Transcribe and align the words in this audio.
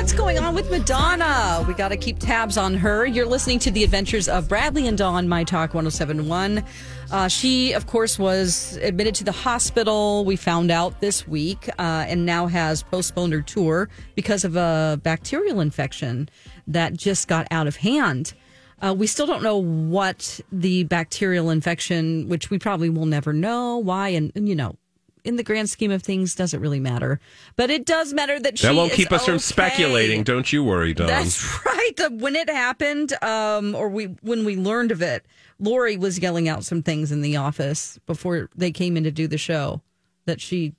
What's 0.00 0.14
going 0.14 0.38
on 0.38 0.54
with 0.54 0.70
Madonna? 0.70 1.62
We 1.68 1.74
got 1.74 1.88
to 1.88 1.96
keep 1.98 2.18
tabs 2.18 2.56
on 2.56 2.72
her. 2.72 3.04
You're 3.04 3.26
listening 3.26 3.58
to 3.58 3.70
the 3.70 3.84
adventures 3.84 4.30
of 4.30 4.48
Bradley 4.48 4.86
and 4.86 4.96
Dawn, 4.96 5.28
My 5.28 5.44
Talk 5.44 5.74
1071. 5.74 6.64
Uh, 7.12 7.28
she, 7.28 7.74
of 7.74 7.86
course, 7.86 8.18
was 8.18 8.78
admitted 8.78 9.14
to 9.16 9.24
the 9.24 9.32
hospital, 9.32 10.24
we 10.24 10.36
found 10.36 10.70
out 10.70 11.02
this 11.02 11.28
week, 11.28 11.68
uh, 11.78 12.06
and 12.08 12.24
now 12.24 12.46
has 12.46 12.82
postponed 12.82 13.34
her 13.34 13.42
tour 13.42 13.90
because 14.14 14.42
of 14.42 14.56
a 14.56 14.98
bacterial 15.02 15.60
infection 15.60 16.30
that 16.66 16.94
just 16.94 17.28
got 17.28 17.46
out 17.50 17.66
of 17.66 17.76
hand. 17.76 18.32
Uh, 18.80 18.94
we 18.96 19.06
still 19.06 19.26
don't 19.26 19.42
know 19.42 19.58
what 19.58 20.40
the 20.50 20.84
bacterial 20.84 21.50
infection, 21.50 22.26
which 22.26 22.48
we 22.48 22.58
probably 22.58 22.88
will 22.88 23.04
never 23.04 23.34
know 23.34 23.76
why, 23.76 24.08
and, 24.08 24.32
and 24.34 24.48
you 24.48 24.56
know, 24.56 24.76
in 25.24 25.36
the 25.36 25.42
grand 25.42 25.70
scheme 25.70 25.90
of 25.90 26.02
things, 26.02 26.34
doesn't 26.34 26.60
really 26.60 26.80
matter. 26.80 27.20
But 27.56 27.70
it 27.70 27.86
does 27.86 28.12
matter 28.12 28.38
that 28.40 28.58
she 28.58 28.66
That 28.66 28.74
won't 28.74 28.92
keep 28.92 29.12
us 29.12 29.24
from 29.24 29.38
speculating. 29.38 30.22
Don't 30.22 30.52
you 30.52 30.64
worry, 30.64 30.94
Dawn. 30.94 31.06
That's 31.06 31.64
right. 31.66 31.92
When 32.10 32.36
it 32.36 32.48
happened, 32.48 33.12
um, 33.22 33.74
or 33.74 33.88
we 33.88 34.06
when 34.22 34.44
we 34.44 34.56
learned 34.56 34.92
of 34.92 35.02
it, 35.02 35.26
Lori 35.58 35.96
was 35.96 36.18
yelling 36.18 36.48
out 36.48 36.64
some 36.64 36.82
things 36.82 37.12
in 37.12 37.20
the 37.20 37.36
office 37.36 37.98
before 38.06 38.48
they 38.56 38.70
came 38.70 38.96
in 38.96 39.04
to 39.04 39.10
do 39.10 39.26
the 39.26 39.38
show 39.38 39.82
that 40.26 40.40
she 40.40 40.74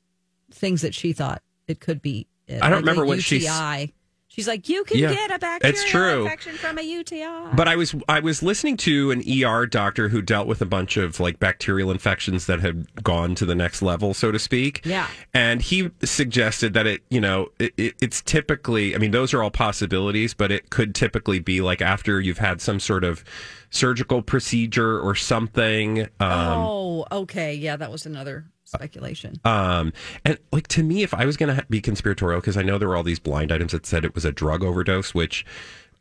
things 0.51 0.81
that 0.81 0.93
she 0.93 1.13
thought 1.13 1.41
it 1.67 1.79
could 1.79 2.01
be. 2.01 2.27
It, 2.47 2.61
I 2.61 2.69
don't 2.69 2.79
like 2.79 2.81
remember 2.81 3.05
what 3.05 3.21
she 3.23 3.37
UTI. 3.39 3.93
She's 4.33 4.47
like, 4.47 4.69
you 4.69 4.85
can 4.85 4.97
Yeah, 4.97 5.13
get 5.13 5.29
a 5.29 5.37
bacterial 5.39 5.75
it's 5.75 5.83
true. 5.89 6.21
infection 6.23 6.55
from 6.55 6.77
a 6.77 6.81
UTI. 6.81 7.53
But 7.53 7.67
I 7.67 7.75
was 7.75 7.93
I 8.07 8.21
was 8.21 8.41
listening 8.41 8.77
to 8.77 9.11
an 9.11 9.21
ER 9.29 9.65
doctor 9.65 10.07
who 10.07 10.21
dealt 10.21 10.47
with 10.47 10.61
a 10.61 10.65
bunch 10.65 10.95
of 10.95 11.19
like 11.19 11.37
bacterial 11.37 11.91
infections 11.91 12.45
that 12.45 12.61
had 12.61 13.03
gone 13.03 13.35
to 13.35 13.45
the 13.45 13.55
next 13.55 13.81
level, 13.81 14.13
so 14.13 14.31
to 14.31 14.39
speak. 14.39 14.85
Yeah. 14.85 15.07
And 15.33 15.61
he 15.61 15.91
suggested 16.03 16.73
that 16.75 16.87
it, 16.87 17.01
you 17.09 17.19
know, 17.19 17.49
it, 17.59 17.73
it, 17.75 17.95
it's 18.01 18.21
typically, 18.21 18.95
I 18.95 18.99
mean, 18.99 19.11
those 19.11 19.33
are 19.33 19.43
all 19.43 19.51
possibilities, 19.51 20.33
but 20.33 20.49
it 20.49 20.69
could 20.69 20.95
typically 20.95 21.39
be 21.39 21.59
like 21.59 21.81
after 21.81 22.21
you've 22.21 22.37
had 22.37 22.61
some 22.61 22.79
sort 22.79 23.03
of 23.03 23.25
surgical 23.69 24.21
procedure 24.21 24.97
or 24.97 25.13
something. 25.13 26.03
Um, 26.03 26.07
oh, 26.21 27.05
okay, 27.11 27.53
yeah, 27.53 27.75
that 27.75 27.91
was 27.91 28.05
another 28.05 28.45
speculation. 28.73 29.39
Um, 29.43 29.93
and 30.23 30.37
like 30.51 30.67
to 30.69 30.83
me, 30.83 31.03
if 31.03 31.13
I 31.13 31.25
was 31.25 31.37
going 31.37 31.55
to 31.55 31.65
be 31.69 31.81
conspiratorial, 31.81 32.39
because 32.39 32.57
I 32.57 32.61
know 32.61 32.77
there 32.77 32.87
were 32.87 32.95
all 32.95 33.03
these 33.03 33.19
blind 33.19 33.51
items 33.51 33.71
that 33.73 33.85
said 33.85 34.05
it 34.05 34.15
was 34.15 34.25
a 34.25 34.31
drug 34.31 34.63
overdose, 34.63 35.13
which 35.13 35.45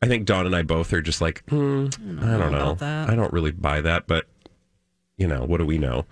I 0.03 0.07
think 0.07 0.27
Dawn 0.27 0.47
and 0.47 0.55
I 0.55 0.63
both 0.63 0.93
are 0.93 1.03
just 1.03 1.21
like, 1.21 1.43
hmm, 1.49 1.87
I 2.21 2.37
don't, 2.37 2.53
know, 2.53 2.63
about 2.63 2.79
that. 2.79 3.11
I 3.11 3.15
don't 3.15 3.33
really 3.33 3.51
buy 3.51 3.81
that, 3.81 4.07
but 4.07 4.27
you 5.17 5.27
know, 5.27 5.45
what 5.45 5.59
do 5.59 5.67
we 5.67 5.79
know? 5.79 6.07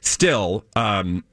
Still, 0.00 0.64
um, 0.76 1.24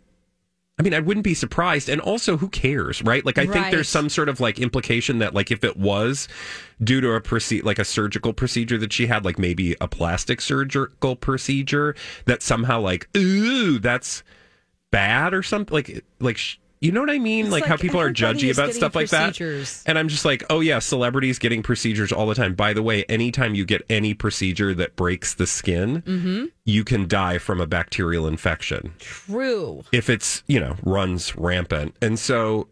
I 0.79 0.81
mean, 0.81 0.93
I 0.93 0.99
wouldn't 1.01 1.25
be 1.25 1.33
surprised. 1.33 1.89
And 1.89 1.99
also, 1.99 2.37
who 2.37 2.47
cares, 2.47 3.03
right? 3.03 3.25
Like, 3.25 3.37
I 3.37 3.45
think 3.45 3.69
there's 3.69 3.89
some 3.89 4.07
sort 4.07 4.29
of 4.29 4.39
like 4.39 4.59
implication 4.59 5.19
that, 5.19 5.33
like, 5.33 5.51
if 5.51 5.65
it 5.65 5.75
was 5.75 6.29
due 6.81 7.01
to 7.01 7.11
a 7.11 7.21
proce- 7.21 7.65
like 7.65 7.79
a 7.79 7.83
surgical 7.83 8.31
procedure 8.31 8.77
that 8.77 8.93
she 8.93 9.07
had, 9.07 9.25
like 9.25 9.37
maybe 9.37 9.75
a 9.81 9.89
plastic 9.89 10.39
surgical 10.39 11.17
procedure, 11.17 11.95
that 12.25 12.41
somehow, 12.41 12.79
like, 12.79 13.09
ooh, 13.17 13.77
that's 13.77 14.23
bad 14.91 15.33
or 15.33 15.43
something. 15.43 15.73
Like, 15.73 16.03
like, 16.19 16.37
sh- 16.37 16.57
you 16.81 16.93
know 16.93 17.01
what 17.01 17.09
I 17.09 17.19
mean? 17.19 17.45
It's 17.47 17.51
Like, 17.51 17.65
how 17.65 17.75
people 17.75 17.99
are 17.99 18.09
judgy 18.09 18.53
about 18.53 18.73
stuff 18.73 18.95
like 18.95 19.09
that. 19.09 19.37
And 19.85 19.99
I'm 19.99 20.07
just 20.07 20.23
like, 20.23 20.45
oh 20.49 20.61
yeah, 20.61 20.79
celebrities 20.79 21.37
getting 21.37 21.61
procedures 21.61 22.13
all 22.13 22.25
the 22.25 22.35
time. 22.35 22.55
By 22.55 22.71
the 22.71 22.81
way, 22.81 23.03
anytime 23.09 23.53
you 23.53 23.65
get 23.65 23.81
any 23.89 24.13
procedure 24.13 24.73
that 24.75 24.95
breaks 24.95 25.33
the 25.33 25.45
skin, 25.45 26.01
Mm-hmm. 26.03 26.45
you 26.63 26.85
can 26.85 27.05
die 27.09 27.37
from 27.37 27.59
a 27.59 27.67
bacterial 27.67 28.27
infection 28.27 28.93
True. 28.99 29.83
if 29.91 30.09
it's 30.09 30.41
you 30.47 30.59
know 30.59 30.77
runs 30.83 31.35
rampant 31.35 31.95
and 32.01 32.17
so 32.17 32.67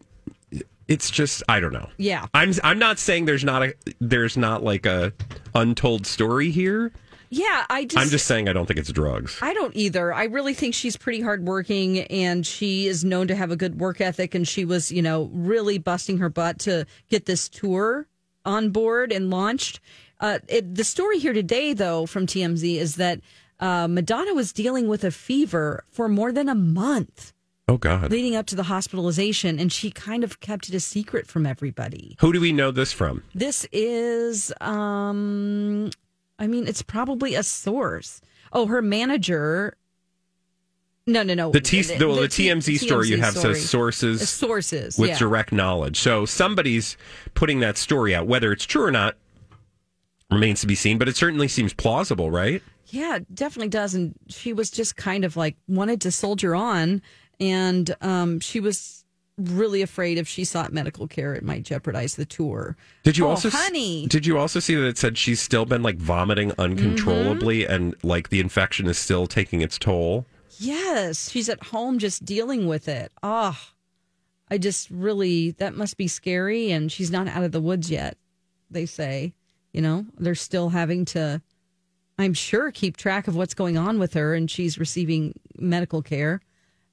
it's 0.87 1.09
just 1.11 1.43
i 1.49 1.59
don't 1.59 1.73
know 1.73 1.89
Yeah. 1.97 2.27
i'm 2.33 2.53
i'm 2.63 2.79
not 2.79 2.99
saying 2.99 3.25
there's 3.25 3.43
not 3.43 3.63
a 3.63 3.73
there's 3.99 4.37
not 4.37 4.63
like 4.63 4.85
a 4.85 5.11
untold 5.53 6.05
story 6.05 6.49
here 6.51 6.91
Yeah, 7.29 7.65
I 7.69 7.85
just 7.85 7.97
i'm 7.97 8.09
just 8.09 8.25
saying 8.25 8.47
i 8.47 8.53
don't 8.53 8.65
think 8.65 8.79
it's 8.79 8.91
drugs 8.91 9.37
I 9.41 9.53
don't 9.53 9.75
either. 9.75 10.13
I 10.13 10.25
really 10.25 10.53
think 10.53 10.73
she's 10.73 10.97
pretty 10.97 11.21
hardworking 11.21 12.01
and 12.03 12.45
she 12.45 12.87
is 12.87 13.03
known 13.03 13.27
to 13.27 13.35
have 13.35 13.51
a 13.51 13.55
good 13.55 13.79
work 13.79 14.01
ethic. 14.01 14.35
And 14.35 14.47
she 14.47 14.65
was, 14.65 14.91
you 14.91 15.01
know, 15.01 15.29
really 15.33 15.77
busting 15.77 16.17
her 16.17 16.29
butt 16.29 16.59
to 16.59 16.85
get 17.09 17.25
this 17.25 17.47
tour 17.49 18.07
on 18.45 18.69
board 18.69 19.11
and 19.11 19.29
launched. 19.29 19.79
Uh, 20.19 20.39
it, 20.47 20.75
the 20.75 20.83
story 20.83 21.19
here 21.19 21.33
today, 21.33 21.73
though, 21.73 22.05
from 22.05 22.25
TMZ 22.25 22.75
is 22.75 22.95
that 22.95 23.19
uh, 23.59 23.87
Madonna 23.87 24.33
was 24.33 24.51
dealing 24.53 24.87
with 24.87 25.03
a 25.03 25.11
fever 25.11 25.83
for 25.89 26.07
more 26.09 26.31
than 26.31 26.49
a 26.49 26.55
month 26.55 27.33
oh 27.69 27.77
god 27.77 28.09
leading 28.11 28.35
up 28.35 28.45
to 28.47 28.55
the 28.55 28.63
hospitalization. 28.63 29.59
And 29.59 29.71
she 29.71 29.91
kind 29.91 30.23
of 30.23 30.39
kept 30.39 30.69
it 30.69 30.75
a 30.75 30.79
secret 30.79 31.27
from 31.27 31.45
everybody. 31.45 32.15
who 32.19 32.33
do 32.33 32.39
we 32.41 32.51
know 32.51 32.71
this 32.71 32.91
from 32.93 33.23
This 33.33 33.67
is, 33.71 34.53
um, 34.61 35.89
I 36.39 36.47
mean, 36.47 36.67
it's 36.67 36.81
probably 36.81 37.35
a 37.35 37.43
source. 37.43 38.21
Oh, 38.53 38.67
her 38.67 38.81
manager. 38.81 39.77
No, 41.09 41.23
no, 41.23 41.33
no. 41.33 41.51
the 41.51 41.61
T 41.61 41.81
the, 41.83 42.05
well, 42.05 42.17
the, 42.17 42.27
T- 42.27 42.47
TMZ 42.49 42.79
story 42.79 43.07
you 43.07 43.17
have 43.21 43.33
says 43.33 43.69
sources 43.69 44.21
Uh, 44.21 44.25
sources 44.25 44.97
with 44.97 45.11
yeah. 45.11 45.17
direct 45.17 45.53
knowledge 45.53 45.97
so 46.01 46.25
somebody's 46.25 46.97
putting 47.33 47.61
that 47.61 47.77
story 47.77 48.13
out 48.13 48.27
whether 48.27 48.51
it's 48.51 48.65
true 48.65 48.83
or 48.83 48.91
not 48.91 49.15
remains 50.29 50.59
to 50.59 50.67
be 50.67 50.75
seen 50.75 50.97
but 50.97 51.07
it 51.07 51.15
certainly 51.15 51.47
seems 51.47 51.73
plausible 51.73 52.29
right 52.29 52.61
Yeah, 52.87 53.15
it 53.17 53.33
definitely 53.33 53.69
does. 53.69 53.93
And 53.95 54.15
she 54.27 54.51
was 54.51 54.69
just 54.69 54.97
kind 54.97 55.23
of 55.23 55.37
like 55.37 55.55
wanted 55.69 56.01
to 56.01 56.11
soldier 56.11 56.53
on, 56.55 57.01
and 57.39 57.95
um, 58.01 58.39
she 58.41 58.59
was 58.59 59.05
really 59.37 59.81
afraid 59.81 60.17
if 60.17 60.27
she 60.27 60.43
sought 60.43 60.73
medical 60.73 61.07
care, 61.07 61.33
it 61.35 61.43
might 61.43 61.63
jeopardize 61.63 62.15
the 62.15 62.25
tour. 62.25 62.75
Did 63.03 63.17
you 63.17 63.25
Oh, 63.25 63.29
also 63.29 63.49
honey. 63.51 64.07
Did 64.07 64.25
you 64.25 64.37
also 64.37 64.59
see 64.59 64.73
that 64.75 64.85
it 64.87 64.97
said 64.97 65.17
she's 65.17 65.39
still 65.39 65.65
been 65.65 65.83
like 65.83 65.97
vomiting 65.97 66.51
uncontrollably 66.57 67.61
Mm-hmm. 67.61 67.71
and 67.73 67.95
like 68.03 68.29
the 68.29 68.39
infection 68.39 68.87
is 68.87 68.97
still 68.97 69.27
taking 69.27 69.61
its 69.61 69.77
toll? 69.77 70.25
Yes, 70.59 71.29
she's 71.29 71.49
at 71.49 71.61
home 71.65 71.99
just 71.99 72.25
dealing 72.25 72.65
with 72.67 72.87
it. 72.87 73.11
Oh, 73.21 73.57
I 74.49 74.57
just 74.57 74.89
really, 74.89 75.51
that 75.51 75.75
must 75.75 75.97
be 75.97 76.07
scary. 76.07 76.71
And 76.71 76.91
she's 76.91 77.11
not 77.11 77.27
out 77.27 77.43
of 77.43 77.51
the 77.51 77.61
woods 77.61 77.91
yet, 77.91 78.17
they 78.71 78.85
say. 78.87 79.33
You 79.73 79.81
know, 79.81 80.05
they're 80.17 80.33
still 80.33 80.69
having 80.69 81.05
to, 81.05 81.41
I'm 82.17 82.33
sure, 82.33 82.71
keep 82.71 82.97
track 82.97 83.27
of 83.27 83.35
what's 83.35 83.53
going 83.53 83.77
on 83.77 83.99
with 83.99 84.15
her, 84.15 84.33
and 84.33 84.49
she's 84.49 84.79
receiving 84.79 85.39
medical 85.59 86.01
care. 86.01 86.41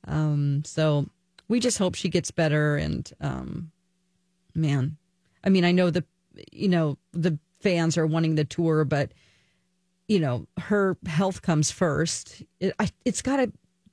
Um, 0.07 0.63
so 0.67 1.07
we 1.49 1.61
just 1.61 1.79
hope 1.79 1.95
she 1.95 2.09
gets 2.09 2.31
better. 2.31 2.77
And 2.77 3.11
um, 3.21 3.71
man, 4.55 4.97
I 5.43 5.49
mean, 5.51 5.65
I 5.65 5.73
know 5.73 5.91
the, 5.91 6.05
you 6.53 6.69
know, 6.69 6.99
the 7.13 7.39
fans 7.61 7.97
are 7.97 8.07
wanting 8.07 8.35
the 8.35 8.45
tour, 8.45 8.85
but 8.85 9.13
you 10.09 10.21
know, 10.21 10.47
her 10.59 10.97
health 11.07 11.43
comes 11.43 11.71
first. 11.71 12.43
It, 12.61 12.75
I, 12.79 12.91
it's 13.05 13.23
got 13.23 13.37
to 13.37 13.53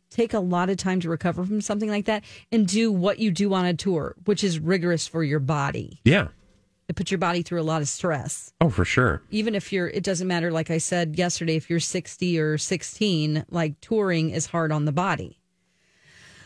take 0.10 0.34
a 0.34 0.40
lot 0.40 0.70
of 0.70 0.78
time 0.78 1.00
to 1.00 1.10
recover 1.10 1.46
from 1.46 1.62
something 1.62 1.90
like 1.90 2.06
that 2.06 2.24
and 2.52 2.68
do 2.68 2.92
what 2.92 3.20
you 3.20 3.32
do 3.32 3.54
on 3.54 3.66
a 3.66 3.74
tour, 3.74 4.16
which 4.26 4.44
is 4.44 4.60
rigorous 4.60 5.08
for 5.08 5.24
your 5.24 5.40
body. 5.40 6.02
Yeah. 6.04 6.28
It 6.90 6.96
puts 6.98 7.10
your 7.10 7.18
body 7.18 7.42
through 7.42 7.62
a 7.62 7.64
lot 7.64 7.82
of 7.82 7.88
stress. 7.88 8.52
Oh, 8.60 8.70
for 8.70 8.84
sure. 8.84 9.22
Even 9.32 9.56
if 9.56 9.72
you're, 9.72 9.88
it 9.88 10.04
doesn't 10.04 10.28
matter, 10.28 10.52
like 10.52 10.70
I 10.70 10.78
said 10.78 11.18
yesterday, 11.18 11.56
if 11.56 11.70
you're 11.70 11.80
60 11.80 12.38
or 12.38 12.58
16, 12.58 13.46
like 13.50 13.80
touring 13.80 14.32
is 14.32 14.48
hard 14.48 14.74
on 14.74 14.84
the 14.84 14.92
body. 14.92 15.40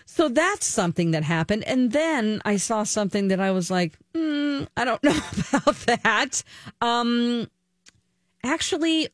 So 0.05 0.29
that's 0.29 0.65
something 0.65 1.11
that 1.11 1.23
happened. 1.23 1.63
And 1.63 1.91
then 1.91 2.41
I 2.45 2.57
saw 2.57 2.83
something 2.83 3.27
that 3.29 3.39
I 3.39 3.51
was 3.51 3.71
like, 3.71 3.97
mm, 4.13 4.67
I 4.77 4.85
don't 4.85 5.03
know 5.03 5.19
about 5.49 5.75
that. 5.87 6.43
Um, 6.79 7.49
actually, 8.43 9.09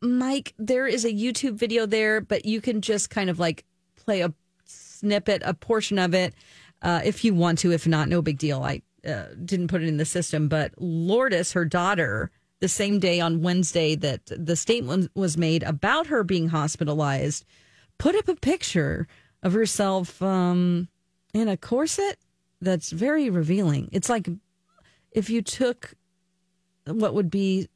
Mike, 0.00 0.54
there 0.58 0.86
is 0.86 1.04
a 1.04 1.12
YouTube 1.12 1.54
video 1.54 1.84
there, 1.86 2.20
but 2.20 2.46
you 2.46 2.60
can 2.60 2.80
just 2.80 3.10
kind 3.10 3.28
of 3.28 3.38
like 3.38 3.64
play 3.96 4.22
a 4.22 4.32
snippet, 4.64 5.42
a 5.44 5.52
portion 5.52 5.98
of 5.98 6.14
it, 6.14 6.34
uh, 6.82 7.00
if 7.04 7.22
you 7.22 7.34
want 7.34 7.58
to. 7.60 7.72
If 7.72 7.86
not, 7.86 8.08
no 8.08 8.22
big 8.22 8.38
deal. 8.38 8.62
I 8.62 8.82
uh, 9.06 9.26
didn't 9.44 9.68
put 9.68 9.82
it 9.82 9.88
in 9.88 9.98
the 9.98 10.04
system, 10.06 10.48
but 10.48 10.72
Lourdes, 10.78 11.52
her 11.52 11.66
daughter, 11.66 12.30
the 12.60 12.68
same 12.68 12.98
day 12.98 13.20
on 13.20 13.42
Wednesday 13.42 13.94
that 13.96 14.22
the 14.26 14.56
statement 14.56 15.10
was 15.14 15.36
made 15.36 15.62
about 15.62 16.06
her 16.08 16.24
being 16.24 16.48
hospitalized, 16.48 17.44
put 17.98 18.14
up 18.14 18.28
a 18.28 18.34
picture 18.34 19.06
of 19.42 19.52
herself 19.52 20.20
um, 20.22 20.88
in 21.34 21.48
a 21.48 21.56
corset 21.56 22.18
that's 22.60 22.90
very 22.90 23.30
revealing. 23.30 23.88
It's 23.92 24.08
like 24.08 24.28
if 25.12 25.30
you 25.30 25.42
took 25.42 25.94
what 26.86 27.14
would 27.14 27.30
be 27.30 27.68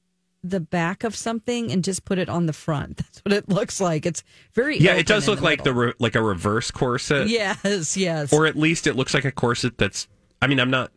the 0.42 0.60
back 0.60 1.04
of 1.04 1.16
something 1.16 1.72
and 1.72 1.82
just 1.82 2.04
put 2.04 2.18
it 2.18 2.28
on 2.28 2.44
the 2.46 2.52
front. 2.52 2.96
That's 2.98 3.18
what 3.20 3.32
it 3.32 3.48
looks 3.48 3.80
like. 3.80 4.04
It's 4.04 4.22
very 4.52 4.76
Yeah, 4.78 4.94
it 4.94 5.06
does 5.06 5.26
look 5.26 5.40
like 5.40 5.64
the 5.64 5.72
re- 5.72 5.92
like 5.98 6.14
a 6.14 6.22
reverse 6.22 6.70
corset. 6.70 7.28
yes, 7.28 7.96
yes. 7.96 8.32
Or 8.32 8.46
at 8.46 8.54
least 8.54 8.86
it 8.86 8.94
looks 8.94 9.14
like 9.14 9.24
a 9.24 9.32
corset 9.32 9.78
that's 9.78 10.06
I 10.42 10.46
mean, 10.46 10.60
I'm 10.60 10.70
not 10.70 10.92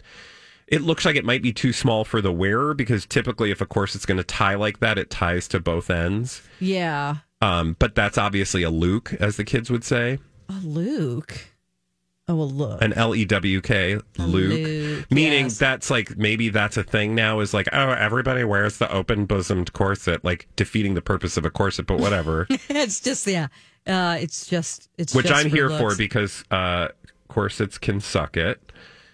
it 0.67 0.81
looks 0.81 1.05
like 1.05 1.15
it 1.15 1.23
might 1.23 1.41
be 1.41 1.53
too 1.53 1.71
small 1.71 2.03
for 2.03 2.21
the 2.21 2.31
wearer 2.33 2.73
because 2.73 3.05
typically 3.05 3.49
if 3.51 3.61
a 3.61 3.65
corset's 3.65 4.05
going 4.05 4.17
to 4.17 4.23
tie 4.23 4.55
like 4.55 4.81
that, 4.81 4.97
it 4.97 5.09
ties 5.09 5.47
to 5.49 5.61
both 5.61 5.89
ends. 5.89 6.41
yeah. 6.59 7.17
Um, 7.39 7.75
but 7.77 7.93
that's 7.93 8.17
obviously 8.17 8.63
a 8.63 8.71
lewk, 8.71 9.13
as 9.13 9.37
the 9.37 9.43
kids 9.43 9.69
would 9.69 9.83
say. 9.83 10.17
A 10.49 10.59
lewk. 10.63 11.47
Oh, 12.29 12.41
a 12.41 12.43
look. 12.43 12.81
An 12.81 12.91
L 12.93 13.15
E 13.15 13.23
W 13.23 13.61
K, 13.61 13.99
lewk. 14.17 15.09
Meaning 15.09 15.45
yes. 15.45 15.57
that's 15.57 15.89
like 15.89 16.17
maybe 16.17 16.49
that's 16.49 16.75
a 16.75 16.83
thing 16.83 17.15
now 17.15 17.39
is 17.39 17.53
like, 17.53 17.69
oh, 17.71 17.91
everybody 17.91 18.43
wears 18.43 18.79
the 18.79 18.91
open 18.91 19.25
bosomed 19.25 19.71
corset, 19.71 20.25
like 20.25 20.47
defeating 20.57 20.93
the 20.93 21.01
purpose 21.01 21.37
of 21.37 21.45
a 21.45 21.49
corset, 21.49 21.87
but 21.87 21.99
whatever. 21.99 22.45
it's 22.49 22.99
just 22.99 23.25
yeah. 23.27 23.47
Uh, 23.85 24.17
it's 24.19 24.45
just 24.45 24.89
it's 24.97 25.15
Which 25.15 25.27
just 25.27 25.45
I'm 25.45 25.49
here 25.49 25.69
for 25.69 25.95
because 25.95 26.43
uh, 26.51 26.89
corsets 27.29 27.77
can 27.77 28.01
suck 28.01 28.35
it. 28.35 28.66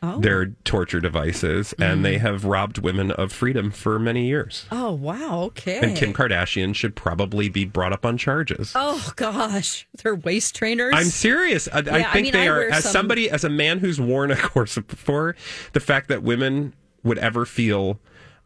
Oh. 0.05 0.19
They're 0.19 0.47
torture 0.65 0.99
devices, 0.99 1.73
and 1.79 2.03
they 2.03 2.15
mm. 2.17 2.19
have 2.19 2.43
robbed 2.43 2.77
women 2.77 3.11
of 3.11 3.31
freedom 3.31 3.71
for 3.71 3.97
many 3.97 4.27
years. 4.27 4.65
Oh 4.69 4.91
wow. 4.91 5.43
Okay. 5.43 5.79
And 5.81 5.95
Kim 5.95 6.11
Kardashian 6.13 6.75
should 6.75 6.93
probably 6.93 7.47
be 7.47 7.63
brought 7.63 7.93
up 7.93 8.05
on 8.05 8.17
charges. 8.17 8.73
Oh 8.75 9.13
gosh, 9.15 9.87
they're 10.03 10.15
waist 10.15 10.55
trainers. 10.55 10.93
I'm 10.93 11.05
serious. 11.05 11.69
I, 11.71 11.77
I 11.77 11.81
Yeah, 11.81 11.93
I 12.09 12.11
think 12.11 12.23
mean, 12.25 12.33
they 12.33 12.49
I 12.49 12.51
are. 12.51 12.63
As 12.63 12.83
some- 12.83 12.91
somebody, 12.91 13.29
as 13.29 13.45
a 13.45 13.49
man 13.49 13.79
who's 13.79 14.01
worn 14.01 14.29
a 14.31 14.35
corset 14.41 14.87
before, 14.89 15.37
the 15.71 15.79
fact 15.79 16.09
that 16.09 16.21
women 16.21 16.73
would 17.03 17.17
ever 17.19 17.45
feel 17.45 17.97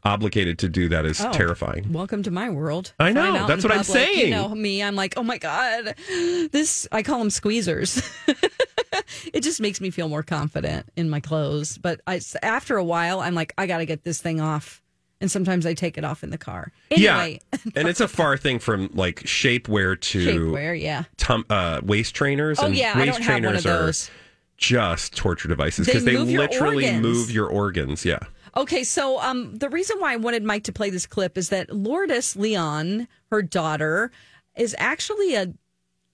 obligated 0.04 0.60
to 0.60 0.70
do 0.70 0.88
that 0.90 1.06
is 1.08 1.20
Oh. 1.20 1.32
terrifying. 1.32 1.92
Welcome 1.92 2.22
to 2.24 2.32
my 2.32 2.52
world. 2.52 2.94
I 3.00 3.12
know, 3.12 3.48
that's 3.48 3.64
what 3.64 3.74
I'm 3.74 3.84
saying. 3.84 4.28
You 4.28 4.30
know 4.30 4.50
me. 4.54 4.84
I'm 4.84 4.96
like, 4.96 5.16
oh 5.18 5.24
my 5.24 5.40
god, 5.40 5.96
this. 6.08 6.88
I 6.92 7.02
call 7.02 7.18
them 7.18 7.30
squeezers. 7.30 8.08
it 9.34 9.42
just 9.42 9.62
makes 9.62 9.82
me 9.82 9.90
feel 9.90 10.10
more 10.10 10.24
confident 10.24 10.88
in 10.96 11.10
my 11.10 11.20
clothes. 11.20 11.78
But 11.78 12.02
I, 12.08 12.22
after 12.42 12.78
a 12.78 12.84
while, 12.84 13.20
I'm 13.20 13.36
like, 13.36 13.54
I 13.58 13.68
got 13.68 13.80
to 13.80 13.86
get 13.86 14.04
this 14.04 14.22
thing 14.22 14.42
off. 14.42 14.82
And 15.20 15.32
sometimes 15.32 15.66
I 15.66 15.74
take 15.74 15.98
it 15.98 16.04
off 16.04 16.24
in 16.24 16.30
the 16.30 16.38
car. 16.38 16.72
Anyway, 16.92 17.40
Yeah, 17.52 17.60
and 17.76 17.88
it's 17.88 18.00
a 18.00 18.08
far 18.08 18.38
thing 18.38 18.60
from 18.60 18.92
like 18.94 19.22
shapewear 19.22 20.00
to 20.00 20.26
shapewear. 20.28 20.80
Yeah. 20.80 21.06
tum- 21.18 21.46
uh, 21.50 21.82
waist 21.84 22.14
trainers. 22.14 22.60
Oh 22.60 22.68
and 22.68 22.76
yeah, 22.76 22.96
waist 22.96 23.14
don't 23.14 23.22
have 23.24 23.44
one 23.44 23.62
trainers 23.62 23.66
are 23.66 24.14
just 24.58 25.16
torture 25.16 25.48
devices 25.48 25.88
because 25.88 26.04
they, 26.04 26.12
your 26.14 26.42
literally 26.42 26.86
organs. 26.86 27.02
move 27.02 27.32
your 27.32 27.48
organs. 27.48 28.06
Yeah. 28.06 28.20
Okay, 28.56 28.84
so 28.84 29.20
um, 29.22 29.56
the 29.56 29.70
reason 29.70 30.00
why 30.00 30.14
I 30.14 30.16
wanted 30.16 30.44
Mike 30.44 30.64
to 30.64 30.74
play 30.74 30.90
this 30.90 31.06
clip 31.06 31.38
is 31.38 31.50
that 31.50 31.70
Lourdes 31.70 32.36
Leon, 32.36 33.08
her 33.32 33.42
daughter, 33.42 34.12
is 34.56 34.76
actually 34.80 35.36
a. 35.36 35.54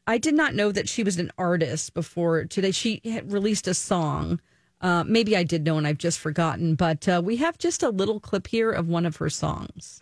I 0.05 0.17
did 0.17 0.33
not 0.33 0.53
know 0.53 0.71
that 0.71 0.89
she 0.89 1.03
was 1.03 1.17
an 1.17 1.31
artist 1.37 1.93
before 1.93 2.43
today. 2.45 2.71
She 2.71 3.01
released 3.25 3.67
a 3.67 3.73
song. 3.73 4.41
Uh, 4.81 5.03
maybe 5.05 5.37
I 5.37 5.43
did 5.43 5.63
know 5.63 5.77
and 5.77 5.87
I've 5.87 5.97
just 5.97 6.19
forgotten, 6.19 6.75
but 6.75 7.07
uh, 7.07 7.21
we 7.23 7.37
have 7.37 7.57
just 7.57 7.83
a 7.83 7.89
little 7.89 8.19
clip 8.19 8.47
here 8.47 8.69
of 8.69 8.89
one 8.89 9.05
of 9.05 9.15
her 9.17 9.29
songs. 9.29 10.01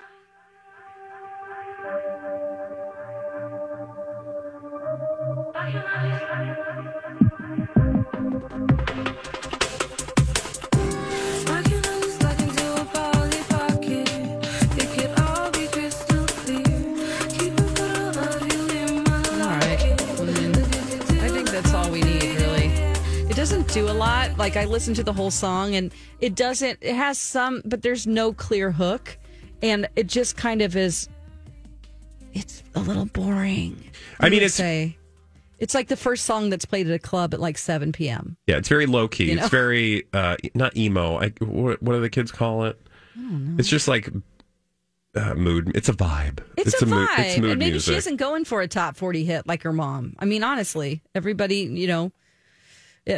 Do 23.74 23.90
a 23.90 23.94
lot. 23.94 24.38
Like 24.38 24.58
I 24.58 24.66
listen 24.66 24.94
to 24.96 25.04
the 25.04 25.14
whole 25.14 25.32
song, 25.32 25.76
and 25.76 25.94
it 26.20 26.36
doesn't. 26.36 26.80
It 26.82 26.94
has 26.94 27.18
some, 27.18 27.62
but 27.64 27.82
there's 27.82 28.06
no 28.06 28.34
clear 28.34 28.70
hook, 28.70 29.18
and 29.64 29.88
it 29.96 30.08
just 30.08 30.36
kind 30.36 30.62
of 30.62 30.76
is. 30.76 31.08
It's 32.34 32.64
a 32.76 32.82
little 32.82 33.06
boring. 33.06 33.82
I 34.20 34.26
mean, 34.28 34.40
it's- 34.40 34.56
say. 34.56 34.98
It's 35.58 35.74
like 35.76 35.88
the 35.90 35.96
first 35.96 36.26
song 36.26 36.50
that's 36.50 36.66
played 36.66 36.90
at 36.90 36.94
a 36.94 37.00
club 37.00 37.36
at 37.36 37.40
like 37.40 37.56
7 37.56 37.92
p.m. 37.92 38.36
Yeah, 38.48 38.58
it's 38.58 38.68
very 38.68 38.88
low 38.88 39.08
key. 39.08 39.30
You 39.30 39.36
know? 39.36 39.44
It's 39.44 39.52
very 39.52 40.06
uh, 40.12 40.36
not 40.56 40.76
emo. 40.76 41.20
I, 41.22 41.30
what, 41.40 41.82
what 41.84 41.94
do 41.94 42.02
the 42.02 42.10
kids 42.10 42.32
call 42.32 42.66
it? 42.66 42.82
It's 43.60 43.70
just 43.70 43.88
like 43.88 44.10
uh, 45.16 45.36
mood. 45.36 45.72
It's 45.76 45.88
a 45.88 45.94
vibe. 45.94 46.40
It's, 46.58 46.82
a, 46.82 46.86
mood. 46.88 47.08
vibe, 47.08 47.20
It's 47.20 47.38
mood 47.38 47.52
and 47.52 47.60
maybe 47.60 47.72
music. 47.74 47.94
she 47.94 47.98
isn't 48.00 48.16
going 48.16 48.44
for 48.44 48.62
a 48.62 48.68
top 48.68 48.96
40 48.98 49.24
hit 49.24 49.48
like 49.48 49.62
her 49.62 49.72
mom. 49.72 50.16
I 50.18 50.26
mean, 50.26 50.44
honestly, 50.44 51.04
everybody, 51.14 51.58
you 51.58 51.86
know, 51.88 52.12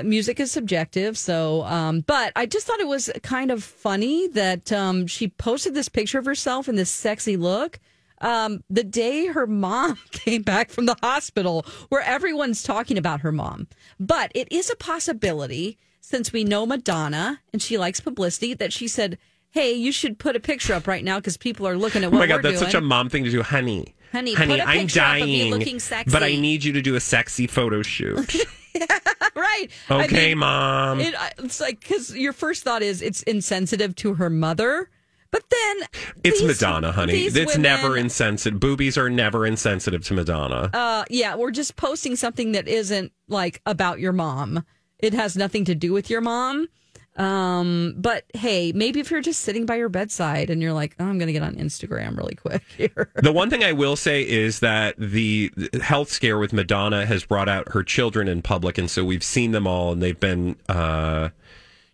music 0.03 0.39
is 0.39 0.51
subjective. 0.51 1.18
So, 1.18 1.63
um, 1.63 2.01
but 2.01 2.31
I 2.35 2.45
just 2.45 2.65
thought 2.68 2.80
it 2.80 2.88
was 2.88 3.09
kind 3.24 3.51
of 3.51 3.63
funny 3.63 4.27
that 4.30 4.71
um, 4.71 5.07
she 5.07 5.27
posted 5.27 5.74
this 5.74 5.89
picture 5.89 6.19
of 6.19 6.25
herself 6.25 6.68
in 6.69 6.75
this 6.75 6.89
sexy 6.89 7.38
look. 7.38 7.80
Um, 8.21 8.63
the 8.69 8.85
day 8.85 9.25
her 9.27 9.45
mom 9.45 9.97
came 10.12 10.44
back 10.44 10.69
from 10.69 10.85
the 10.85 10.95
hospital, 11.01 11.65
where 11.89 12.01
everyone's 12.01 12.63
talking 12.63 12.97
about 12.97 13.19
her 13.21 13.31
mom. 13.33 13.68
But 14.00 14.31
it 14.33 14.50
is 14.51 14.69
a 14.69 14.75
possibility, 14.77 15.77
since 16.00 16.31
we 16.31 16.44
know 16.45 16.65
Madonna 16.65 17.41
and 17.51 17.62
she 17.62 17.77
likes 17.77 18.00
publicity, 18.00 18.53
that 18.53 18.71
she 18.71 18.88
said, 18.88 19.18
Hey, 19.50 19.74
you 19.74 19.91
should 19.91 20.18
put 20.18 20.36
a 20.36 20.39
picture 20.39 20.74
up 20.74 20.88
right 20.88 21.03
now 21.03 21.19
because 21.19 21.38
people 21.38 21.67
are 21.67 21.77
looking 21.77 22.03
at 22.03 22.12
what 22.12 22.17
Oh 22.17 22.19
my 22.22 22.27
god, 22.27 22.38
we're 22.38 22.41
that's 22.43 22.60
doing. 22.62 22.72
such 22.72 22.77
a 22.77 22.81
mom 22.81 23.10
thing 23.10 23.24
to 23.25 23.29
do, 23.29 23.43
honey. 23.43 23.93
Honey, 24.12 24.34
honey, 24.34 24.53
put 24.53 24.60
a 24.62 24.67
I'm 24.67 24.79
picture 24.81 25.01
up 25.01 25.22
of 25.22 25.27
you 25.27 25.39
dying, 25.43 25.51
looking 25.51 25.79
sexy. 25.79 26.12
but 26.12 26.24
I 26.24 26.36
need 26.36 26.63
you 26.63 26.72
to 26.74 26.81
do 26.81 26.96
a 26.96 27.00
sexy 27.00 27.46
photo 27.46 27.81
shoot. 27.84 28.36
right. 29.36 29.68
I 29.89 30.06
Okay, 30.06 30.30
mean, 30.30 30.39
mom. 30.39 31.00
It, 31.00 31.13
it's 31.39 31.60
like 31.60 31.80
because 31.80 32.15
your 32.15 32.34
first 32.34 32.63
thought 32.63 32.82
is 32.82 33.01
it's 33.01 33.24
insensitive 33.24 33.96
to 33.98 34.15
her 34.15 34.30
mother, 34.30 34.89
but 35.32 35.44
then 35.50 35.88
it's 36.24 36.39
these- 36.39 36.48
Madonna, 36.62 36.92
honey. 36.92 37.13
It's 37.25 37.58
never 37.58 37.98
insensitive. 37.98 38.60
Boobies 38.60 38.98
are 38.98 39.10
never 39.10 39.46
insensitive 39.46 40.03
to 40.06 40.13
Madonna. 40.13 40.70
Uh, 40.74 41.06
yeah, 41.10 41.36
we're 41.36 41.51
just 41.51 41.75
posting 41.75 42.15
something 42.15 42.51
that 42.53 42.68
isn't 42.68 43.12
like 43.27 43.62
about 43.65 44.00
your 44.00 44.13
mom. 44.13 44.63
It 45.00 45.13
has 45.13 45.36
nothing 45.36 45.65
to 45.65 45.75
do 45.75 45.92
with 45.94 46.10
your 46.10 46.22
mom. 46.22 46.68
Um, 47.15 47.93
but 47.98 48.25
hey, 48.34 48.72
maybe 48.74 49.00
if 49.00 49.12
you're 49.12 49.22
just 49.22 49.41
sitting 49.41 49.65
by 49.65 49.75
your 49.75 49.89
bedside 49.89 50.50
and 50.50 50.62
you're 50.62 50.74
like, 50.74 50.96
oh, 51.00 51.05
I'm 51.05 51.20
going 51.20 51.27
to 51.27 51.34
get 51.34 51.43
on 51.43 51.55
Instagram 51.55 52.17
really 52.17 52.36
quick 52.36 52.63
here. 52.77 53.12
The 53.15 53.32
one 53.32 53.50
thing 53.50 53.63
I 53.63 53.72
will 53.72 53.96
say 53.96 54.27
is 54.27 54.60
that 54.62 54.96
the 54.98 55.51
health 55.82 56.10
scare 56.10 56.39
with 56.39 56.53
Madonna 56.53 57.05
has 57.05 57.24
brought 57.24 57.50
out 57.50 57.74
her 57.74 57.84
children 57.84 58.27
in 58.27 58.41
public, 58.41 58.77
and 58.77 58.89
so 58.89 59.05
we've 59.05 59.24
seen 59.24 59.51
them 59.51 59.67
all, 59.67 59.91
and 59.91 60.01
they've 60.01 60.20
been, 60.20 60.55
uh, 60.67 61.29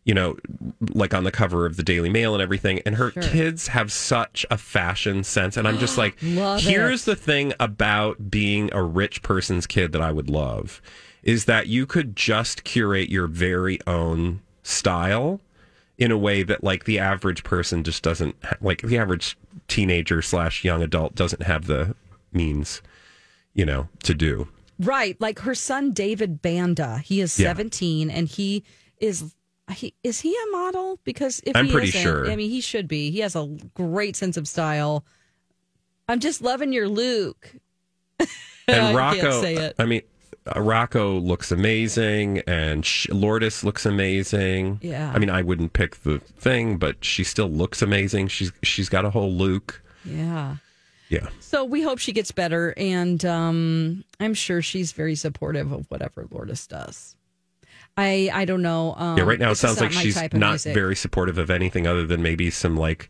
you 0.06 0.14
know, 0.14 0.38
like 0.94 1.14
on 1.14 1.26
the 1.26 1.32
cover 1.32 1.66
of 1.66 1.76
the 1.76 1.84
Daily 1.84 2.10
Mail 2.10 2.34
and 2.34 2.42
everything. 2.42 2.80
And 2.86 2.96
her 2.96 3.12
kids 3.12 3.68
have 3.68 3.92
such 3.92 4.46
a 4.50 4.58
fashion 4.58 5.24
sense, 5.26 5.58
and 5.58 5.68
I'm 5.68 5.80
just 5.80 5.98
like, 5.98 6.18
here's 6.22 7.04
the 7.04 7.16
thing 7.16 7.54
about 7.60 8.32
being 8.32 8.70
a 8.74 8.82
rich 8.82 9.22
person's 9.22 9.68
kid 9.68 9.92
that 9.92 10.02
I 10.02 10.12
would 10.12 10.30
love 10.30 10.82
is 11.22 11.46
that 11.46 11.68
you 11.68 11.86
could 11.86 12.16
just 12.16 12.64
curate 12.64 13.10
your 13.10 13.28
very 13.28 13.78
own 13.86 14.42
style 14.64 15.40
in 15.98 16.12
a 16.12 16.18
way 16.18 16.44
that 16.44 16.64
like 16.64 16.86
the 16.86 16.98
average 17.00 17.44
person 17.44 17.84
just 17.84 18.04
doesn't 18.04 18.36
like 18.62 18.82
the 18.82 18.98
average 18.98 19.38
teenager 19.68 20.22
slash 20.22 20.64
young 20.64 20.82
adult 20.82 21.16
doesn't 21.16 21.44
have 21.44 21.66
the 21.68 21.96
means 22.32 22.82
you 23.54 23.66
know 23.66 23.88
to 24.04 24.14
do 24.14 24.48
Right, 24.82 25.20
like 25.20 25.40
her 25.40 25.56
son 25.56 25.92
David 25.92 26.42
Banda. 26.42 27.00
He 27.00 27.20
is 27.20 27.38
Yeah. 27.38 27.50
17 27.50 28.10
and 28.10 28.30
he 28.30 28.64
is 29.02 29.36
he 29.70 29.94
is 30.06 30.22
he 30.22 30.34
a 30.34 30.52
model 30.52 31.00
because 31.04 31.42
if 31.46 31.54
I'm 31.54 31.66
he 31.66 31.72
pretty 31.74 31.92
sure. 31.92 32.32
I 32.32 32.38
mean 32.38 32.50
he 32.50 32.62
should 32.62 32.88
be. 32.88 33.12
He 33.12 33.20
has 33.20 33.36
a 33.36 33.46
great 33.74 34.16
sense 34.16 34.38
of 34.38 34.48
style. 34.48 35.04
I'm 36.08 36.22
just 36.22 36.42
loving 36.42 36.72
your 36.72 36.88
lewk. 36.88 37.56
and 38.70 38.96
rocco 38.96 39.20
can't 39.20 39.34
say 39.42 39.56
it. 39.56 39.76
i 39.80 39.86
mean 39.86 40.02
Rocco 40.56 41.18
looks 41.20 41.52
amazing, 41.52 42.40
and 42.48 42.86
Sh- 42.86 43.10
Lourdes 43.10 43.64
looks 43.64 43.86
amazing. 43.86 44.80
Yeah. 44.82 45.12
I 45.14 45.20
mean, 45.20 45.30
I 45.30 45.42
wouldn't 45.42 45.74
pick 45.74 45.98
the 46.04 46.20
thing, 46.20 46.78
but 46.78 47.04
she 47.04 47.24
still 47.24 47.50
looks 47.50 47.82
amazing. 47.82 48.28
She's 48.30 48.52
she's 48.64 48.90
got 48.90 49.06
a 49.06 49.10
whole 49.10 49.32
look. 49.32 49.82
Yeah. 50.06 50.56
Yeah. 51.10 51.28
So 51.40 51.64
we 51.66 51.82
hope 51.82 51.98
she 52.00 52.12
gets 52.14 52.32
better, 52.32 52.74
and 52.78 53.24
um, 53.26 54.04
I'm 54.20 54.34
sure 54.34 54.62
she's 54.62 54.92
very 54.92 55.16
supportive 55.16 55.72
of 55.72 55.86
whatever 55.90 56.28
Lourdes 56.32 56.68
does. 56.68 57.16
I 57.98 58.30
I 58.34 58.46
don't 58.46 58.62
know. 58.62 58.94
Um, 58.96 59.18
Yeah, 59.18 59.24
right 59.24 59.40
now 59.40 59.52
it 59.52 59.56
sounds 59.56 59.82
like 59.82 59.92
she's 59.92 60.16
not 60.16 60.34
music. 60.52 60.74
very 60.74 60.96
supportive 60.96 61.38
of 61.38 61.50
anything 61.50 61.88
other 61.88 62.06
than 62.06 62.22
maybe 62.22 62.50
some 62.52 62.78
like 62.78 63.10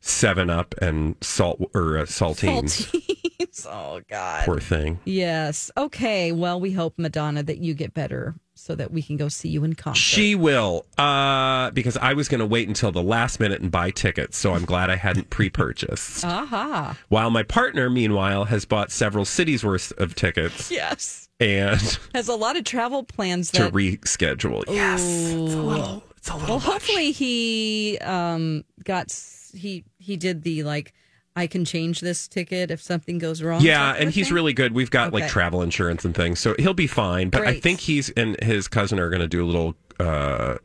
Seven 0.00 0.50
Up 0.50 0.74
and 0.80 1.16
salt 1.20 1.60
or 1.74 1.98
uh, 1.98 2.02
saltines. 2.02 2.86
Saltines. 2.90 3.23
oh 3.70 4.00
God. 4.08 4.44
Poor 4.44 4.60
thing. 4.60 5.00
Yes. 5.04 5.70
Okay. 5.76 6.32
Well, 6.32 6.60
we 6.60 6.72
hope 6.72 6.94
Madonna 6.98 7.42
that 7.42 7.58
you 7.58 7.74
get 7.74 7.94
better 7.94 8.34
so 8.56 8.74
that 8.76 8.92
we 8.92 9.02
can 9.02 9.16
go 9.16 9.28
see 9.28 9.48
you 9.48 9.64
in 9.64 9.74
concert. 9.74 9.98
She 10.00 10.34
will, 10.36 10.86
uh, 10.96 11.70
because 11.72 11.96
I 11.96 12.14
was 12.14 12.28
going 12.28 12.38
to 12.38 12.46
wait 12.46 12.68
until 12.68 12.92
the 12.92 13.02
last 13.02 13.40
minute 13.40 13.60
and 13.60 13.70
buy 13.70 13.90
tickets, 13.90 14.36
so 14.38 14.54
I'm 14.54 14.64
glad 14.64 14.90
I 14.90 14.96
hadn't 14.96 15.28
pre-purchased. 15.30 16.24
Aha. 16.24 16.96
While 17.08 17.30
my 17.30 17.42
partner, 17.42 17.90
meanwhile, 17.90 18.44
has 18.44 18.64
bought 18.64 18.92
several 18.92 19.24
cities 19.24 19.64
worth 19.64 19.92
of 19.98 20.14
tickets 20.14 20.70
Yes. 20.70 21.28
and 21.40 21.80
Has 22.14 22.28
a 22.28 22.36
lot 22.36 22.56
of 22.56 22.62
travel 22.64 23.02
plans 23.02 23.50
to 23.52 23.64
that. 23.64 23.72
reschedule. 23.72 24.62
Yes, 24.68 25.02
it's 25.02 25.32
a 25.32 25.36
little, 25.36 26.04
it's 26.16 26.30
a 26.30 26.34
little. 26.36 26.48
well, 26.48 26.58
much. 26.58 26.64
hopefully 26.64 27.10
he 27.10 27.98
um 27.98 28.64
got 28.84 29.12
he 29.52 29.84
he 29.98 30.16
did 30.16 30.42
the 30.42 30.62
like 30.62 30.92
I 31.36 31.46
can 31.48 31.64
change 31.64 32.00
this 32.00 32.28
ticket 32.28 32.70
if 32.70 32.80
something 32.80 33.18
goes 33.18 33.42
wrong. 33.42 33.60
Yeah, 33.60 33.94
and 33.98 34.10
he's 34.10 34.28
thing. 34.28 34.34
really 34.34 34.52
good. 34.52 34.72
We've 34.72 34.90
got 34.90 35.12
like 35.12 35.28
travel 35.28 35.62
insurance 35.62 36.04
and 36.04 36.14
things, 36.14 36.38
so 36.38 36.54
he'll 36.58 36.74
be 36.74 36.86
fine. 36.86 37.30
But 37.30 37.46
I 37.46 37.58
think 37.58 37.80
he's 37.80 38.10
and 38.10 38.40
his 38.42 38.68
cousin 38.68 39.00
are 39.00 39.10
going 39.10 39.20
to 39.22 39.26
do 39.26 39.42
a 39.44 39.46
little 39.46 39.74
uh, 39.98 40.58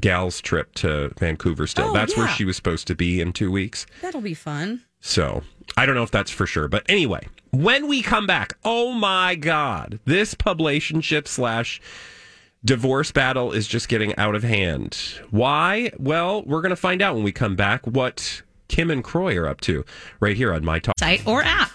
gals 0.00 0.40
trip 0.40 0.74
to 0.76 1.12
Vancouver. 1.18 1.66
Still, 1.66 1.90
Oh, 1.90 1.92
that's 1.92 2.16
where 2.16 2.28
she 2.28 2.44
was 2.44 2.56
supposed 2.56 2.86
to 2.88 2.94
be 2.94 3.20
in 3.20 3.32
two 3.32 3.50
weeks. 3.52 3.86
that'll 4.02 4.20
be 4.20 4.34
fun. 4.34 4.82
So 5.00 5.42
I 5.76 5.86
don't 5.86 5.94
know 5.94 6.02
if 6.02 6.10
that's 6.10 6.30
for 6.30 6.46
sure, 6.46 6.66
but 6.66 6.84
anyway, 6.88 7.28
when 7.52 7.86
we 7.86 8.02
come 8.02 8.26
back, 8.26 8.56
oh 8.64 8.92
my 8.92 9.36
god, 9.36 10.00
this 10.04 10.34
publicationship 10.34 11.28
slash 11.28 11.80
divorce 12.64 13.12
battle 13.12 13.52
is 13.52 13.68
just 13.68 13.88
getting 13.88 14.16
out 14.16 14.34
of 14.34 14.42
hand. 14.42 14.98
Why? 15.30 15.92
Well, 15.98 16.42
we're 16.42 16.62
going 16.62 16.70
to 16.70 16.76
find 16.76 17.00
out 17.00 17.14
when 17.14 17.22
we 17.22 17.30
come 17.30 17.54
back 17.54 17.86
what 17.86 18.42
Kim 18.68 18.90
and 18.90 19.02
Kroy 19.02 19.36
are 19.36 19.46
up 19.46 19.60
to 19.62 19.84
right 20.20 20.36
here 20.36 20.52
on 20.52 20.64
my 20.64 20.78
talk. 20.78 20.94
site 20.98 21.26
or 21.26 21.42
app. 21.42 21.70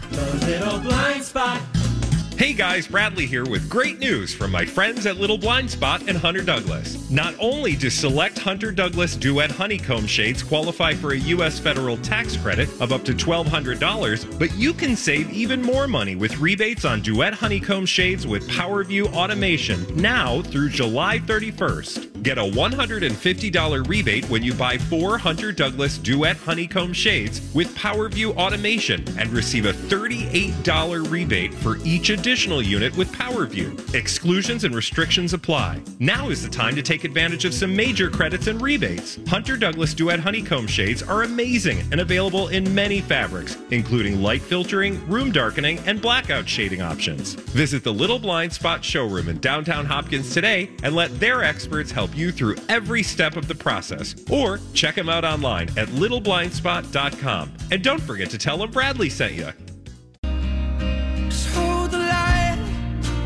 Hey 2.41 2.53
guys, 2.53 2.87
Bradley 2.87 3.27
here 3.27 3.45
with 3.45 3.69
great 3.69 3.99
news 3.99 4.33
from 4.33 4.49
my 4.49 4.65
friends 4.65 5.05
at 5.05 5.17
Little 5.17 5.37
Blind 5.37 5.69
Spot 5.69 6.01
and 6.07 6.17
Hunter 6.17 6.41
Douglas. 6.41 7.07
Not 7.11 7.35
only 7.37 7.75
do 7.75 7.91
select 7.91 8.39
Hunter 8.39 8.71
Douglas 8.71 9.15
Duet 9.15 9.51
Honeycomb 9.51 10.07
shades 10.07 10.41
qualify 10.41 10.95
for 10.95 11.11
a 11.11 11.19
U.S. 11.19 11.59
federal 11.59 11.97
tax 11.97 12.35
credit 12.35 12.67
of 12.81 12.91
up 12.91 13.03
to 13.03 13.13
$1,200, 13.13 14.39
but 14.39 14.51
you 14.55 14.73
can 14.73 14.95
save 14.95 15.29
even 15.29 15.61
more 15.61 15.87
money 15.87 16.15
with 16.15 16.39
rebates 16.39 16.83
on 16.83 17.01
Duet 17.01 17.35
Honeycomb 17.35 17.85
shades 17.85 18.25
with 18.25 18.49
PowerView 18.49 19.13
automation 19.13 19.85
now 19.95 20.41
through 20.41 20.69
July 20.69 21.19
31st. 21.19 22.23
Get 22.23 22.37
a 22.37 22.41
$150 22.41 23.87
rebate 23.87 24.29
when 24.29 24.43
you 24.43 24.53
buy 24.53 24.77
four 24.77 25.17
Hunter 25.17 25.51
Douglas 25.51 25.97
Duet 25.99 26.37
Honeycomb 26.37 26.93
shades 26.93 27.41
with 27.53 27.75
PowerView 27.75 28.35
automation 28.35 29.03
and 29.19 29.29
receive 29.29 29.65
a 29.65 29.73
$38 29.73 31.11
rebate 31.11 31.53
for 31.53 31.77
each 31.83 32.09
additional 32.31 32.61
unit 32.61 32.95
with 32.95 33.11
PowerView. 33.11 33.93
Exclusions 33.93 34.63
and 34.63 34.73
restrictions 34.73 35.33
apply. 35.33 35.81
Now 35.99 36.29
is 36.29 36.41
the 36.41 36.47
time 36.47 36.75
to 36.75 36.81
take 36.81 37.03
advantage 37.03 37.43
of 37.43 37.53
some 37.53 37.75
major 37.75 38.09
credits 38.09 38.47
and 38.47 38.61
rebates. 38.61 39.19
Hunter 39.27 39.57
Douglas 39.57 39.93
Duet 39.93 40.21
Honeycomb 40.21 40.65
shades 40.65 41.03
are 41.03 41.23
amazing 41.23 41.81
and 41.91 41.99
available 41.99 42.47
in 42.47 42.73
many 42.73 43.01
fabrics, 43.01 43.57
including 43.71 44.21
light 44.21 44.41
filtering, 44.41 45.05
room 45.09 45.33
darkening, 45.33 45.79
and 45.79 46.01
blackout 46.01 46.47
shading 46.47 46.81
options. 46.81 47.33
Visit 47.33 47.83
the 47.83 47.91
Little 47.91 48.17
Blind 48.17 48.53
Spot 48.53 48.81
showroom 48.81 49.27
in 49.27 49.41
downtown 49.41 49.85
Hopkins 49.85 50.33
today 50.33 50.69
and 50.83 50.95
let 50.95 51.19
their 51.19 51.43
experts 51.43 51.91
help 51.91 52.15
you 52.15 52.31
through 52.31 52.55
every 52.69 53.03
step 53.03 53.35
of 53.35 53.49
the 53.49 53.55
process. 53.55 54.15
Or 54.31 54.61
check 54.73 54.95
them 54.95 55.09
out 55.09 55.25
online 55.25 55.67
at 55.77 55.89
littleblindspot.com. 55.89 57.51
And 57.71 57.83
don't 57.83 58.01
forget 58.01 58.29
to 58.29 58.37
tell 58.37 58.57
them 58.57 58.71
Bradley 58.71 59.09
sent 59.09 59.33
you. 59.33 59.51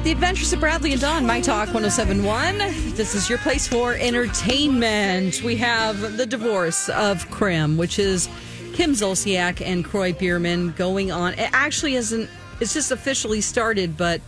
The 0.05 0.12
Adventures 0.12 0.53
of 0.53 0.59
Bradley 0.59 0.91
and 0.91 1.01
Dawn, 1.01 1.25
My 1.25 1.41
Talk 1.41 1.74
1071. 1.74 2.59
This 2.93 3.15
is 3.15 3.27
your 3.27 3.39
place 3.39 3.67
for 3.67 3.95
entertainment. 3.95 5.41
We 5.41 5.55
have 5.55 6.15
the 6.15 6.27
divorce 6.27 6.89
of 6.89 7.27
Krim, 7.31 7.75
which 7.75 7.97
is 7.97 8.29
Kim 8.74 8.91
Zolciak 8.91 9.65
and 9.65 9.83
Kroy 9.83 10.13
Biermann 10.13 10.74
going 10.74 11.12
on. 11.12 11.33
It 11.33 11.50
actually 11.53 11.95
isn't, 11.95 12.29
it's 12.59 12.75
just 12.75 12.91
officially 12.91 13.41
started, 13.41 13.97
but 13.97 14.21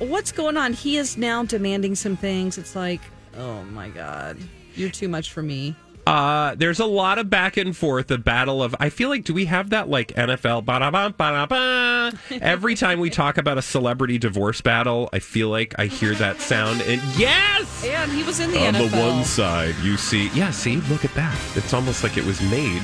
what's 0.00 0.32
going 0.32 0.56
on? 0.56 0.72
He 0.72 0.96
is 0.96 1.16
now 1.16 1.44
demanding 1.44 1.94
some 1.94 2.16
things. 2.16 2.58
It's 2.58 2.74
like, 2.74 3.00
oh 3.36 3.62
my 3.62 3.90
God, 3.90 4.38
you're 4.74 4.90
too 4.90 5.08
much 5.08 5.30
for 5.30 5.42
me. 5.44 5.76
Uh, 6.06 6.54
there's 6.56 6.80
a 6.80 6.84
lot 6.84 7.18
of 7.18 7.30
back 7.30 7.56
and 7.56 7.76
forth, 7.76 8.10
a 8.10 8.18
battle 8.18 8.62
of. 8.62 8.74
I 8.80 8.88
feel 8.88 9.08
like, 9.08 9.24
do 9.24 9.32
we 9.34 9.44
have 9.44 9.70
that 9.70 9.88
like 9.88 10.08
NFL? 10.08 10.64
Ba-da-ba, 10.64 11.14
ba-da-ba? 11.16 12.12
Every 12.42 12.74
time 12.74 12.98
we 12.98 13.08
talk 13.08 13.38
about 13.38 13.56
a 13.56 13.62
celebrity 13.62 14.18
divorce 14.18 14.60
battle, 14.60 15.08
I 15.12 15.20
feel 15.20 15.48
like 15.48 15.74
I 15.78 15.86
hear 15.86 16.14
that 16.16 16.40
sound. 16.40 16.80
And 16.82 17.00
yes, 17.16 17.84
And 17.86 18.10
he 18.10 18.24
was 18.24 18.40
in 18.40 18.50
the 18.50 18.56
NFL. 18.58 18.66
on 18.66 18.74
NFL. 18.74 18.90
the 18.90 18.96
one 18.98 19.24
side, 19.24 19.74
you 19.82 19.96
see, 19.96 20.28
yeah, 20.30 20.50
see, 20.50 20.76
look 20.88 21.04
at 21.04 21.14
that. 21.14 21.38
It's 21.54 21.72
almost 21.72 22.02
like 22.02 22.16
it 22.16 22.24
was 22.24 22.40
made 22.50 22.82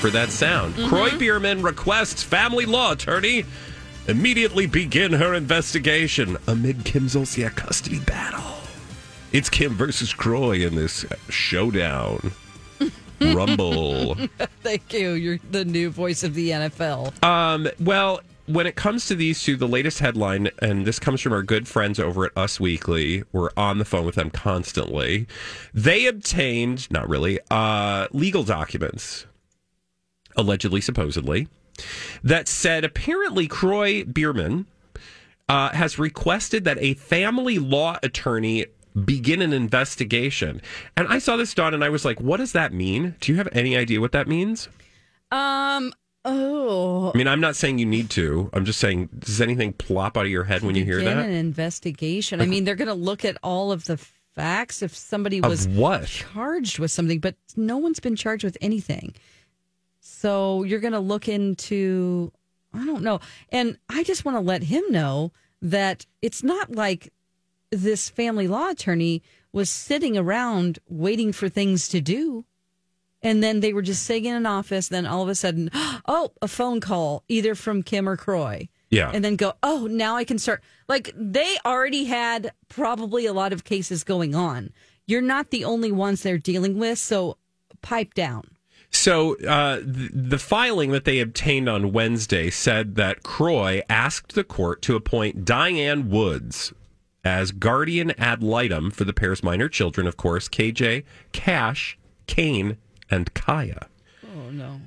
for 0.00 0.10
that 0.10 0.28
sound. 0.30 0.74
Mm-hmm. 0.74 0.88
Kroy 0.88 1.10
Biermann 1.18 1.62
requests 1.62 2.22
family 2.22 2.66
law 2.66 2.92
attorney 2.92 3.44
immediately 4.06 4.66
begin 4.66 5.12
her 5.12 5.34
investigation 5.34 6.36
amid 6.46 6.84
Kim 6.84 7.06
Zolciak 7.06 7.54
custody 7.56 8.00
battle. 8.00 8.42
It's 9.32 9.48
Kim 9.48 9.74
versus 9.74 10.12
Kroy 10.12 10.66
in 10.66 10.74
this 10.74 11.06
showdown. 11.28 12.32
Rumble. 13.20 14.14
Thank 14.62 14.92
you. 14.92 15.12
You're 15.12 15.38
the 15.50 15.64
new 15.64 15.90
voice 15.90 16.22
of 16.22 16.34
the 16.34 16.50
NFL. 16.50 17.22
Um, 17.22 17.68
well, 17.78 18.20
when 18.46 18.66
it 18.66 18.74
comes 18.74 19.06
to 19.06 19.14
these 19.14 19.42
two, 19.42 19.56
the 19.56 19.68
latest 19.68 20.00
headline, 20.00 20.50
and 20.60 20.84
this 20.84 20.98
comes 20.98 21.20
from 21.20 21.32
our 21.32 21.42
good 21.42 21.68
friends 21.68 22.00
over 22.00 22.24
at 22.24 22.36
Us 22.36 22.58
Weekly, 22.58 23.22
we're 23.32 23.50
on 23.56 23.78
the 23.78 23.84
phone 23.84 24.04
with 24.04 24.16
them 24.16 24.30
constantly. 24.30 25.26
They 25.72 26.06
obtained, 26.06 26.90
not 26.90 27.08
really, 27.08 27.38
uh, 27.50 28.08
legal 28.12 28.42
documents, 28.42 29.26
allegedly, 30.36 30.80
supposedly, 30.80 31.48
that 32.24 32.48
said 32.48 32.84
apparently 32.84 33.46
Kroy 33.46 34.04
Biermann 34.04 34.66
uh, 35.48 35.70
has 35.70 35.98
requested 35.98 36.64
that 36.64 36.78
a 36.80 36.94
family 36.94 37.58
law 37.58 37.98
attorney 38.02 38.66
begin 39.04 39.42
an 39.42 39.52
investigation. 39.52 40.60
And 40.96 41.08
I 41.08 41.18
saw 41.18 41.36
this, 41.36 41.52
Dawn, 41.54 41.74
and 41.74 41.84
I 41.84 41.88
was 41.88 42.04
like, 42.04 42.20
what 42.20 42.38
does 42.38 42.52
that 42.52 42.72
mean? 42.72 43.14
Do 43.20 43.32
you 43.32 43.38
have 43.38 43.48
any 43.52 43.76
idea 43.76 44.00
what 44.00 44.12
that 44.12 44.28
means? 44.28 44.68
Um, 45.30 45.92
oh. 46.24 47.12
I 47.14 47.18
mean, 47.18 47.28
I'm 47.28 47.40
not 47.40 47.56
saying 47.56 47.78
you 47.78 47.86
need 47.86 48.10
to. 48.10 48.50
I'm 48.52 48.64
just 48.64 48.80
saying, 48.80 49.08
does 49.18 49.40
anything 49.40 49.72
plop 49.74 50.16
out 50.16 50.24
of 50.24 50.30
your 50.30 50.44
head 50.44 50.62
when 50.62 50.74
you 50.74 50.84
hear 50.84 50.98
begin 50.98 51.16
that? 51.16 51.26
an 51.26 51.32
investigation. 51.32 52.40
I 52.40 52.46
mean, 52.46 52.64
they're 52.64 52.74
going 52.74 52.88
to 52.88 52.94
look 52.94 53.24
at 53.24 53.36
all 53.42 53.72
of 53.72 53.84
the 53.84 53.96
facts 54.34 54.82
if 54.82 54.94
somebody 54.96 55.40
was 55.40 55.66
Of 55.66 55.76
what? 55.76 56.06
charged 56.06 56.78
with 56.78 56.90
something, 56.90 57.18
but 57.20 57.36
no 57.56 57.78
one's 57.78 58.00
been 58.00 58.16
charged 58.16 58.44
with 58.44 58.56
anything. 58.60 59.14
So 60.00 60.62
you're 60.64 60.80
going 60.80 60.92
to 60.92 61.00
look 61.00 61.28
into, 61.28 62.32
I 62.72 62.84
don't 62.86 63.02
know. 63.02 63.20
And 63.50 63.78
I 63.88 64.02
just 64.02 64.24
want 64.24 64.36
to 64.36 64.40
let 64.40 64.62
him 64.62 64.82
know 64.90 65.32
that 65.62 66.06
it's 66.22 66.42
not 66.42 66.72
like 66.74 67.12
this 67.70 68.08
family 68.10 68.48
law 68.48 68.68
attorney 68.70 69.22
was 69.52 69.70
sitting 69.70 70.16
around 70.16 70.78
waiting 70.88 71.32
for 71.32 71.48
things 71.48 71.88
to 71.88 72.00
do. 72.00 72.44
And 73.22 73.42
then 73.42 73.60
they 73.60 73.72
were 73.72 73.82
just 73.82 74.04
sitting 74.04 74.24
in 74.24 74.34
an 74.34 74.46
office. 74.46 74.88
Then 74.88 75.06
all 75.06 75.22
of 75.22 75.28
a 75.28 75.34
sudden, 75.34 75.70
oh, 76.06 76.32
a 76.40 76.48
phone 76.48 76.80
call, 76.80 77.24
either 77.28 77.54
from 77.54 77.82
Kim 77.82 78.08
or 78.08 78.16
Kroy 78.16 78.68
Yeah. 78.88 79.10
and 79.12 79.24
then 79.24 79.36
go, 79.36 79.54
oh, 79.62 79.86
now 79.90 80.16
I 80.16 80.24
can 80.24 80.38
start. 80.38 80.62
Like 80.88 81.12
they 81.14 81.56
already 81.64 82.04
had 82.04 82.52
probably 82.68 83.26
a 83.26 83.32
lot 83.32 83.52
of 83.52 83.64
cases 83.64 84.04
going 84.04 84.34
on. 84.34 84.70
You're 85.06 85.20
not 85.20 85.50
the 85.50 85.64
only 85.64 85.90
ones 85.92 86.22
they're 86.22 86.38
dealing 86.38 86.78
with, 86.78 86.98
so 86.98 87.36
pipe 87.82 88.14
down. 88.14 88.56
So 88.92 89.36
uh, 89.44 89.80
th- 89.80 90.10
the 90.12 90.38
filing 90.38 90.90
that 90.90 91.04
they 91.04 91.20
obtained 91.20 91.68
on 91.68 91.92
Wednesday 91.92 92.50
said 92.50 92.94
that 92.96 93.22
Kroy 93.22 93.82
asked 93.88 94.34
the 94.34 94.44
court 94.44 94.82
to 94.82 94.96
appoint 94.96 95.44
Diane 95.44 96.08
Woods 96.10 96.72
as 97.24 97.52
guardian 97.52 98.12
ad 98.12 98.42
litem 98.42 98.90
for 98.90 99.04
the 99.04 99.12
pair's 99.12 99.42
minor 99.42 99.68
children, 99.68 100.06
of 100.06 100.16
course, 100.16 100.48
KJ, 100.48 101.04
Kash, 101.32 101.98
Kane, 102.26 102.76
and 103.10 103.32
Kaia. 103.34 103.86
Oh 104.24 104.50
no. 104.50 104.80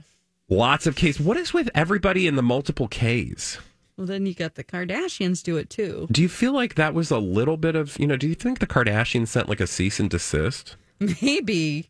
Lots 0.49 0.87
of 0.87 0.95
Ks. 0.95 1.19
What 1.19 1.37
is 1.37 1.53
with 1.53 1.69
everybody 1.73 2.27
in 2.27 2.35
the 2.35 2.43
multiple 2.43 2.87
Ks? 2.87 3.59
Well, 3.97 4.07
then 4.07 4.25
you 4.25 4.33
got 4.33 4.55
the 4.55 4.63
Kardashians 4.63 5.43
do 5.43 5.57
it 5.57 5.69
too. 5.69 6.07
Do 6.11 6.21
you 6.21 6.29
feel 6.29 6.53
like 6.53 6.75
that 6.75 6.93
was 6.93 7.11
a 7.11 7.19
little 7.19 7.57
bit 7.57 7.75
of, 7.75 7.97
you 7.99 8.07
know, 8.07 8.17
do 8.17 8.27
you 8.27 8.35
think 8.35 8.59
the 8.59 8.67
Kardashians 8.67 9.27
sent 9.27 9.47
like 9.49 9.59
a 9.59 9.67
cease 9.67 9.99
and 9.99 10.09
desist? 10.09 10.75
Maybe. 11.21 11.89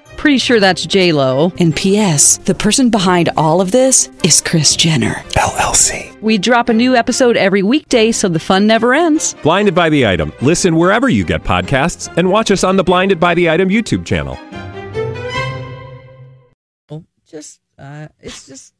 Pretty 0.21 0.37
sure 0.37 0.59
that's 0.59 0.85
J 0.85 1.13
Lo. 1.13 1.51
And 1.57 1.75
P.S. 1.75 2.37
The 2.37 2.53
person 2.53 2.91
behind 2.91 3.29
all 3.37 3.59
of 3.59 3.71
this 3.71 4.11
is 4.23 4.39
Kris 4.39 4.75
Jenner. 4.75 5.15
LLC. 5.29 6.15
We 6.21 6.37
drop 6.37 6.69
a 6.69 6.73
new 6.75 6.95
episode 6.95 7.35
every 7.35 7.63
weekday, 7.63 8.11
so 8.11 8.29
the 8.29 8.37
fun 8.37 8.67
never 8.67 8.93
ends. 8.93 9.33
Blinded 9.41 9.73
by 9.73 9.89
the 9.89 10.05
item. 10.05 10.31
Listen 10.43 10.75
wherever 10.75 11.09
you 11.09 11.25
get 11.25 11.41
podcasts, 11.43 12.15
and 12.17 12.29
watch 12.29 12.51
us 12.51 12.63
on 12.63 12.77
the 12.77 12.83
Blinded 12.83 13.19
by 13.19 13.33
the 13.33 13.49
Item 13.49 13.69
YouTube 13.69 14.05
channel. 14.05 14.37
Just, 17.25 17.59
uh, 17.79 18.09
it's 18.19 18.45
just 18.45 18.75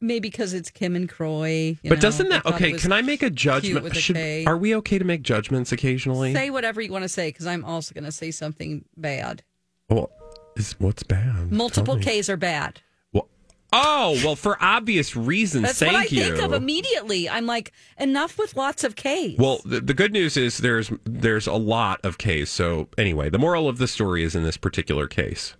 maybe 0.00 0.30
because 0.30 0.54
it's 0.54 0.70
Kim 0.70 0.96
and 0.96 1.06
Kroy. 1.06 1.76
you 1.82 1.90
but 1.90 1.96
know, 1.96 2.00
doesn't 2.00 2.30
that 2.30 2.44
thought 2.44 2.54
okay? 2.54 2.72
Can 2.72 2.92
I 2.92 3.02
make 3.02 3.22
a 3.22 3.28
judgment? 3.28 3.84
with 3.84 3.92
a 3.92 4.00
Should, 4.00 4.16
K. 4.16 4.46
are 4.46 4.56
we 4.56 4.74
okay 4.76 4.98
to 4.98 5.04
make 5.04 5.20
judgments 5.20 5.70
occasionally? 5.70 6.32
Say 6.32 6.48
whatever 6.48 6.80
you 6.80 6.92
want 6.92 7.02
to 7.02 7.10
say, 7.10 7.28
because 7.28 7.46
I'm 7.46 7.62
also 7.62 7.92
going 7.92 8.04
to 8.04 8.12
say 8.12 8.30
something 8.30 8.86
bad. 8.96 9.42
well, 9.90 10.12
is, 10.56 10.74
what's 10.78 11.02
bad? 11.02 11.52
Multiple 11.52 11.98
Ks 11.98 12.28
are 12.28 12.36
bad. 12.36 12.80
Well, 13.12 13.28
oh, 13.72 14.18
well, 14.24 14.36
for 14.36 14.56
obvious 14.62 15.16
reasons. 15.16 15.64
That's 15.64 15.78
thank 15.78 15.92
what 15.92 16.00
I 16.00 16.14
you. 16.14 16.22
think 16.22 16.42
of 16.42 16.52
immediately. 16.52 17.28
I'm 17.28 17.46
like, 17.46 17.72
enough 17.98 18.38
with 18.38 18.56
lots 18.56 18.84
of 18.84 18.96
Ks. 18.96 19.38
Well, 19.38 19.60
the, 19.64 19.80
the 19.80 19.94
good 19.94 20.12
news 20.12 20.36
is 20.36 20.58
there's 20.58 20.90
there's 21.04 21.46
a 21.46 21.54
lot 21.54 22.04
of 22.04 22.18
Ks. 22.18 22.50
So 22.50 22.88
anyway, 22.98 23.30
the 23.30 23.38
moral 23.38 23.68
of 23.68 23.78
the 23.78 23.88
story 23.88 24.22
is 24.22 24.34
in 24.34 24.42
this 24.42 24.56
particular 24.56 25.06
case. 25.06 25.54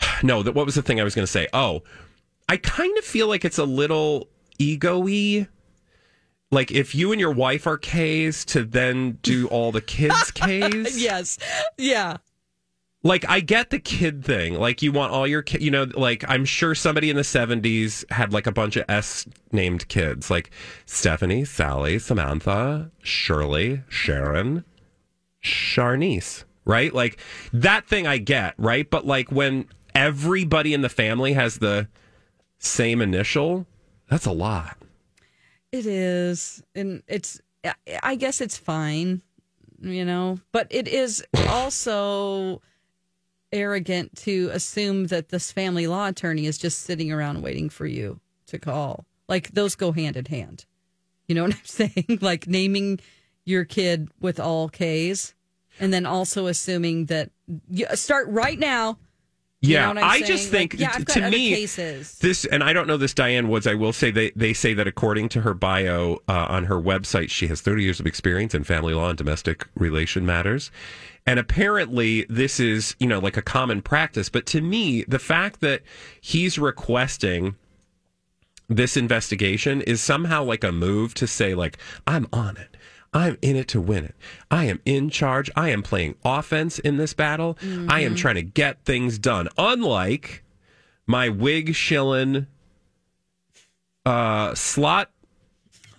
No, 0.22 0.42
that 0.42 0.54
what 0.54 0.66
was 0.66 0.74
the 0.74 0.82
thing 0.82 1.00
I 1.00 1.04
was 1.04 1.14
going 1.14 1.24
to 1.24 1.30
say? 1.32 1.48
Oh, 1.52 1.82
I 2.48 2.56
kind 2.58 2.96
of 2.98 3.04
feel 3.04 3.28
like 3.28 3.44
it's 3.44 3.58
a 3.58 3.64
little 3.64 4.28
ego-y. 4.58 5.48
Like 6.50 6.70
if 6.70 6.94
you 6.94 7.12
and 7.12 7.20
your 7.20 7.32
wife 7.32 7.66
are 7.66 7.76
K's 7.78 8.44
to 8.46 8.62
then 8.64 9.18
do 9.22 9.46
all 9.48 9.72
the 9.72 9.80
kids' 9.80 10.30
K's. 10.34 11.02
yes, 11.02 11.38
yeah. 11.76 12.18
Like 13.06 13.24
I 13.28 13.38
get 13.38 13.70
the 13.70 13.78
kid 13.78 14.24
thing. 14.24 14.58
Like 14.58 14.82
you 14.82 14.90
want 14.90 15.12
all 15.12 15.28
your 15.28 15.42
ki- 15.42 15.62
you 15.62 15.70
know 15.70 15.86
like 15.94 16.24
I'm 16.26 16.44
sure 16.44 16.74
somebody 16.74 17.08
in 17.08 17.14
the 17.14 17.22
70s 17.22 18.10
had 18.10 18.32
like 18.32 18.48
a 18.48 18.52
bunch 18.52 18.74
of 18.74 18.84
S 18.88 19.26
named 19.52 19.86
kids 19.86 20.28
like 20.28 20.50
Stephanie, 20.86 21.44
Sally, 21.44 22.00
Samantha, 22.00 22.90
Shirley, 23.02 23.82
Sharon, 23.88 24.64
Charnice, 25.40 26.44
right? 26.64 26.92
Like 26.92 27.20
that 27.52 27.86
thing 27.86 28.08
I 28.08 28.18
get, 28.18 28.54
right? 28.58 28.90
But 28.90 29.06
like 29.06 29.30
when 29.30 29.68
everybody 29.94 30.74
in 30.74 30.80
the 30.80 30.88
family 30.88 31.34
has 31.34 31.58
the 31.58 31.86
same 32.58 33.00
initial, 33.00 33.66
that's 34.10 34.26
a 34.26 34.32
lot. 34.32 34.78
It 35.70 35.86
is, 35.86 36.62
and 36.74 37.04
it's. 37.06 37.40
I 38.02 38.14
guess 38.14 38.40
it's 38.40 38.56
fine, 38.56 39.22
you 39.80 40.04
know, 40.04 40.38
but 40.52 40.68
it 40.70 40.86
is 40.86 41.24
also 41.48 42.62
arrogant 43.56 44.16
to 44.18 44.50
assume 44.52 45.06
that 45.06 45.30
this 45.30 45.50
family 45.50 45.86
law 45.86 46.08
attorney 46.08 46.46
is 46.46 46.58
just 46.58 46.80
sitting 46.80 47.10
around 47.10 47.42
waiting 47.42 47.68
for 47.68 47.86
you 47.86 48.20
to 48.46 48.58
call. 48.58 49.06
Like 49.28 49.50
those 49.52 49.74
go 49.74 49.92
hand 49.92 50.16
in 50.16 50.26
hand. 50.26 50.66
You 51.26 51.34
know 51.34 51.42
what 51.44 51.54
I'm 51.54 51.64
saying? 51.64 52.18
like 52.20 52.46
naming 52.46 53.00
your 53.44 53.64
kid 53.64 54.08
with 54.20 54.38
all 54.38 54.68
K's, 54.68 55.34
and 55.80 55.92
then 55.92 56.06
also 56.06 56.46
assuming 56.46 57.06
that 57.06 57.30
you 57.68 57.86
start 57.94 58.28
right 58.28 58.58
now. 58.58 58.98
You 59.66 59.74
Yeah, 59.74 59.82
know 59.82 59.88
what 59.88 59.98
I'm 59.98 60.04
I 60.10 60.18
saying? 60.18 60.26
just 60.26 60.50
think 60.50 60.72
Like, 60.74 60.80
yeah, 60.80 60.88
t- 60.88 60.94
I've 60.98 61.04
got 61.06 61.14
to 61.14 61.30
me 61.30 61.50
cases. 61.54 62.18
this, 62.18 62.44
and 62.44 62.62
I 62.62 62.72
don't 62.72 62.86
know 62.86 62.96
this 62.96 63.14
Diane 63.14 63.48
Woods. 63.48 63.66
I 63.66 63.74
will 63.74 63.92
say 63.92 64.10
they 64.10 64.30
they 64.36 64.52
say 64.52 64.74
that 64.74 64.86
according 64.86 65.28
to 65.30 65.40
her 65.42 65.54
bio 65.54 66.18
uh, 66.28 66.46
on 66.48 66.64
her 66.64 66.76
website, 66.80 67.30
she 67.30 67.46
has 67.48 67.60
30 67.60 67.82
years 67.82 68.00
of 68.00 68.06
experience 68.06 68.54
in 68.54 68.64
family 68.64 68.94
law 68.94 69.08
and 69.08 69.18
domestic 69.18 69.66
relation 69.74 70.24
matters, 70.26 70.70
and 71.26 71.38
apparently 71.38 72.24
this 72.28 72.60
is 72.60 72.94
you 73.00 73.06
know 73.06 73.18
like 73.18 73.36
a 73.36 73.42
common 73.42 73.82
practice. 73.82 74.28
But 74.28 74.46
to 74.46 74.60
me, 74.60 75.04
the 75.08 75.18
fact 75.18 75.60
that 75.60 75.82
he's 76.20 76.58
requesting 76.58 77.56
this 78.68 78.96
investigation 78.96 79.80
is 79.82 80.00
somehow 80.00 80.42
like 80.42 80.64
a 80.64 80.72
move 80.72 81.14
to 81.14 81.26
say 81.26 81.54
like 81.54 81.78
I'm 82.06 82.26
on 82.32 82.56
it. 82.56 82.75
I'm 83.12 83.38
in 83.42 83.56
it 83.56 83.68
to 83.68 83.80
win 83.80 84.04
it. 84.04 84.14
I 84.50 84.64
am 84.64 84.80
in 84.84 85.10
charge. 85.10 85.50
I 85.56 85.70
am 85.70 85.82
playing 85.82 86.16
offense 86.24 86.78
in 86.78 86.96
this 86.96 87.14
battle. 87.14 87.56
I 87.88 88.00
am 88.00 88.14
trying 88.14 88.34
to 88.36 88.42
get 88.42 88.84
things 88.84 89.18
done. 89.18 89.48
Unlike 89.56 90.42
my 91.06 91.28
wig 91.28 91.74
shilling 91.74 92.46
uh 94.04 94.54
slot 94.54 95.10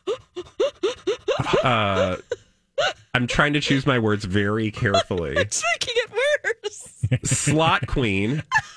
uh 1.63 2.17
I'm 3.13 3.28
trying 3.28 3.54
to 3.54 3.60
choose 3.60 3.86
my 3.86 4.00
words 4.00 4.26
very 4.26 4.70
carefully. 4.84 5.36
It's 5.36 5.63
making 5.74 5.93
it 5.98 6.12
worse. 6.63 7.30
slot 7.30 7.88
queen 7.88 8.43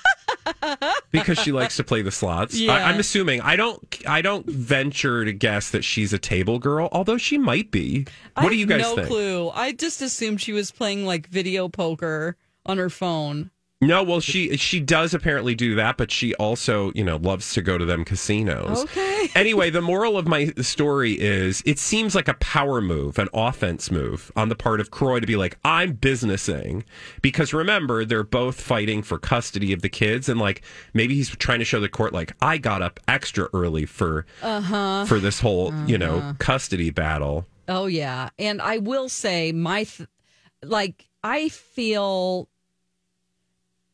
because 1.11 1.39
she 1.39 1.51
likes 1.51 1.75
to 1.77 1.83
play 1.83 2.01
the 2.01 2.11
slots. 2.11 2.57
Yeah. 2.57 2.73
I, 2.73 2.83
I'm 2.83 2.99
assuming. 2.99 3.41
I 3.41 3.55
don't. 3.55 3.81
I 4.07 4.21
don't 4.21 4.45
venture 4.45 5.25
to 5.25 5.33
guess 5.33 5.69
that 5.71 5.83
she's 5.83 6.13
a 6.13 6.19
table 6.19 6.59
girl, 6.59 6.89
although 6.91 7.17
she 7.17 7.37
might 7.37 7.71
be. 7.71 8.05
What 8.35 8.47
I 8.47 8.49
do 8.49 8.55
you 8.55 8.65
guys 8.65 8.81
no 8.81 8.95
think? 8.95 9.07
clue. 9.07 9.49
I 9.49 9.71
just 9.71 10.01
assumed 10.01 10.41
she 10.41 10.53
was 10.53 10.71
playing 10.71 11.05
like 11.05 11.27
video 11.27 11.67
poker 11.69 12.37
on 12.65 12.77
her 12.77 12.89
phone. 12.89 13.51
No, 13.83 14.03
well, 14.03 14.19
she 14.19 14.55
she 14.57 14.79
does 14.79 15.15
apparently 15.15 15.55
do 15.55 15.73
that, 15.75 15.97
but 15.97 16.11
she 16.11 16.35
also, 16.35 16.91
you 16.93 17.03
know, 17.03 17.17
loves 17.17 17.53
to 17.55 17.63
go 17.63 17.79
to 17.79 17.85
them 17.85 18.05
casinos. 18.05 18.83
Okay. 18.83 19.29
anyway, 19.35 19.71
the 19.71 19.81
moral 19.81 20.17
of 20.19 20.27
my 20.27 20.53
story 20.61 21.13
is 21.19 21.63
it 21.65 21.79
seems 21.79 22.13
like 22.13 22.27
a 22.27 22.35
power 22.35 22.79
move, 22.79 23.17
an 23.17 23.27
offense 23.33 23.89
move 23.89 24.31
on 24.35 24.49
the 24.49 24.55
part 24.55 24.79
of 24.81 24.91
Kroy 24.91 25.19
to 25.19 25.25
be 25.25 25.35
like, 25.35 25.57
I'm 25.65 25.93
businessing. 25.93 26.83
Because 27.23 27.53
remember, 27.53 28.05
they're 28.05 28.23
both 28.23 28.61
fighting 28.61 29.01
for 29.01 29.17
custody 29.17 29.73
of 29.73 29.81
the 29.81 29.89
kids. 29.89 30.29
And 30.29 30.39
like, 30.39 30.61
maybe 30.93 31.15
he's 31.15 31.29
trying 31.29 31.59
to 31.59 31.65
show 31.65 31.79
the 31.79 31.89
court, 31.89 32.13
like, 32.13 32.33
I 32.39 32.59
got 32.59 32.83
up 32.83 32.99
extra 33.07 33.49
early 33.51 33.87
for, 33.87 34.27
Uh-huh. 34.43 35.05
for 35.05 35.19
this 35.19 35.39
whole, 35.39 35.73
you 35.87 35.97
know, 35.97 36.35
custody 36.37 36.91
battle. 36.91 37.47
Oh 37.67 37.87
yeah, 37.87 38.29
and 38.37 38.61
I 38.61 38.77
will 38.77 39.09
say 39.09 39.51
my 39.53 39.85
th- 39.85 40.07
like 40.63 41.07
I 41.23 41.49
feel 41.49 42.49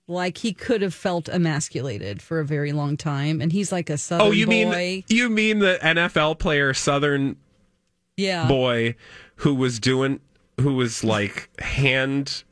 like 0.07 0.37
he 0.37 0.53
could 0.53 0.81
have 0.81 0.93
felt 0.93 1.27
emasculated 1.29 2.21
for 2.21 2.39
a 2.39 2.45
very 2.45 2.71
long 2.71 2.95
time, 2.97 3.41
and 3.41 3.51
he's 3.51 3.71
like 3.71 3.89
a 3.89 3.97
southern 3.97 4.27
Oh, 4.27 4.31
you 4.31 4.45
boy. 4.45 4.51
mean, 4.51 5.03
you 5.09 5.29
mean 5.29 5.59
the 5.59 5.77
NFL 5.81 6.39
player, 6.39 6.73
Southern 6.73 7.35
yeah, 8.15 8.47
boy 8.47 8.95
who 9.37 9.53
was 9.53 9.79
doing 9.79 10.19
who 10.59 10.73
was 10.73 11.03
like 11.03 11.49
hand 11.61 12.43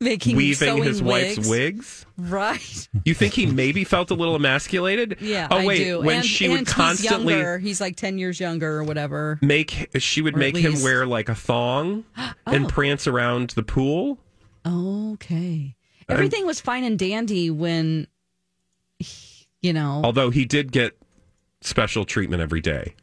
making 0.00 0.36
weaving 0.36 0.82
his 0.82 1.02
wigs. 1.02 1.36
wife's 1.38 1.48
wigs 1.48 2.06
Right. 2.18 2.88
you 3.04 3.14
think 3.14 3.34
he 3.34 3.46
maybe 3.46 3.82
felt 3.84 4.10
a 4.10 4.14
little 4.14 4.34
emasculated 4.36 5.16
Yeah. 5.20 5.48
oh 5.50 5.58
I 5.58 5.66
wait 5.66 5.78
do. 5.84 6.00
when 6.00 6.16
and, 6.18 6.24
she 6.24 6.44
and 6.46 6.54
would 6.54 6.66
constantly 6.66 7.34
he's, 7.34 7.40
younger. 7.42 7.58
he's 7.58 7.80
like 7.80 7.96
ten 7.96 8.18
years 8.18 8.38
younger 8.40 8.78
or 8.78 8.84
whatever. 8.84 9.38
make 9.42 9.90
she 9.98 10.20
would 10.22 10.34
Or 10.34 10.38
make 10.38 10.56
him 10.56 10.80
wear 10.82 11.06
like 11.06 11.28
a 11.28 11.34
thong 11.34 12.04
and 12.46 12.64
Oh. 12.66 12.68
prance 12.68 13.06
around 13.06 13.50
the 13.50 13.62
pool 13.62 14.18
Okay. 14.66 15.74
Everything 16.08 16.46
was 16.46 16.60
fine 16.60 16.84
and 16.84 16.98
dandy 16.98 17.50
when, 17.50 18.06
you 19.60 19.72
know. 19.72 20.00
although 20.04 20.30
he 20.30 20.44
did 20.44 20.72
get 20.72 20.96
special 21.60 22.04
treatment 22.04 22.42
every 22.42 22.60
day 22.60 22.94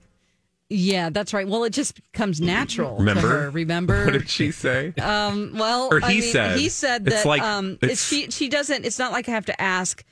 Yeah, 0.70 1.10
that's 1.10 1.34
right. 1.34 1.48
Well, 1.48 1.64
it 1.64 1.72
just 1.74 2.00
comes 2.14 2.40
natural. 2.42 2.92
to 2.98 3.00
Remember? 3.00 3.28
her, 3.28 3.50
remember? 3.50 4.06
what 4.06 4.14
did 4.14 4.30
she 4.30 4.52
say 4.52 4.94
Um, 5.02 5.54
well, 5.56 5.90
Or 5.92 6.04
I 6.04 6.12
he 6.12 6.20
mean, 6.22 6.32
said. 6.32 6.58
he 6.60 6.70
said 6.70 7.06
that 7.06 7.26
like- 7.26 7.42
um, 7.42 7.78
she 7.96 8.30
she 8.32 8.50
doesn't. 8.50 8.86
It's 8.86 9.00
not 9.00 9.12
like 9.12 9.28
I 9.28 9.32
have 9.32 9.46
to 9.48 9.62
ask 9.62 10.04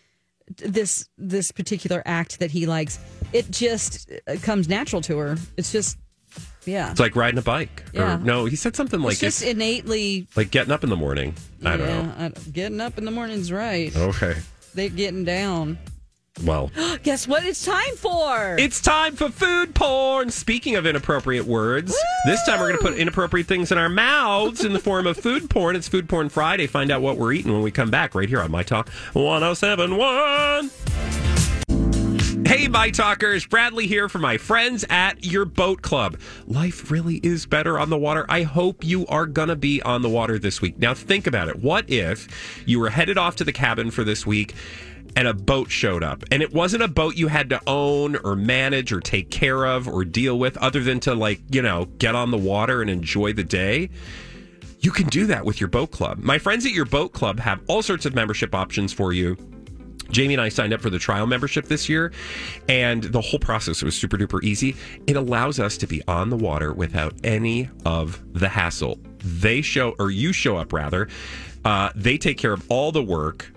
this 0.56 1.10
this 1.17 1.52
particular 1.52 2.02
act 2.06 2.39
that 2.39 2.52
he 2.52 2.65
likes. 2.65 3.00
It 3.34 3.52
just 3.52 4.10
uh, 4.28 4.38
comes 4.41 4.69
natural 4.69 5.02
to 5.04 5.17
her. 5.17 5.38
It's 5.58 5.71
just 5.73 5.97
yeah. 6.65 6.91
It's 6.91 7.00
like 7.00 7.15
riding 7.15 7.38
a 7.38 7.41
bike. 7.43 7.84
Yeah. 7.93 8.15
Or, 8.15 8.19
no, 8.19 8.45
he 8.45 8.56
said 8.56 8.76
something 8.76 9.02
like 9.02 9.13
it's 9.13 9.21
just 9.21 9.41
it's 9.41 9.52
innately 9.52 10.28
like 10.36 10.52
getting 10.52 10.71
up 10.71 10.84
in 10.84 10.89
the 10.89 10.95
morning. 10.95 11.36
I 11.63 11.78
don't 11.78 11.88
know. 11.88 12.13
I 12.17 12.30
getting 12.52 12.82
up 12.82 12.97
in 12.97 13.06
the 13.06 13.12
morning's 13.12 13.52
right. 13.52 13.95
Okay. 13.95 14.36
They're 14.73 14.89
getting 14.89 15.23
down. 15.23 15.78
Well, 16.43 16.71
Guess 17.04 17.28
what 17.28 17.43
it's 17.45 17.65
time 17.65 17.95
for? 17.95 18.56
it's 18.60 18.82
time 18.82 19.15
for 19.15 19.30
food 19.30 19.73
porn. 19.73 20.30
Speaking 20.30 20.76
of 20.76 20.86
inappropriate 20.86 21.45
words, 21.45 21.95
this 22.26 22.43
time 22.45 22.60
we're 22.60 22.67
going 22.67 22.80
to 22.80 22.84
put 22.91 22.97
inappropriate 22.97 23.47
things 23.47 23.71
in 23.71 23.78
our 23.78 23.89
mouths 23.89 24.63
in 24.63 24.73
the 24.73 24.80
form 24.80 25.08
of 25.08 25.17
food 25.17 25.50
porn. 25.50 25.76
It's 25.76 25.88
Food 25.88 26.08
Porn 26.08 26.30
Friday. 26.30 26.67
Find 26.67 26.91
out 26.91 27.02
what 27.02 27.17
we're 27.17 27.34
eating 27.34 27.54
when 27.54 27.63
we 27.63 27.71
come 27.71 27.89
back 27.89 28.13
right 28.13 28.30
here 28.30 28.41
on 28.41 28.52
My 28.52 28.63
Talk 28.63 28.89
1071. 29.13 31.26
Hey, 32.47 32.69
my 32.69 32.91
talkers, 32.91 33.45
Bradley 33.45 33.88
here 33.88 34.07
for 34.07 34.19
my 34.19 34.38
friends 34.38 34.86
at 34.89 35.25
your 35.25 35.43
boat 35.43 35.81
club. 35.81 36.17
Life 36.45 36.89
really 36.89 37.17
is 37.17 37.45
better 37.45 37.77
on 37.77 37.89
the 37.89 37.97
water. 37.97 38.25
I 38.29 38.43
hope 38.43 38.86
you 38.86 39.05
are 39.07 39.25
going 39.25 39.49
to 39.49 39.57
be 39.57 39.81
on 39.81 40.01
the 40.01 40.07
water 40.07 40.39
this 40.39 40.62
week. 40.62 40.79
Now, 40.79 40.93
think 40.93 41.27
about 41.27 41.49
it. 41.49 41.60
What 41.60 41.89
if 41.89 42.63
you 42.65 42.79
were 42.79 42.89
headed 42.89 43.17
off 43.17 43.36
to 43.36 43.43
the 43.43 43.51
cabin 43.51 43.91
for 43.91 44.05
this 44.05 44.25
week 44.25 44.55
and 45.17 45.27
a 45.27 45.33
boat 45.33 45.69
showed 45.69 46.03
up? 46.03 46.23
And 46.31 46.41
it 46.41 46.53
wasn't 46.53 46.83
a 46.83 46.88
boat 46.88 47.17
you 47.17 47.27
had 47.27 47.49
to 47.49 47.60
own 47.67 48.15
or 48.23 48.38
manage 48.38 48.93
or 48.93 49.01
take 49.01 49.29
care 49.29 49.65
of 49.65 49.86
or 49.86 50.05
deal 50.05 50.39
with, 50.39 50.55
other 50.55 50.81
than 50.81 51.01
to, 51.01 51.15
like, 51.15 51.41
you 51.51 51.62
know, 51.62 51.83
get 51.97 52.15
on 52.15 52.31
the 52.31 52.38
water 52.38 52.81
and 52.81 52.89
enjoy 52.89 53.33
the 53.33 53.43
day. 53.43 53.89
You 54.79 54.91
can 54.91 55.07
do 55.07 55.25
that 55.25 55.43
with 55.43 55.60
your 55.60 55.67
boat 55.67 55.91
club. 55.91 56.19
My 56.19 56.38
friends 56.38 56.65
at 56.65 56.71
your 56.71 56.86
boat 56.86 57.12
club 57.12 57.41
have 57.41 57.60
all 57.67 57.81
sorts 57.81 58.05
of 58.05 58.15
membership 58.15 58.55
options 58.55 58.93
for 58.93 59.12
you. 59.12 59.36
Jamie 60.12 60.34
and 60.36 60.41
I 60.41 60.50
signed 60.50 60.74
up 60.74 60.82
for 60.82 60.89
the 60.89 61.00
trial 61.00 61.28
membership 61.28 61.65
this 61.65 61.89
year, 61.89 62.12
and 62.70 63.04
the 63.04 63.22
whole 63.22 63.39
process 63.39 63.82
was 63.84 63.96
super 63.96 64.17
duper 64.17 64.43
easy. 64.43 64.76
It 65.08 65.15
allows 65.15 65.60
us 65.60 65.78
to 65.78 65.88
be 65.88 66.02
on 66.08 66.30
the 66.30 66.38
water 66.38 66.74
without 66.74 67.13
any 67.24 67.70
of 67.86 68.22
the 68.34 68.50
hassle. 68.50 69.00
They 69.20 69.62
show, 69.62 69.96
or 70.00 70.12
you 70.12 70.34
show 70.34 70.58
up 70.58 70.74
rather, 70.74 71.08
uh, 71.65 71.89
they 71.96 72.17
take 72.17 72.38
care 72.38 72.54
of 72.54 72.65
all 72.70 72.91
the 72.91 73.04
work, 73.04 73.52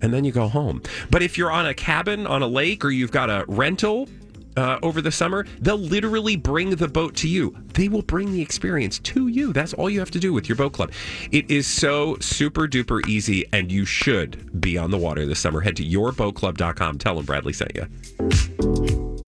and 0.00 0.14
then 0.14 0.24
you 0.24 0.32
go 0.32 0.48
home. 0.48 0.82
But 1.10 1.22
if 1.22 1.36
you're 1.36 1.50
on 1.50 1.66
a 1.66 1.74
cabin 1.74 2.26
on 2.26 2.42
a 2.42 2.46
lake 2.46 2.84
or 2.84 2.90
you've 2.90 3.10
got 3.10 3.30
a 3.30 3.44
rental, 3.48 4.08
uh, 4.58 4.78
over 4.82 5.00
the 5.00 5.12
summer, 5.12 5.46
they'll 5.60 5.78
literally 5.78 6.36
bring 6.36 6.70
the 6.70 6.88
boat 6.88 7.14
to 7.16 7.28
you. 7.28 7.54
They 7.74 7.88
will 7.88 8.02
bring 8.02 8.32
the 8.32 8.42
experience 8.42 8.98
to 9.00 9.28
you. 9.28 9.52
That's 9.52 9.72
all 9.72 9.88
you 9.88 10.00
have 10.00 10.10
to 10.10 10.18
do 10.18 10.32
with 10.32 10.48
your 10.48 10.56
boat 10.56 10.72
club. 10.72 10.90
It 11.30 11.48
is 11.50 11.66
so 11.66 12.16
super 12.20 12.66
duper 12.66 13.06
easy, 13.06 13.46
and 13.52 13.70
you 13.70 13.84
should 13.84 14.60
be 14.60 14.76
on 14.76 14.90
the 14.90 14.98
water 14.98 15.24
this 15.26 15.38
summer. 15.38 15.60
Head 15.60 15.76
to 15.76 15.84
yourboatclub.com. 15.84 16.98
Tell 16.98 17.14
them 17.14 17.24
Bradley 17.24 17.52
sent 17.52 17.72
you. 17.76 17.86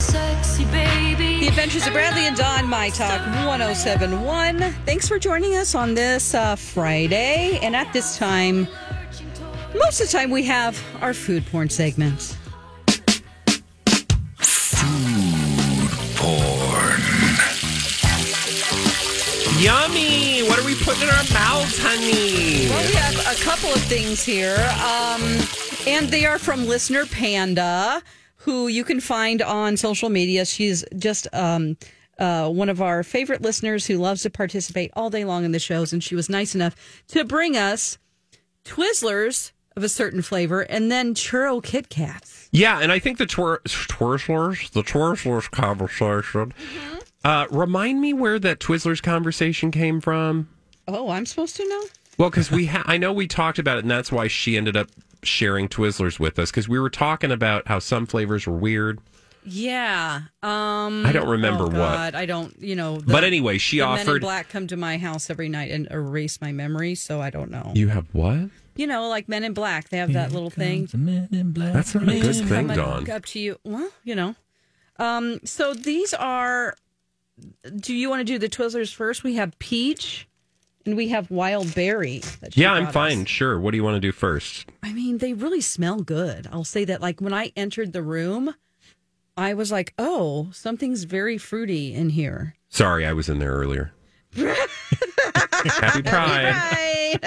Sexy 0.03 0.65
baby. 0.67 1.41
The 1.41 1.49
Adventures 1.49 1.87
of 1.87 1.93
Bradley 1.93 2.27
and 2.27 2.37
Dawn, 2.37 2.69
My 2.69 2.91
Talk 2.91 3.21
1071. 3.47 4.59
Thanks 4.85 5.07
for 5.07 5.19
joining 5.19 5.55
us 5.55 5.77
on 5.77 5.95
this 5.95 6.35
uh, 6.35 6.57
Friday. 6.57 7.61
And 7.63 7.77
at 7.77 7.93
this 7.93 8.19
time, 8.19 8.67
most 9.75 10.01
of 10.01 10.09
the 10.09 10.13
time, 10.13 10.31
we 10.31 10.43
have 10.45 10.83
our 11.01 11.15
food 11.15 11.47
porn 11.47 11.69
segment. 11.69 12.37
Yummy! 19.61 20.41
What 20.49 20.59
are 20.59 20.65
we 20.65 20.75
putting 20.75 21.03
in 21.03 21.11
our 21.11 21.23
mouths, 21.35 21.79
honey? 21.79 22.71
Well, 22.71 22.87
we 22.87 22.95
have 22.95 23.39
a 23.39 23.45
couple 23.45 23.69
of 23.69 23.83
things 23.83 24.25
here. 24.25 24.57
Um, 24.83 25.21
and 25.87 26.09
they 26.09 26.25
are 26.25 26.39
from 26.39 26.67
listener 26.67 27.05
Panda, 27.05 28.01
who 28.37 28.69
you 28.69 28.85
can 28.85 29.01
find 29.01 29.43
on 29.43 29.77
social 29.77 30.09
media. 30.09 30.47
She's 30.47 30.83
just 30.97 31.29
um, 31.35 31.77
uh, 32.19 32.49
one 32.49 32.71
of 32.71 32.81
our 32.81 33.03
favorite 33.03 33.43
listeners 33.43 33.87
who 33.87 33.99
loves 33.99 34.23
to 34.23 34.31
participate 34.31 34.93
all 34.95 35.11
day 35.11 35.27
long 35.27 35.45
in 35.45 35.53
the 35.53 35.59
shows. 35.59 35.93
And 35.93 36.03
she 36.03 36.15
was 36.15 36.31
nice 36.31 36.55
enough 36.55 36.75
to 37.09 37.27
bring 37.27 37.55
us 37.55 37.99
Twizzlers 38.65 39.53
of 39.77 39.85
a 39.85 39.91
certain 39.91 40.23
flavor 40.23 40.63
and 40.63 40.91
then 40.91 41.15
churro 41.15 41.63
Kit 41.63 41.91
Kats. 41.91 42.49
Yeah, 42.51 42.81
and 42.81 42.91
I 42.91 42.99
think 42.99 43.19
the 43.19 43.27
twir- 43.27 43.61
Twizzlers, 43.65 44.71
the 44.71 44.83
Twizzlers 44.83 45.51
conversation. 45.51 46.55
Uh, 47.25 47.47
remind 47.51 48.01
me 48.01 48.13
where 48.13 48.39
that 48.39 48.61
Twizzlers 48.61 49.03
conversation 49.03 49.71
came 49.71 50.01
from. 50.01 50.49
Oh, 50.89 51.11
I'm 51.11 51.27
supposed 51.27 51.57
to 51.57 51.69
know? 51.69 51.83
Well, 52.19 52.31
because 52.31 52.51
we, 52.51 52.67
ha- 52.67 52.83
I 52.87 52.99
know 52.99 53.13
we 53.13 53.27
talked 53.27 53.59
about 53.59 53.79
it, 53.79 53.85
and 53.85 53.91
that's 53.91 54.11
why 54.11 54.27
she 54.29 54.57
ended 54.57 54.77
up 54.77 54.89
sharing 55.23 55.69
Twizzlers 55.69 56.19
with 56.19 56.39
us 56.39 56.51
because 56.51 56.69
we 56.69 56.79
were 56.79 56.91
talking 56.91 57.31
about 57.31 57.69
how 57.69 57.79
some 57.79 58.07
flavors 58.07 58.47
were 58.47 58.57
weird. 58.57 58.99
Yeah. 59.45 60.23
Um, 60.43 61.07
I 61.07 61.13
don't 61.13 61.29
remember 61.29 61.65
oh, 61.65 61.69
what. 61.69 61.75
God, 61.75 62.15
I 62.15 62.27
don't, 62.27 62.59
you 62.61 62.77
know. 62.77 62.99
the- 62.99 63.13
But 63.13 63.25
anyway, 63.25 63.59
she 63.59 63.79
the 63.79 63.87
Men 63.87 64.09
in. 64.09 64.21
Black 64.21 64.49
come 64.49 64.67
to 64.67 64.77
my 64.77 64.99
house 64.99 65.31
every 65.31 65.49
night 65.49 65.71
and 65.71 65.89
erase 65.91 66.41
my 66.41 66.53
memory, 66.53 66.95
so 66.95 67.21
I 67.21 67.31
don't 67.31 67.51
know. 67.51 67.73
You 67.75 67.89
have 67.89 68.07
what? 68.13 68.51
You 68.77 68.87
know, 68.87 69.09
like 69.09 69.29
Men 69.29 69.45
in 69.45 69.53
Black, 69.53 69.89
they 69.91 69.99
have 69.99 70.13
that 70.13 70.33
little 70.33 70.51
thing. 70.51 70.89
Men 70.95 71.29
in 71.33 71.53
Black. 71.53 71.73
That's 71.73 71.95
not 71.95 72.05
a 72.05 72.07
good 72.07 72.23
Just 72.23 72.41
thing, 72.45 72.49
coming 72.69 72.77
Dawn. 72.77 73.11
Up 73.11 73.25
to 73.27 73.41
you. 73.41 73.59
Well, 73.65 73.91
you 74.05 74.15
know. 74.15 74.35
Um, 74.99 75.41
so 75.45 75.75
these 75.75 76.15
are. 76.15 76.77
Do 77.77 77.95
you 77.95 78.09
want 78.11 78.21
to 78.21 78.25
do 78.25 78.39
the 78.39 78.49
Twizzlers 78.49 78.93
first? 78.95 79.23
We 79.25 79.35
have 79.37 79.59
peach, 79.59 80.29
and 80.87 80.97
we 80.97 81.09
have 81.09 81.31
wild 81.31 81.75
berry. 81.75 82.23
Yeah, 82.53 82.73
I'm 82.73 82.89
fine. 82.93 83.23
us. 83.23 83.29
Sure. 83.29 83.59
What 83.59 83.71
do 83.73 83.77
you 83.77 83.85
want 83.85 83.97
to 83.97 84.01
do 84.01 84.13
first? 84.13 84.67
I 84.83 84.93
mean, 84.93 85.19
they 85.19 85.33
really 85.35 85.61
smell 85.61 86.01
good. 86.01 86.49
I'll 86.53 86.65
say 86.65 86.85
that. 86.87 87.01
Like 87.01 87.21
when 87.21 87.35
I 87.35 87.53
entered 87.57 87.93
the 87.93 88.03
room, 88.03 88.55
I 89.37 89.55
was 89.55 89.71
like, 89.73 89.95
"Oh, 89.99 90.51
something's 90.53 91.05
very 91.05 91.39
fruity 91.39 91.95
in 91.95 92.11
here." 92.11 92.57
Sorry, 92.69 93.07
I 93.07 93.13
was 93.13 93.29
in 93.29 93.39
there 93.39 93.53
earlier. 93.53 93.93
Happy 94.35 96.03
Pride. 96.09 96.55
Right. 96.55 97.19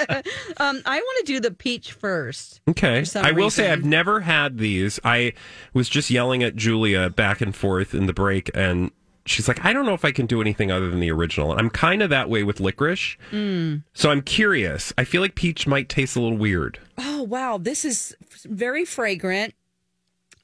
um, 0.57 0.81
I 0.85 0.99
want 0.99 1.25
to 1.25 1.33
do 1.33 1.39
the 1.39 1.51
peach 1.51 1.91
first. 1.91 2.61
Okay. 2.69 3.03
I 3.15 3.31
will 3.31 3.49
say. 3.49 3.71
I've 3.71 3.83
never 3.83 4.21
had 4.21 4.57
these. 4.57 4.99
I 5.03 5.33
was 5.73 5.89
just 5.89 6.09
yelling 6.09 6.43
at 6.43 6.55
Julia 6.55 7.09
back 7.09 7.41
and 7.41 7.55
forth 7.55 7.93
in 7.93 8.05
the 8.05 8.13
break, 8.13 8.49
and 8.55 8.91
she's 9.25 9.47
like, 9.47 9.63
I 9.63 9.73
don't 9.73 9.85
know 9.85 9.93
if 9.93 10.05
I 10.05 10.11
can 10.11 10.25
do 10.25 10.41
anything 10.41 10.71
other 10.71 10.89
than 10.89 10.99
the 10.99 11.11
original. 11.11 11.51
And 11.51 11.59
I'm 11.59 11.69
kind 11.69 12.01
of 12.01 12.09
that 12.09 12.29
way 12.29 12.43
with 12.43 12.59
licorice. 12.59 13.17
Mm. 13.31 13.83
So 13.93 14.11
I'm 14.11 14.21
curious. 14.21 14.93
I 14.97 15.03
feel 15.03 15.21
like 15.21 15.35
peach 15.35 15.67
might 15.67 15.89
taste 15.89 16.15
a 16.15 16.21
little 16.21 16.37
weird. 16.37 16.79
Oh 16.97 17.23
wow, 17.23 17.57
this 17.57 17.85
is 17.85 18.15
very 18.45 18.85
fragrant. 18.85 19.53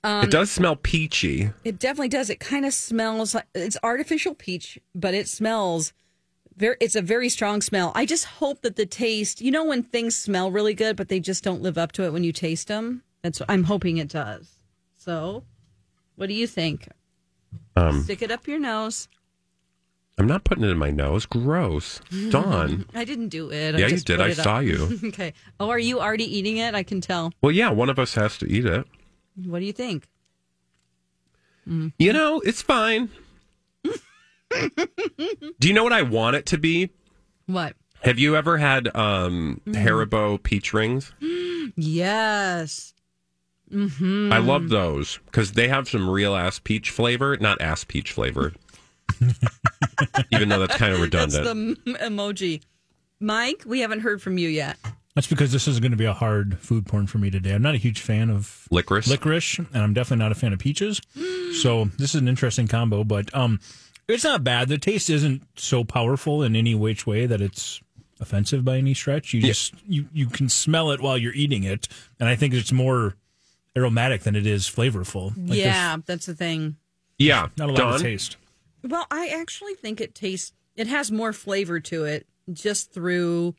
Um, 0.03 0.23
it 0.23 0.31
does 0.31 0.49
smell 0.49 0.77
peachy. 0.77 1.51
It 1.65 1.77
definitely 1.77 2.09
does. 2.09 2.29
It 2.29 2.39
kind 2.39 2.65
of 2.65 2.73
smells 2.73 3.35
like 3.35 3.47
it's 3.53 3.77
artificial 3.83 4.33
peach, 4.33 4.79
but 4.95 5.13
it 5.13 5.27
smells 5.27 5.91
very. 6.55 6.77
It's 6.79 6.95
a 6.95 7.01
very 7.01 7.27
strong 7.27 7.61
smell. 7.61 7.91
I 7.95 8.05
just 8.05 8.25
hope 8.25 8.61
that 8.61 8.77
the 8.77 8.85
taste. 8.85 9.41
You 9.41 9.51
know, 9.51 9.65
when 9.65 9.83
things 9.83 10.15
smell 10.15 10.51
really 10.51 10.73
good, 10.73 10.95
but 10.95 11.09
they 11.09 11.19
just 11.19 11.43
don't 11.43 11.61
live 11.61 11.77
up 11.77 11.91
to 11.93 12.03
it 12.03 12.13
when 12.13 12.23
you 12.23 12.31
taste 12.31 12.69
them. 12.69 13.03
That's 13.23 13.41
what 13.41 13.51
I'm 13.51 13.65
hoping 13.65 13.97
it 13.97 14.07
does. 14.07 14.49
So, 14.95 15.43
what 16.15 16.27
do 16.27 16.33
you 16.33 16.47
think? 16.47 16.87
Um, 17.87 18.03
Stick 18.03 18.21
it 18.21 18.31
up 18.31 18.47
your 18.47 18.59
nose. 18.59 19.07
I'm 20.17 20.27
not 20.27 20.43
putting 20.43 20.63
it 20.65 20.69
in 20.69 20.77
my 20.77 20.89
nose. 20.91 21.25
Gross. 21.25 22.01
Dawn. 22.29 22.85
I 22.93 23.05
didn't 23.05 23.29
do 23.29 23.51
it. 23.51 23.75
I 23.75 23.77
Yeah, 23.77 23.85
you 23.85 23.93
just 23.93 24.05
did. 24.07 24.17
put 24.17 24.25
I 24.25 24.29
it 24.31 24.35
saw 24.35 24.59
you. 24.59 24.99
okay. 25.05 25.33
Oh, 25.61 25.69
are 25.69 25.79
you 25.79 26.01
already 26.01 26.25
eating 26.37 26.57
it? 26.57 26.75
I 26.75 26.83
can 26.83 26.99
tell. 26.99 27.31
Well, 27.41 27.53
yeah, 27.53 27.69
one 27.69 27.89
of 27.89 27.97
us 27.97 28.15
has 28.15 28.37
to 28.39 28.51
eat 28.51 28.65
it. 28.65 28.85
What 29.45 29.59
do 29.59 29.65
you 29.65 29.71
think? 29.73 30.07
You 31.65 32.13
know, 32.13 32.39
it's 32.39 32.61
fine. 32.63 33.09
do 33.83 35.67
you 35.67 35.73
know 35.73 35.83
what 35.83 35.93
I 35.93 36.01
want 36.01 36.35
it 36.35 36.45
to 36.47 36.57
be? 36.57 36.89
What? 37.45 37.75
Have 38.01 38.17
you 38.17 38.35
ever 38.35 38.57
had 38.57 38.87
um, 38.95 39.61
Mm. 39.67 39.75
Haribo 39.75 40.41
peach 40.41 40.73
rings? 40.73 41.13
Yes. 41.75 42.93
Mm-hmm. 43.71 44.33
I 44.33 44.37
love 44.39 44.69
those 44.69 45.19
because 45.25 45.51
they 45.53 45.67
have 45.67 45.87
some 45.87 46.09
real 46.09 46.35
ass 46.35 46.59
peach 46.59 46.89
flavor, 46.89 47.37
not 47.37 47.61
ass 47.61 47.83
peach 47.83 48.11
flavor. 48.11 48.53
Even 50.31 50.49
though 50.49 50.59
that's 50.59 50.75
kind 50.77 50.93
of 50.93 50.99
That's 50.99 51.33
redundant. 51.35 51.83
the 51.85 51.91
m- 51.91 52.11
emoji. 52.17 52.61
Mike, 53.19 53.63
we 53.65 53.79
haven't 53.81 53.99
heard 54.01 54.21
from 54.21 54.37
you 54.37 54.47
yet. 54.49 54.77
That's 55.15 55.27
because 55.27 55.51
this 55.51 55.67
is 55.67 55.79
going 55.79 55.91
to 55.91 55.97
be 55.97 56.05
a 56.05 56.13
hard 56.13 56.57
food 56.59 56.85
porn 56.85 57.07
for 57.07 57.17
me 57.17 57.29
today. 57.29 57.53
I'm 57.53 57.61
not 57.61 57.75
a 57.75 57.79
huge 57.79 57.99
fan 58.01 58.29
of 58.29 58.67
licorice, 58.71 59.07
licorice, 59.09 59.57
and 59.57 59.77
I'm 59.83 59.93
definitely 59.93 60.23
not 60.23 60.31
a 60.31 60.35
fan 60.35 60.53
of 60.53 60.59
peaches. 60.59 61.01
so 61.61 61.85
this 61.97 62.15
is 62.15 62.21
an 62.21 62.27
interesting 62.27 62.67
combo, 62.67 63.03
but 63.03 63.33
um, 63.35 63.59
it's 64.07 64.23
not 64.23 64.43
bad. 64.43 64.69
The 64.69 64.77
taste 64.77 65.09
isn't 65.09 65.41
so 65.55 65.83
powerful 65.83 66.43
in 66.43 66.55
any 66.55 66.73
which 66.75 67.05
way 67.05 67.25
that 67.25 67.41
it's 67.41 67.81
offensive 68.21 68.63
by 68.63 68.77
any 68.77 68.93
stretch. 68.93 69.33
You 69.33 69.41
just 69.41 69.73
you 69.85 70.05
you 70.13 70.27
can 70.27 70.47
smell 70.47 70.91
it 70.91 71.01
while 71.01 71.17
you're 71.17 71.33
eating 71.33 71.63
it, 71.63 71.87
and 72.19 72.29
I 72.29 72.35
think 72.35 72.53
it's 72.53 72.71
more 72.71 73.15
aromatic 73.79 74.21
than 74.23 74.35
it 74.35 74.45
is 74.45 74.63
flavorful. 74.69 75.33
Like 75.49 75.57
yeah, 75.57 75.97
that's 76.05 76.25
the 76.25 76.35
thing. 76.35 76.75
Yeah, 77.17 77.47
not 77.57 77.69
a 77.69 77.71
lot 77.71 77.77
Dawn? 77.77 77.95
of 77.95 78.01
taste. 78.01 78.37
Well, 78.83 79.05
I 79.11 79.27
actually 79.27 79.73
think 79.75 79.99
it 80.01 80.13
tastes. 80.15 80.53
It 80.75 80.87
has 80.87 81.11
more 81.11 81.33
flavor 81.33 81.79
to 81.81 82.05
it 82.05 82.27
just 82.51 82.91
through 82.93 83.55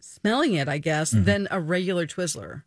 smelling 0.00 0.54
it, 0.54 0.68
I 0.68 0.78
guess, 0.78 1.12
Mm-hmm. 1.12 1.24
than 1.24 1.48
a 1.50 1.60
regular 1.60 2.06
Twizzler. 2.06 2.62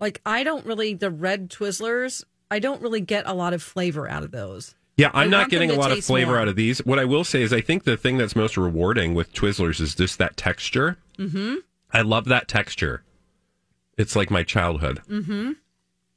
Like 0.00 0.20
I 0.26 0.44
don't 0.44 0.64
really 0.66 0.94
the 0.94 1.10
red 1.10 1.50
Twizzlers. 1.50 2.24
I 2.50 2.58
don't 2.58 2.80
really 2.82 3.00
get 3.00 3.26
a 3.26 3.34
lot 3.34 3.52
of 3.52 3.62
flavor 3.62 4.08
out 4.08 4.22
of 4.22 4.30
those. 4.30 4.74
Yeah, 4.96 5.10
I 5.14 5.22
I'm 5.24 5.30
not 5.30 5.48
getting 5.50 5.70
a 5.70 5.74
lot 5.74 5.92
of 5.92 6.04
flavor 6.04 6.32
more. 6.32 6.40
out 6.40 6.48
of 6.48 6.56
these. 6.56 6.84
What 6.84 6.98
I 6.98 7.04
will 7.04 7.22
say 7.24 7.42
is, 7.42 7.52
I 7.52 7.60
think 7.60 7.84
the 7.84 7.96
thing 7.96 8.16
that's 8.16 8.34
most 8.34 8.56
rewarding 8.56 9.14
with 9.14 9.32
Twizzlers 9.32 9.80
is 9.80 9.94
just 9.94 10.18
that 10.18 10.36
texture. 10.36 10.96
Mm-hmm. 11.18 11.56
I 11.92 12.02
love 12.02 12.24
that 12.26 12.48
texture. 12.48 13.02
It's 13.98 14.16
like 14.16 14.30
my 14.30 14.44
childhood. 14.44 15.02
Mm-hmm. 15.08 15.52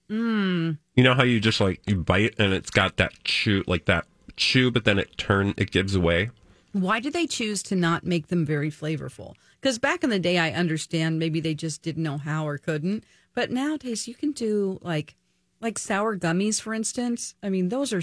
Mm. 0.09 0.77
You 0.95 1.03
know 1.03 1.13
how 1.15 1.23
you 1.23 1.39
just 1.39 1.59
like 1.59 1.81
you 1.87 1.95
bite 1.95 2.35
and 2.37 2.53
it's 2.53 2.69
got 2.69 2.97
that 2.97 3.11
chew, 3.23 3.63
like 3.65 3.85
that 3.85 4.05
chew, 4.35 4.71
but 4.71 4.85
then 4.85 4.99
it 4.99 5.17
turn 5.17 5.53
it 5.57 5.71
gives 5.71 5.95
away. 5.95 6.29
Why 6.73 6.99
did 6.99 7.13
they 7.13 7.27
choose 7.27 7.63
to 7.63 7.75
not 7.75 8.05
make 8.05 8.27
them 8.27 8.45
very 8.45 8.71
flavorful? 8.71 9.33
Because 9.59 9.79
back 9.79 10.03
in 10.03 10.09
the 10.09 10.19
day, 10.19 10.37
I 10.37 10.51
understand 10.51 11.19
maybe 11.19 11.39
they 11.39 11.53
just 11.53 11.81
didn't 11.81 12.03
know 12.03 12.17
how 12.17 12.47
or 12.47 12.57
couldn't. 12.57 13.03
But 13.33 13.51
nowadays, 13.51 14.07
you 14.07 14.15
can 14.15 14.31
do 14.31 14.79
like 14.81 15.15
like 15.59 15.79
sour 15.79 16.17
gummies, 16.17 16.61
for 16.61 16.73
instance. 16.73 17.35
I 17.41 17.49
mean, 17.49 17.69
those 17.69 17.93
are 17.93 18.01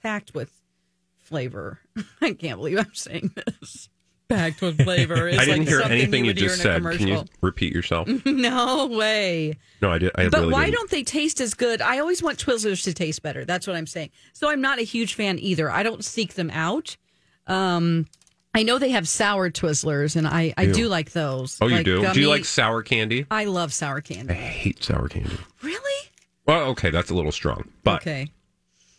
packed 0.00 0.34
with 0.34 0.62
flavor. 1.18 1.80
I 2.20 2.32
can't 2.32 2.58
believe 2.58 2.78
I'm 2.78 2.94
saying 2.94 3.34
this. 3.34 3.88
Packed 4.28 4.60
with 4.60 4.82
flavor. 4.82 5.28
It's 5.28 5.38
I 5.38 5.44
didn't 5.44 5.60
like 5.60 5.68
hear 5.68 5.80
anything 5.82 6.24
you, 6.24 6.32
hear 6.34 6.48
just 6.48 6.60
said. 6.62 6.82
Can 6.82 7.06
you 7.06 7.24
repeat 7.42 7.72
yourself? 7.72 8.08
No 8.26 8.86
way. 8.88 9.54
no, 9.80 9.90
I 9.92 9.98
did. 9.98 10.10
I 10.16 10.28
But 10.28 10.40
really 10.40 10.52
why 10.52 10.64
didn't. 10.64 10.74
don't 10.76 10.90
they 10.90 11.02
taste 11.04 11.40
as 11.40 11.54
good? 11.54 11.80
I 11.80 11.98
always 12.00 12.22
want 12.22 12.38
Twizzlers 12.38 12.82
to 12.84 12.92
taste 12.94 13.22
better. 13.22 13.44
That's 13.44 13.66
what 13.66 13.76
I'm 13.76 13.86
saying. 13.86 14.10
So 14.32 14.50
I'm 14.50 14.60
not 14.60 14.78
a 14.78 14.82
huge 14.82 15.14
fan 15.14 15.38
either. 15.38 15.70
I 15.70 15.82
don't 15.84 16.04
seek 16.04 16.34
them 16.34 16.50
out. 16.50 16.96
Um, 17.46 18.06
I 18.54 18.62
know 18.62 18.78
they 18.78 18.90
have 18.90 19.06
sour 19.06 19.50
Twizzlers, 19.50 20.16
and 20.16 20.26
I, 20.26 20.52
I 20.56 20.62
Ew. 20.62 20.72
do 20.74 20.88
like 20.88 21.12
those. 21.12 21.58
Oh, 21.60 21.66
you 21.68 21.76
Like 21.76 21.84
do? 21.84 21.96
do 21.98 22.02
gummy- 22.02 22.20
you 22.20 22.28
like 22.28 22.44
sour 22.44 22.82
candy? 22.82 23.26
I 23.30 23.44
love 23.44 23.72
sour 23.72 24.00
candy. 24.00 24.32
I 24.32 24.36
hate 24.36 24.82
sour 24.82 25.08
candy. 25.08 25.36
Really? 25.62 26.08
Well, 26.46 26.62
okay, 26.70 26.90
that's 26.90 27.10
a 27.10 27.14
little 27.14 27.32
strong, 27.32 27.68
but 27.84 28.02
okay. 28.02 28.28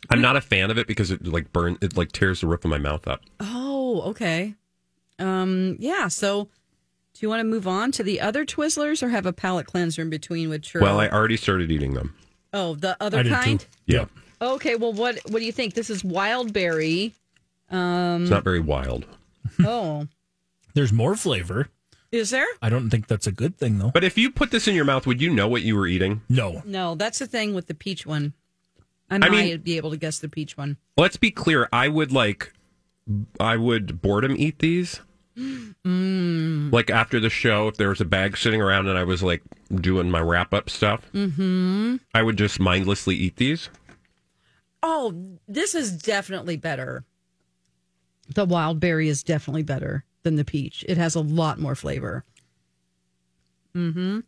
I'm 0.10 0.22
not 0.22 0.36
a 0.36 0.42
fan 0.42 0.70
of 0.72 0.78
it 0.78 0.86
because 0.88 1.12
it 1.12 1.26
like 1.26 1.52
burn 1.52 1.78
it 1.82 1.98
like 1.98 2.12
tears 2.12 2.42
the 2.42 2.48
roof 2.48 2.64
of 2.64 2.70
my 2.70 2.78
mouth 2.78 3.08
up. 3.08 3.22
Oh, 3.40 4.02
okay. 4.12 4.54
Um, 5.20 5.76
yeah. 5.80 6.08
So, 6.08 6.46
do 7.14 7.20
you 7.22 7.30
want 7.30 7.40
to 7.40 7.46
move 7.46 7.68
on 7.68 7.92
to 7.94 8.04
the 8.04 8.22
other 8.22 8.46
Twizzlers, 8.46 9.02
or 9.02 9.10
have 9.10 9.26
a 9.26 9.34
palate 9.34 9.66
cleanser 9.68 10.02
in 10.04 10.10
between 10.10 10.50
with 10.50 10.62
churro? 10.62 10.82
Well, 10.82 11.00
I 11.00 11.08
already 11.10 11.38
started 11.38 11.72
eating 11.72 11.94
them. 11.94 12.14
oh, 12.54 12.76
the 12.76 12.96
I 13.00 13.06
other 13.06 13.24
did 13.24 13.34
kind. 13.34 13.60
too. 13.60 13.68
Yeah, 13.88 14.06
Okay. 14.42 14.76
Well, 14.76 14.94
what 14.94 15.20
what 15.30 15.40
do 15.40 15.46
you 15.46 15.52
think? 15.52 15.74
This 15.74 15.90
is 15.90 16.04
wild 16.04 16.54
berry. 16.54 17.14
Um, 17.70 18.22
it's 18.24 18.32
not 18.32 18.44
very 18.44 18.60
wild. 18.60 19.06
oh, 19.66 20.08
There's 20.74 20.94
more 20.94 21.16
flavor. 21.16 21.70
is 22.12 22.30
there? 22.30 22.46
I 22.62 22.70
don't 22.70 22.90
think 22.90 23.08
that's 23.08 23.28
a 23.28 23.32
good 23.32 23.58
thing 23.58 23.80
though. 23.80 23.90
But 23.92 24.04
if 24.04 24.18
you 24.18 24.30
put 24.32 24.52
this 24.52 24.68
in 24.68 24.76
your 24.76 24.86
mouth, 24.86 25.06
would 25.08 25.22
you 25.22 25.30
know 25.34 25.48
what 25.48 25.64
you 25.64 25.76
were 25.76 25.88
eating? 25.88 26.22
No. 26.30 26.62
No, 26.66 26.96
that's 26.96 27.20
the 27.20 27.28
thing 27.28 27.54
with 27.54 27.68
the 27.68 27.74
peach 27.74 28.06
one. 28.06 28.34
I 29.10 29.18
might 29.18 29.32
mean- 29.32 29.60
be 29.62 29.78
able 29.78 29.90
to 29.92 29.98
guess 29.98 30.20
the 30.20 30.30
peach 30.30 30.56
one. 30.58 30.78
Let's 30.98 31.18
be 31.18 31.32
clear. 31.32 31.68
I 31.74 31.88
would 31.88 32.12
like, 32.12 32.54
I 33.40 33.58
would 33.58 34.02
boredom 34.02 34.36
eat 34.38 34.60
these. 34.60 35.02
Mm. 35.38 36.72
Like 36.74 36.90
after 36.90 37.20
the 37.20 37.30
show, 37.30 37.68
if 37.68 37.78
there 37.78 37.90
was 37.90 38.02
a 38.02 38.06
bag 38.06 38.38
sitting 38.38 38.62
around 38.62 38.88
and 38.88 38.98
I 38.98 39.04
was 39.04 39.22
like 39.22 39.44
doing 39.74 40.10
my 40.10 40.20
wrap 40.20 40.54
up 40.54 40.70
stuff, 40.70 41.02
mm-hmm. 41.14 41.98
I 42.14 42.24
would 42.24 42.38
just 42.38 42.60
mindlessly 42.60 43.16
eat 43.16 43.36
these. 43.36 43.70
Oh, 44.82 45.38
this 45.48 45.76
is 45.76 45.92
definitely 45.92 46.58
better. 46.58 47.06
The 48.34 48.46
wild 48.46 48.80
berry 48.80 49.10
is 49.10 49.24
definitely 49.24 49.64
better 49.64 50.06
than 50.24 50.36
the 50.36 50.46
peach. 50.46 50.84
It 50.88 50.98
has 50.98 51.16
a 51.16 51.22
lot 51.22 51.60
more 51.60 51.76
flavor. 51.76 52.26
Hmm. 53.74 54.20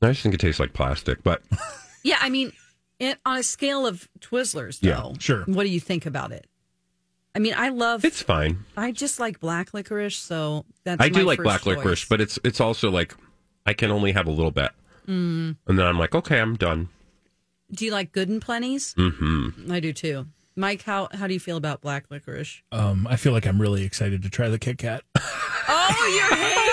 I 0.00 0.08
just 0.08 0.22
think 0.22 0.34
it 0.34 0.40
tastes 0.40 0.60
like 0.60 0.72
plastic, 0.72 1.22
but 1.22 1.42
Yeah, 2.02 2.18
I 2.20 2.30
mean, 2.30 2.52
it, 2.98 3.18
on 3.26 3.38
a 3.38 3.42
scale 3.42 3.86
of 3.86 4.08
Twizzlers, 4.20 4.78
Yeah, 4.80 5.12
sure. 5.18 5.42
What 5.44 5.64
do 5.64 5.68
you 5.68 5.80
think 5.80 6.06
about 6.06 6.32
it? 6.32 6.46
I 7.38 7.40
mean, 7.40 7.54
I 7.56 7.68
love. 7.68 8.04
it's 8.04 8.20
fine. 8.20 8.64
I 8.76 8.90
just 8.90 9.20
like 9.20 9.38
black 9.38 9.72
licorice, 9.72 10.16
so 10.16 10.64
that's. 10.82 11.00
I 11.00 11.08
do 11.08 11.22
like 11.22 11.36
first 11.36 11.44
black 11.44 11.66
licorice, 11.66 12.04
but 12.04 12.20
it's 12.20 12.36
it's 12.42 12.60
also 12.60 12.90
like 12.90 13.14
I 13.64 13.74
can 13.74 13.92
only 13.92 14.10
have 14.10 14.26
a 14.26 14.30
little 14.32 14.50
bit, 14.50 14.72
mm. 15.06 15.54
and 15.68 15.78
then 15.78 15.86
I'm 15.86 16.00
like, 16.00 16.16
okay, 16.16 16.40
I'm 16.40 16.56
done. 16.56 16.88
do 17.70 17.84
you 17.84 17.92
like 17.92 18.10
Good 18.10 18.28
and 18.28 18.42
Plenty's? 18.42 18.92
Mm-hmm. 18.94 19.70
I 19.70 19.78
do 19.78 19.92
too. 19.92 20.26
Mike, 20.56 20.82
how 20.82 21.10
how 21.12 21.28
do 21.28 21.34
you 21.34 21.38
feel 21.38 21.56
about 21.56 21.80
black 21.80 22.06
licorice? 22.10 22.60
Um, 22.72 23.06
I 23.08 23.14
feel 23.14 23.32
like 23.32 23.46
I'm 23.46 23.62
really 23.62 23.84
excited 23.84 24.20
to 24.24 24.28
try 24.28 24.48
the 24.48 24.58
Kit 24.58 24.78
Kat. 24.78 25.04
Oh, 25.70 26.16
you're 26.16 26.36
hating. 26.36 26.64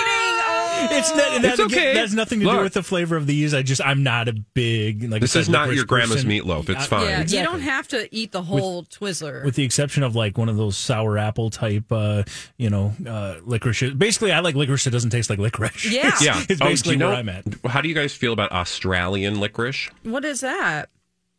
It's 0.92 1.10
not. 1.10 1.42
That, 1.42 1.46
It's 1.46 1.60
okay. 1.60 1.94
That 1.94 2.00
has 2.02 2.14
nothing 2.14 2.40
to 2.42 2.46
Look. 2.46 2.58
do 2.58 2.64
with 2.64 2.74
the 2.74 2.84
flavor 2.84 3.16
of 3.16 3.28
these. 3.28 3.54
I 3.54 3.62
just 3.62 3.82
I'm 3.86 4.04
not 4.04 4.28
a 4.28 4.34
big 4.34 5.10
like. 5.10 5.22
This 5.22 5.32
said, 5.34 5.42
is 5.42 5.50
not 5.50 5.74
your 5.74 5.86
grandma's 5.86 6.24
person. 6.24 6.30
meatloaf. 6.30 6.70
It's 6.70 6.86
fine. 6.86 7.06
yeah, 7.08 7.22
you 7.26 7.44
don't 7.44 7.62
have 7.62 7.88
to 7.90 8.08
eat 8.16 8.32
the 8.32 8.42
whole 8.44 8.84
Twizzler. 8.86 9.44
with 9.44 9.56
the 9.56 9.64
exception 9.64 10.04
of 10.04 10.16
like 10.16 10.38
one 10.38 10.50
of 10.50 10.58
those 10.58 10.78
sour 10.78 11.18
apple 11.18 11.50
type, 11.50 11.92
uh, 11.92 12.24
you 12.58 12.70
know, 12.70 12.94
uh, 13.08 13.36
licorice. 13.44 13.92
Basically, 13.98 14.32
I 14.32 14.40
like 14.40 14.56
licorice 14.56 14.84
that 14.86 14.92
doesn't 14.92 15.10
taste 15.12 15.30
like 15.30 15.40
licorice. 15.40 15.86
Yeah. 15.92 16.08
it's, 16.10 16.24
Yeah. 16.24 16.40
it's 16.50 16.62
Oh, 16.62 16.66
do 16.66 16.70
basically 16.72 16.94
you 16.94 17.00
know, 17.00 17.10
where 17.10 17.18
I'm 17.18 17.30
at. 17.30 17.46
How 17.66 17.82
do 17.82 17.90
you 17.90 17.96
guys 17.96 18.14
feel 18.14 18.34
about 18.34 18.52
Australian 18.52 19.40
licorice? 19.40 19.90
what 20.04 20.24
is 20.26 20.42
that? 20.42 20.90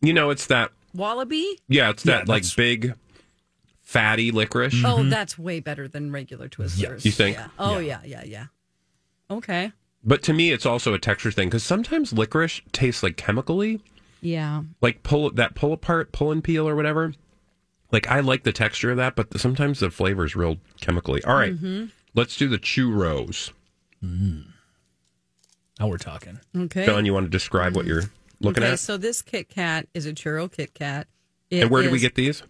You 0.03 0.13
know, 0.13 0.31
it's 0.31 0.47
that. 0.47 0.71
Wallaby? 0.95 1.59
Yeah, 1.69 1.91
it's 1.91 2.05
Yeah, 2.07 2.19
that 2.19 2.29
like 2.29 2.45
big, 2.57 2.95
fatty 3.83 4.31
licorice. 4.31 4.83
Oh, 4.85 5.03
that's 5.05 5.39
way 5.39 5.61
better 5.61 5.89
than 5.89 6.11
regular 6.13 6.49
Twizzlers. 6.49 7.05
You 7.05 7.11
think? 7.13 7.37
Yeah. 7.37 7.49
Oh, 7.59 7.79
yeah, 7.79 8.01
yeah, 8.05 8.25
yeah. 8.25 8.47
Okay. 9.31 9.73
But 10.05 10.23
to 10.25 10.33
me, 10.33 10.53
it's 10.53 10.67
also 10.67 10.95
a 10.95 10.99
texture 10.99 11.31
thing 11.33 11.49
because 11.49 11.65
sometimes 11.65 12.13
licorice 12.13 12.61
tastes 12.73 13.03
like 13.03 13.17
chemically, 13.17 13.81
Yeah. 14.21 14.63
like 14.81 15.03
pull 15.03 15.31
that 15.33 15.55
pull 15.55 15.73
apart, 15.73 16.13
pull 16.13 16.31
and 16.31 16.45
peel, 16.45 16.69
or 16.69 16.77
whatever. 16.77 17.13
Like 17.91 18.09
I 18.09 18.21
like 18.21 18.45
the 18.45 18.53
texture 18.53 18.91
of 18.91 18.97
that, 18.99 19.17
but 19.17 19.31
the, 19.31 19.39
sometimes 19.39 19.81
the 19.81 19.91
flavor 19.91 20.25
is 20.25 20.37
real 20.37 20.59
chemically. 20.81 21.23
All 21.25 21.35
right, 21.37 21.55
Mm-hmm. 21.55 21.87
let's 22.15 22.37
do 22.37 22.49
the 22.49 22.59
churros. 22.59 23.51
Now 24.03 25.89
we're 25.89 25.99
talking. 25.99 26.41
Okay. 26.57 26.87
John, 26.87 27.05
you 27.05 27.13
want 27.13 27.27
to 27.27 27.31
describe 27.31 27.75
what 27.77 27.87
you're 27.87 28.05
looking 28.41 28.63
okay, 28.63 28.73
at? 28.75 28.79
so 28.79 28.97
this 28.97 29.23
Kit 29.23 29.49
Kat 29.49 29.89
is 29.95 30.07
a 30.07 30.13
churro 30.13 30.51
Kit 30.51 30.75
Kat. 30.75 31.07
It 31.51 31.63
and 31.63 31.71
where 31.71 31.83
did 31.83 31.93
we 31.93 31.99
get 31.99 32.15
these? 32.15 32.43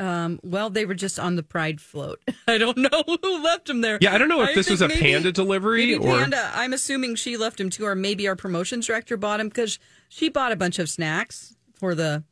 Um, 0.00 0.40
well, 0.42 0.68
they 0.70 0.84
were 0.84 0.94
just 0.94 1.18
on 1.20 1.36
the 1.36 1.42
Pride 1.42 1.80
float. 1.80 2.20
I 2.48 2.58
don't 2.58 2.76
know 2.78 3.04
who 3.22 3.42
left 3.44 3.66
them 3.66 3.82
there. 3.82 3.98
Yeah, 4.00 4.14
I 4.14 4.18
don't 4.18 4.28
know 4.28 4.42
if 4.42 4.48
I 4.50 4.54
this 4.54 4.68
was 4.68 4.80
a 4.82 4.88
maybe- 4.88 5.00
Panda 5.00 5.30
delivery 5.32 5.86
maybe 5.86 6.04
or 6.04 6.18
Panda. 6.18 6.50
I'm 6.54 6.72
assuming 6.72 7.14
she 7.14 7.36
left 7.36 7.60
him 7.60 7.70
too, 7.70 7.84
or 7.84 7.94
maybe 7.94 8.26
our 8.26 8.34
promotions 8.36 8.86
director 8.86 9.16
bought 9.16 9.38
him 9.40 9.48
because 9.48 9.78
she 10.08 10.28
bought 10.28 10.50
a 10.52 10.56
bunch 10.56 10.78
of 10.78 10.88
snacks 10.90 11.54
for 11.74 11.94
the 11.94 12.24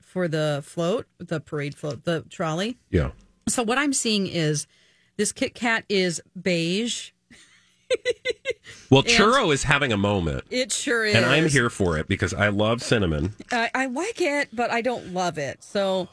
for 0.00 0.28
the 0.28 0.62
float, 0.64 1.06
the 1.18 1.40
parade 1.40 1.74
float, 1.74 2.04
the 2.04 2.22
trolley. 2.30 2.78
yeah. 2.90 3.10
So 3.48 3.62
what 3.62 3.76
I'm 3.78 3.92
seeing 3.92 4.26
is 4.26 4.66
this 5.16 5.30
Kit 5.32 5.54
Kat 5.54 5.84
is 5.88 6.20
beige. 6.40 7.10
Well, 8.90 9.02
churro 9.02 9.52
is 9.52 9.64
having 9.64 9.92
a 9.92 9.96
moment, 9.96 10.44
It 10.50 10.70
sure 10.72 11.04
is, 11.04 11.14
and 11.14 11.24
I'm 11.26 11.48
here 11.48 11.68
for 11.70 11.98
it 11.98 12.06
because 12.06 12.32
I 12.32 12.48
love 12.48 12.82
cinnamon. 12.82 13.34
I, 13.50 13.70
I 13.74 13.86
like 13.86 14.20
it, 14.20 14.48
but 14.52 14.70
I 14.70 14.82
don't 14.82 15.12
love 15.12 15.36
it. 15.38 15.62
So, 15.64 16.08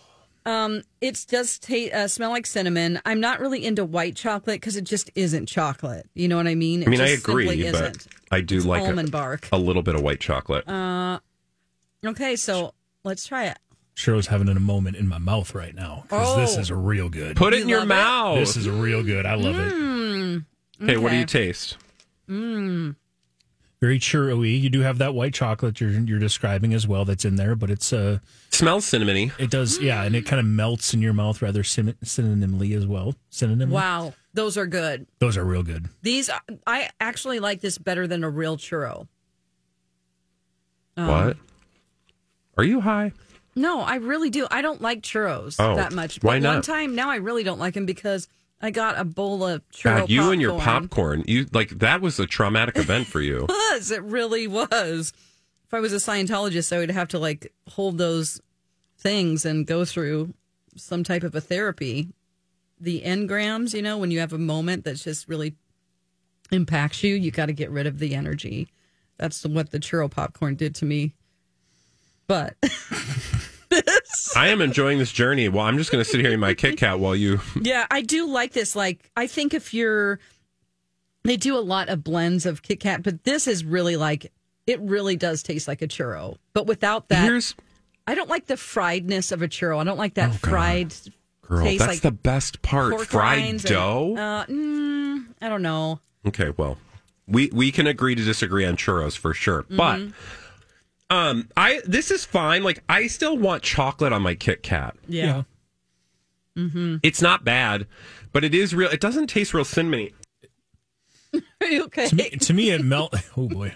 um, 0.45 0.82
it 1.01 1.25
does 1.30 1.60
ta- 1.60 1.89
uh, 1.93 2.08
smell 2.08 2.32
like 2.32 2.45
cinnamon. 2.45 2.99
I'm 3.06 3.19
not 3.19 3.39
really 3.39 3.65
into 3.65 3.86
white 3.86 4.15
chocolate 4.15 4.60
because 4.62 4.75
it 4.75 4.84
just 4.86 5.10
isn't 5.15 5.45
chocolate. 5.47 6.08
You 6.15 6.27
know 6.27 6.38
what 6.38 6.47
I 6.47 6.56
mean? 6.56 6.82
It 6.84 6.88
I 6.88 6.91
mean, 6.91 7.01
I 7.01 7.08
just 7.08 7.27
agree, 7.27 7.45
but 7.45 7.58
isn't. 7.75 8.08
I 8.32 8.41
do 8.41 8.58
It's 8.58 8.65
like 8.65 8.82
almond 8.84 9.10
a, 9.10 9.12
bark. 9.12 9.49
a 9.51 9.58
little 9.58 9.82
bit 9.84 9.95
of 9.95 10.01
white 10.01 10.19
chocolate. 10.19 10.67
Uh, 10.67 11.19
Okay, 12.04 12.36
so 12.36 12.73
let's 13.04 13.27
try 13.27 13.45
it. 13.45 13.60
Churros 13.95 14.25
having 14.25 14.49
a 14.49 14.60
moment 14.60 14.95
in 14.95 15.08
my 15.08 15.19
mouth 15.19 15.54
right 15.54 15.75
now 15.75 16.06
because 16.10 16.36
this 16.38 16.58
Oh. 16.58 16.62
is 16.62 16.71
real 16.71 17.10
good. 17.10 17.36
Put 17.36 17.54
it 17.54 17.58
you 17.58 17.62
in 17.63 17.69
your 17.69 17.80
love 17.82 17.86
it? 17.86 17.89
mouth. 17.89 18.39
this 18.39 18.58
is 18.58 18.67
real 18.67 19.04
good. 19.04 19.27
I 19.27 19.36
love 19.36 19.56
it. 19.60 20.41
okay, 20.84 20.97
what 20.97 21.12
do 21.12 21.17
you 21.17 21.25
taste? 21.25 21.77
Very 23.81 23.97
churro-y. 23.97 24.45
You 24.45 24.69
do 24.69 24.81
have 24.81 24.99
that 24.99 25.15
white 25.15 25.33
chocolate 25.33 25.81
you're 25.81 25.89
you're 25.89 26.19
describing 26.19 26.71
as 26.73 26.87
well 26.87 27.03
that's 27.03 27.25
in 27.25 27.35
there, 27.35 27.55
but 27.55 27.71
it's 27.71 27.91
uh 27.91 28.19
smells 28.51 28.85
cinnamony. 28.85 29.31
it 29.39 29.49
does 29.49 29.79
yeah, 29.79 30.03
and 30.03 30.15
it 30.15 30.25
kind 30.25 30.39
of 30.39 30.45
melts 30.45 30.93
in 30.93 31.01
your 31.01 31.13
mouth 31.13 31.41
rather 31.41 31.63
syn- 31.63 31.95
synonymly 32.05 32.75
as 32.77 32.85
well. 32.85 33.15
Synonym. 33.31 33.71
Wow, 33.71 34.13
those 34.35 34.55
are 34.55 34.67
good. 34.67 35.07
Those 35.17 35.35
are 35.35 35.43
real 35.43 35.63
good. 35.63 35.89
These 36.03 36.29
I 36.67 36.89
actually 36.99 37.39
like 37.39 37.61
this 37.61 37.79
better 37.79 38.05
than 38.05 38.23
a 38.23 38.29
real 38.29 38.55
churro. 38.55 39.07
Um, 40.95 41.07
what? 41.07 41.37
Are 42.57 42.63
you 42.63 42.81
high? 42.81 43.13
No, 43.55 43.81
I 43.81 43.95
really 43.95 44.29
do. 44.29 44.45
I 44.51 44.61
don't 44.61 44.81
like 44.81 45.01
churros 45.01 45.55
Oh, 45.59 45.75
that 45.75 45.91
much. 45.91 46.21
why 46.21 46.39
but 46.39 46.47
One 46.47 46.61
time 46.61 46.93
now 46.95 47.09
I 47.09 47.15
really 47.15 47.43
don't 47.43 47.59
like 47.59 47.73
them 47.73 47.85
because 47.87 48.27
I 48.62 48.71
got 48.71 48.97
a 49.00 49.04
bowl 49.04 49.43
of 49.43 49.67
churro 49.69 50.00
God, 50.00 50.10
you 50.10 50.32
and 50.32 50.41
your 50.41 50.60
popcorn. 50.60 50.89
popcorn. 50.89 51.24
You 51.28 51.47
like 51.52 51.69
that 51.80 52.02
was 52.02 52.19
a 52.19 52.28
traumatic 52.28 52.78
event 52.78 53.08
for 53.08 53.19
you. 53.21 53.45
it 53.50 53.50
was. 53.50 53.91
It 53.91 54.04
really 54.04 54.47
was. 54.47 55.13
If 55.65 55.74
I 55.74 55.80
was 55.80 55.93
a 55.93 55.97
Scientologist, 55.97 56.76
I 56.76 56.80
would 56.80 56.91
have 56.91 57.08
to 57.10 57.19
like 57.19 57.54
hold 57.69 57.97
those 57.97 58.41
things 58.97 59.45
and 59.45 59.65
go 59.65 59.84
through 59.86 60.34
some 60.76 61.04
type 61.04 61.24
of 61.24 61.34
a 61.34 61.41
therapy. 61.41 62.10
The 62.80 63.02
engrams, 63.02 63.74
you 63.74 63.82
know, 63.82 63.97
when 63.97 64.12
you 64.12 64.19
have 64.19 64.34
a 64.34 64.38
moment 64.38 64.84
that 64.86 64.95
just 64.95 65.28
really 65.28 65.56
impacts 66.52 67.04
you, 67.04 67.15
you 67.15 67.32
got 67.32 67.47
to 67.47 67.54
get 67.54 67.71
rid 67.71 67.88
of 67.88 68.00
the 68.00 68.15
energy 68.15 68.69
That's 69.17 69.45
what 69.45 69.71
the 69.71 69.80
churro 69.80 70.10
popcorn 70.10 70.56
did 70.56 70.76
to 70.76 70.86
me. 70.86 71.13
But 72.28 72.56
I 74.35 74.47
am 74.49 74.61
enjoying 74.61 74.97
this 74.97 75.11
journey. 75.11 75.49
Well, 75.49 75.65
I'm 75.65 75.77
just 75.77 75.91
going 75.91 76.03
to 76.03 76.09
sit 76.09 76.19
here 76.21 76.31
in 76.31 76.39
my 76.39 76.53
Kit 76.53 76.77
Kat 76.77 76.99
while 76.99 77.15
you. 77.15 77.39
yeah, 77.61 77.85
I 77.91 78.01
do 78.01 78.27
like 78.27 78.53
this. 78.53 78.75
Like, 78.75 79.09
I 79.17 79.27
think 79.27 79.53
if 79.53 79.73
you're, 79.73 80.19
they 81.23 81.37
do 81.37 81.57
a 81.57 81.59
lot 81.59 81.89
of 81.89 82.03
blends 82.03 82.45
of 82.45 82.61
Kit 82.61 82.79
Kat, 82.79 83.03
but 83.03 83.23
this 83.23 83.47
is 83.47 83.63
really 83.65 83.97
like, 83.97 84.31
it 84.67 84.79
really 84.81 85.15
does 85.15 85.43
taste 85.43 85.67
like 85.67 85.81
a 85.81 85.87
churro. 85.87 86.37
But 86.53 86.65
without 86.67 87.09
that, 87.09 87.23
Here's 87.25 87.55
I 88.07 88.15
don't 88.15 88.29
like 88.29 88.47
the 88.47 88.55
friedness 88.57 89.31
of 89.31 89.41
a 89.41 89.47
churro. 89.47 89.79
I 89.79 89.83
don't 89.83 89.97
like 89.97 90.15
that 90.15 90.29
Oh, 90.29 90.33
fried 90.33 90.93
girl. 91.41 91.63
taste 91.63 91.79
That's 91.79 91.91
like 91.91 92.01
the 92.01 92.11
best 92.11 92.61
part. 92.61 92.99
Fried 93.07 93.37
rinds 93.39 93.65
and, 93.65 93.73
dough. 93.73 94.15
uh, 94.17 94.45
mm, 94.45 95.25
I 95.41 95.49
don't 95.49 95.61
know. 95.61 95.99
Okay, 96.25 96.51
well, 96.57 96.77
we 97.27 97.49
we 97.53 97.71
can 97.71 97.85
agree 97.87 98.15
to 98.15 98.23
disagree 98.23 98.65
on 98.65 98.75
churros 98.75 99.17
for 99.17 99.33
sure, 99.33 99.65
but 99.69 99.97
Mm-hmm. 99.99 100.11
Um, 101.12 101.50
I 101.58 101.82
this 101.86 102.10
is 102.10 102.24
fine. 102.24 102.63
Like, 102.63 102.82
I 102.88 103.08
still 103.08 103.38
want 103.38 103.63
chocolate 103.63 104.13
on 104.13 104.21
my 104.21 104.34
Kit 104.34 104.63
Kat. 104.63 104.95
Yeah. 105.08 105.43
mm-hmm 106.58 106.97
It's 107.04 107.21
not 107.21 107.43
bad, 107.43 107.86
but 108.32 108.45
it 108.45 108.56
is 108.56 108.74
real. 108.74 108.89
It 108.89 109.02
doesn't 109.02 109.28
taste 109.28 109.54
real 109.54 109.65
cinnamony. 109.65 110.13
Are 111.62 111.67
you 111.67 111.84
okay? 111.86 112.08
To 112.08 112.15
me, 112.15 112.30
to 112.30 112.54
me 112.54 112.69
it 112.71 112.84
melt. 112.84 113.13
Oh 113.38 113.47
boy. 113.50 113.76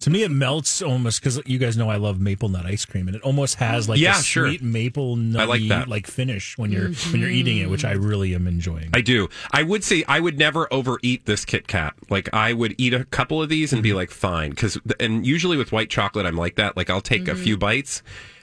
To 0.00 0.10
me, 0.10 0.22
it 0.22 0.30
melts 0.30 0.82
almost 0.82 1.20
because 1.20 1.40
you 1.46 1.58
guys 1.58 1.76
know 1.76 1.90
I 1.90 1.96
love 1.96 2.20
maple 2.20 2.48
nut 2.48 2.66
ice 2.66 2.84
cream, 2.84 3.06
and 3.08 3.16
it 3.16 3.22
almost 3.22 3.56
has 3.56 3.88
like 3.88 3.98
Yeah, 3.98 4.18
a 4.18 4.22
sure. 4.22 4.48
sweet 4.48 4.62
maple 4.62 5.16
nutty 5.16 5.46
like 5.46 5.68
that. 5.68 5.88
like 5.88 6.06
finish 6.06 6.56
when 6.58 6.70
you're 6.70 6.90
when 7.10 7.20
you're 7.20 7.30
eating 7.30 7.58
it, 7.58 7.70
which 7.70 7.84
I 7.84 7.92
really 7.92 8.34
am 8.34 8.46
enjoying. 8.46 8.90
I 8.92 9.00
do. 9.00 9.28
I 9.52 9.62
would 9.62 9.84
say 9.84 10.04
I 10.08 10.20
would 10.20 10.38
never 10.38 10.72
overeat 10.72 11.26
this 11.26 11.44
Kit 11.44 11.66
Kat. 11.68 11.94
Like 12.10 12.32
I 12.34 12.52
would 12.52 12.74
eat 12.78 12.94
a 12.94 13.04
couple 13.06 13.42
of 13.42 13.48
these 13.48 13.72
and 13.72 13.82
be 13.82 13.90
mm-hmm. 13.90 13.96
like, 13.96 14.10
fine, 14.10 14.50
because 14.50 14.78
and 15.00 15.26
usually 15.26 15.56
with 15.56 15.72
white 15.72 15.90
chocolate, 15.90 16.26
I'm 16.26 16.36
like 16.36 16.56
that. 16.56 16.76
Like 16.76 16.90
I'll 16.90 17.00
take 17.00 17.28
a 17.28 17.32
mm-hmm. 17.32 17.42
few 17.42 17.56
bites, 17.56 18.02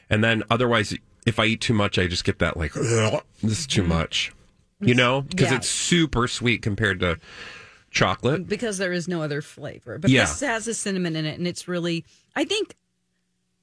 and 0.10 0.24
then 0.24 0.44
otherwise, 0.50 0.96
if 1.26 1.40
I 1.40 1.46
eat 1.46 1.62
too 1.62 1.74
much, 1.74 2.00
I 2.00 2.08
just 2.08 2.24
get 2.24 2.40
that 2.40 2.58
like 2.58 2.74
this 2.74 3.24
is 3.44 3.68
too 3.68 3.82
mm-hmm. 3.82 3.90
much, 3.90 4.32
you 4.80 4.96
know, 4.96 5.22
because 5.22 5.52
Yeah. 5.52 5.58
it's 5.58 5.70
super 5.70 6.28
sweet 6.28 6.62
compared 6.62 7.00
to 7.02 7.18
chocolate. 7.92 8.48
because 8.48 8.78
there 8.80 8.92
is 8.94 9.08
no 9.08 9.22
other 9.22 9.42
flavor. 9.42 9.98
But 10.00 10.10
Yeah. 10.10 10.22
this 10.22 10.40
has 10.40 10.68
a 10.68 10.74
cinnamon 10.74 11.16
in 11.16 11.26
it, 11.26 11.38
and 11.38 11.48
it's 11.48 11.68
really. 11.68 12.06
I 12.36 12.46
think 12.46 12.76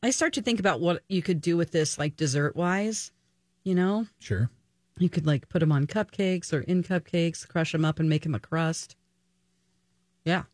I 0.02 0.10
start 0.10 0.34
to 0.34 0.42
think 0.42 0.60
about 0.60 0.80
what 0.80 1.02
you 1.08 1.22
could 1.22 1.40
do 1.40 1.56
with 1.56 1.72
this, 1.72 1.98
like 1.98 2.16
dessert 2.16 2.54
wise. 2.54 3.10
You 3.64 3.74
know, 3.74 4.06
sure. 4.20 4.48
you 4.98 5.08
could 5.08 5.26
like 5.26 5.48
put 5.48 5.58
them 5.58 5.72
on 5.72 5.86
cupcakes 5.86 6.52
or 6.52 6.60
in 6.60 6.82
cupcakes, 6.82 7.46
crush 7.46 7.72
them 7.72 7.84
up, 7.84 7.98
and 7.98 8.08
make 8.08 8.22
them 8.22 8.34
a 8.34 8.38
crust. 8.38 8.94
Yeah, 10.24 10.44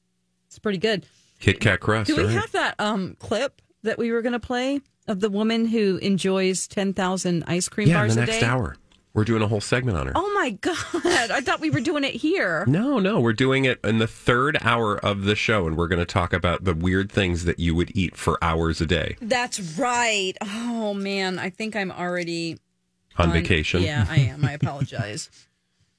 it's 0.46 0.58
pretty 0.58 0.78
good. 0.78 1.06
Kit 1.40 1.60
Kat 1.60 1.80
crust. 1.80 2.06
Do 2.08 2.16
we 2.16 2.24
right. 2.24 2.32
have 2.32 2.52
that 2.52 2.74
um 2.78 3.16
clip 3.18 3.60
that 3.82 3.98
we 3.98 4.10
were 4.12 4.22
going 4.22 4.32
to 4.32 4.40
play 4.40 4.80
of 5.06 5.20
the 5.20 5.28
woman 5.28 5.66
who 5.66 5.96
enjoys 5.98 6.66
ten 6.66 6.92
thousand 6.94 7.44
ice 7.46 7.68
cream 7.68 7.88
yeah, 7.88 7.94
in 7.96 8.00
bars 8.00 8.14
the 8.14 8.22
a 8.22 8.26
next 8.26 8.40
day? 8.40 8.46
hour, 8.46 8.76
we're 9.14 9.24
doing 9.24 9.42
a 9.42 9.48
whole 9.48 9.60
segment 9.60 9.96
on 9.96 10.08
her. 10.08 10.12
Oh 10.14 10.32
my 10.34 10.50
god! 10.50 11.30
I 11.30 11.40
thought 11.40 11.60
we 11.60 11.70
were 11.70 11.80
doing 11.80 12.04
it 12.04 12.14
here. 12.14 12.64
No, 12.66 12.98
no, 12.98 13.20
we're 13.20 13.32
doing 13.32 13.64
it 13.64 13.78
in 13.84 13.98
the 13.98 14.06
third 14.06 14.58
hour 14.60 14.96
of 14.98 15.22
the 15.24 15.36
show, 15.36 15.66
and 15.66 15.76
we're 15.76 15.88
going 15.88 16.00
to 16.00 16.04
talk 16.04 16.32
about 16.32 16.64
the 16.64 16.74
weird 16.74 17.10
things 17.10 17.44
that 17.44 17.58
you 17.58 17.74
would 17.74 17.96
eat 17.96 18.16
for 18.16 18.36
hours 18.42 18.80
a 18.80 18.86
day 18.86 19.16
That's 19.22 19.78
right. 19.78 20.34
Oh 20.42 20.94
man, 20.94 21.38
I 21.38 21.50
think 21.50 21.76
I'm 21.76 21.92
already 21.92 22.58
on 23.16 23.32
vacation. 23.32 23.82
Yeah, 23.82 24.04
I 24.08 24.18
am. 24.18 24.44
I 24.44 24.52
apologize. 24.60 25.30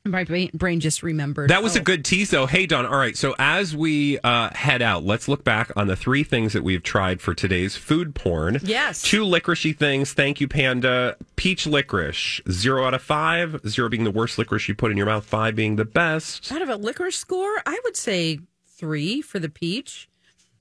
My 0.05 0.23
brain, 0.23 0.79
just 0.79 1.01
remembered. 1.01 1.49
That 1.49 1.63
was 1.63 1.75
a 1.75 1.79
Oh. 1.79 1.83
good 1.83 2.05
tease, 2.05 2.29
though. 2.29 2.45
Hey, 2.45 2.65
Dawn. 2.67 2.85
All 2.85 2.95
right. 2.97 3.17
So 3.17 3.33
as 3.39 3.75
we 3.75 4.19
uh, 4.19 4.51
head 4.53 4.81
out, 4.83 5.03
let's 5.03 5.27
look 5.27 5.43
back 5.43 5.71
on 5.75 5.87
the 5.87 5.95
three 5.95 6.23
things 6.23 6.53
that 6.53 6.63
we've 6.63 6.83
tried 6.83 7.21
for 7.21 7.33
today's 7.33 7.75
food 7.75 8.13
porn. 8.13 8.59
Yes. 8.63 9.01
Two 9.01 9.23
licoricey 9.25 9.75
things. 9.75 10.13
Thank 10.13 10.39
you, 10.39 10.47
Panda. 10.47 11.17
Peach 11.37 11.65
licorice. 11.65 12.39
Zero 12.51 12.85
out 12.85 12.93
of 12.93 13.01
five. 13.01 13.59
Zero 13.67 13.89
being 13.89 14.03
the 14.03 14.11
worst 14.11 14.37
licorice 14.37 14.67
you 14.67 14.75
put 14.75 14.91
in 14.91 14.97
your 14.97 15.07
mouth. 15.07 15.25
Five 15.25 15.55
being 15.55 15.75
the 15.75 15.85
best. 15.85 16.51
Out 16.51 16.61
of 16.61 16.69
a 16.69 16.75
licorice 16.75 17.15
score, 17.17 17.61
I 17.65 17.79
would 17.83 17.97
say 17.97 18.39
three 18.67 19.21
for 19.21 19.39
the 19.39 19.49
peach. 19.49 20.07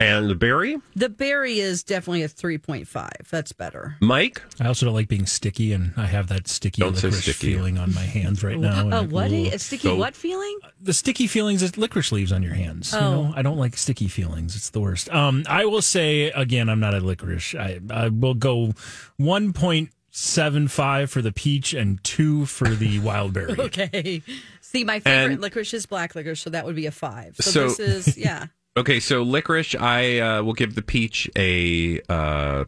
And 0.01 0.29
the 0.29 0.35
berry. 0.35 0.77
The 0.97 1.09
berry 1.09 1.61
is 1.61 1.83
definitely 1.85 2.23
a 2.25 2.29
3.5. 2.29 3.29
That's 3.31 3.53
better. 3.53 3.97
Mike. 4.01 4.43
I 4.61 4.67
also 4.67 4.87
don't 4.87 4.95
like 4.95 5.07
being 5.09 5.25
sticky, 5.27 5.73
and 5.73 5.93
I 5.97 6.07
have 6.07 6.27
that 6.29 6.49
sticky 6.49 6.83
Don't 6.83 6.97
say 6.97 7.09
licorice 7.09 7.37
sticky. 7.37 7.55
feeling 7.55 7.79
on 7.79 7.95
my 7.95 8.03
hands 8.03 8.43
right 8.43 8.59
now. 8.61 8.89
Uh, 8.91 9.01
and 9.03 9.13
what? 9.13 9.31
ooh. 9.31 9.47
A 9.53 9.59
sticky 9.59 9.89
So- 9.89 9.97
what 9.97 10.15
feeling? 10.17 10.59
the 10.81 10.93
sticky 10.93 11.27
feelings 11.29 11.63
is 11.63 11.79
licorice 11.79 12.11
leaves 12.13 12.33
on 12.33 12.43
your 12.43 12.55
hands. 12.55 12.93
You 12.93 12.99
Oh. 12.99 13.23
know, 13.29 13.33
I 13.37 13.43
don't 13.43 13.57
like 13.57 13.77
sticky 13.77 14.09
feelings. 14.09 14.57
It's 14.57 14.71
the 14.71 14.81
worst. 14.81 15.09
Um, 15.11 15.45
I 15.49 15.65
will 15.65 15.81
say 15.83 16.25
again, 16.33 16.69
I'm 16.69 16.81
not 16.81 16.95
a 16.95 17.01
licorice. 17.01 17.55
I, 17.55 17.81
I 17.91 18.09
will 18.09 18.35
go 18.35 18.75
1.75 19.21 21.09
for 21.09 21.23
the 21.23 21.33
peach 21.33 21.73
and 21.75 22.03
two 22.05 22.47
for 22.47 22.69
the 22.69 22.99
wild 23.01 23.33
berry. 23.33 23.59
Okay. 23.59 24.23
See, 24.61 24.85
my 24.85 25.01
favorite 25.01 25.35
And- 25.35 25.41
licorice 25.41 25.73
is 25.75 25.87
black 25.87 26.15
licorice, 26.15 26.41
so 26.41 26.51
that 26.51 26.65
would 26.65 26.77
be 26.77 26.87
a 26.87 26.91
five. 26.91 27.37
So, 27.37 27.51
So- 27.69 27.69
this 27.69 28.09
is, 28.09 28.19
yeah. 28.25 28.47
Okay, 28.77 28.99
so 28.99 29.23
licorice, 29.23 29.77
I 29.77 30.19
uh, 30.19 30.43
will 30.43 30.53
give 30.53 30.75
the 30.75 30.83
peach 30.83 31.31
a 31.37 32.01
uh, 32.09 32.65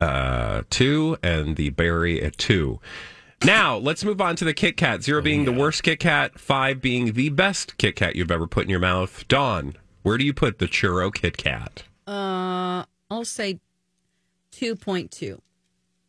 uh, 0.00 0.62
two 0.70 1.18
and 1.22 1.54
the 1.54 1.70
berry 1.70 2.20
a 2.20 2.32
two. 2.32 2.80
Now, 3.44 3.76
let's 3.76 4.04
move 4.04 4.20
on 4.20 4.34
to 4.36 4.44
the 4.44 4.52
Kit 4.52 4.76
Kat. 4.76 5.04
Zero 5.04 5.22
being 5.22 5.44
the 5.44 5.52
worst 5.52 5.84
Kit 5.84 6.00
Kat, 6.00 6.38
five 6.38 6.82
being 6.82 7.12
the 7.12 7.28
best 7.28 7.78
Kit 7.78 7.94
Kat 7.94 8.16
you've 8.16 8.30
ever 8.32 8.48
put 8.48 8.64
in 8.64 8.70
your 8.70 8.80
mouth. 8.80 9.26
Dawn, 9.28 9.76
where 10.02 10.18
do 10.18 10.24
you 10.24 10.34
put 10.34 10.58
the 10.58 10.66
churro 10.66 11.14
Kit 11.14 11.36
Kat? 11.36 11.84
Uh, 12.08 12.84
I'll 13.08 13.24
say 13.24 13.60
2.2. 14.52 15.40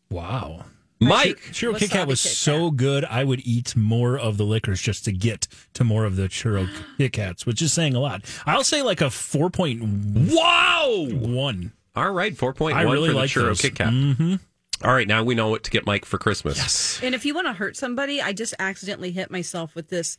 Wow. 0.09 0.65
Mike, 1.01 1.39
Churro 1.51 1.77
Kit 1.77 1.89
Kat 1.89 2.07
was 2.07 2.21
Kit 2.21 2.31
so 2.31 2.69
good. 2.69 3.03
I 3.05 3.23
would 3.23 3.41
eat 3.43 3.75
more 3.75 4.17
of 4.19 4.37
the 4.37 4.43
liquors 4.43 4.79
just 4.79 5.03
to 5.05 5.11
get 5.11 5.47
to 5.73 5.83
more 5.83 6.05
of 6.05 6.15
the 6.15 6.23
churro 6.23 6.69
Kit 6.97 7.13
Kats, 7.13 7.45
which 7.45 7.61
is 7.61 7.73
saying 7.73 7.95
a 7.95 7.99
lot. 7.99 8.23
I'll 8.45 8.63
say 8.63 8.83
like 8.83 9.01
a 9.01 9.05
4.1. 9.05 10.33
wow! 10.33 11.07
One. 11.11 11.73
All 11.95 12.11
right, 12.11 12.33
4.1 12.33 12.73
I 12.73 12.83
really 12.83 13.09
for 13.09 13.15
the 13.15 13.19
churro 13.21 13.45
those. 13.47 13.61
Kit 13.61 13.75
Kat. 13.75 13.89
Mm-hmm. 13.89 14.35
All 14.83 14.93
right, 14.93 15.07
now 15.07 15.23
we 15.23 15.35
know 15.35 15.49
what 15.49 15.63
to 15.63 15.71
get 15.71 15.85
Mike 15.85 16.05
for 16.05 16.17
Christmas. 16.17 16.57
Yes. 16.57 16.99
And 17.03 17.13
if 17.15 17.25
you 17.25 17.33
want 17.33 17.47
to 17.47 17.53
hurt 17.53 17.75
somebody, 17.75 18.21
I 18.21 18.33
just 18.33 18.53
accidentally 18.59 19.11
hit 19.11 19.31
myself 19.31 19.75
with 19.75 19.89
this 19.89 20.17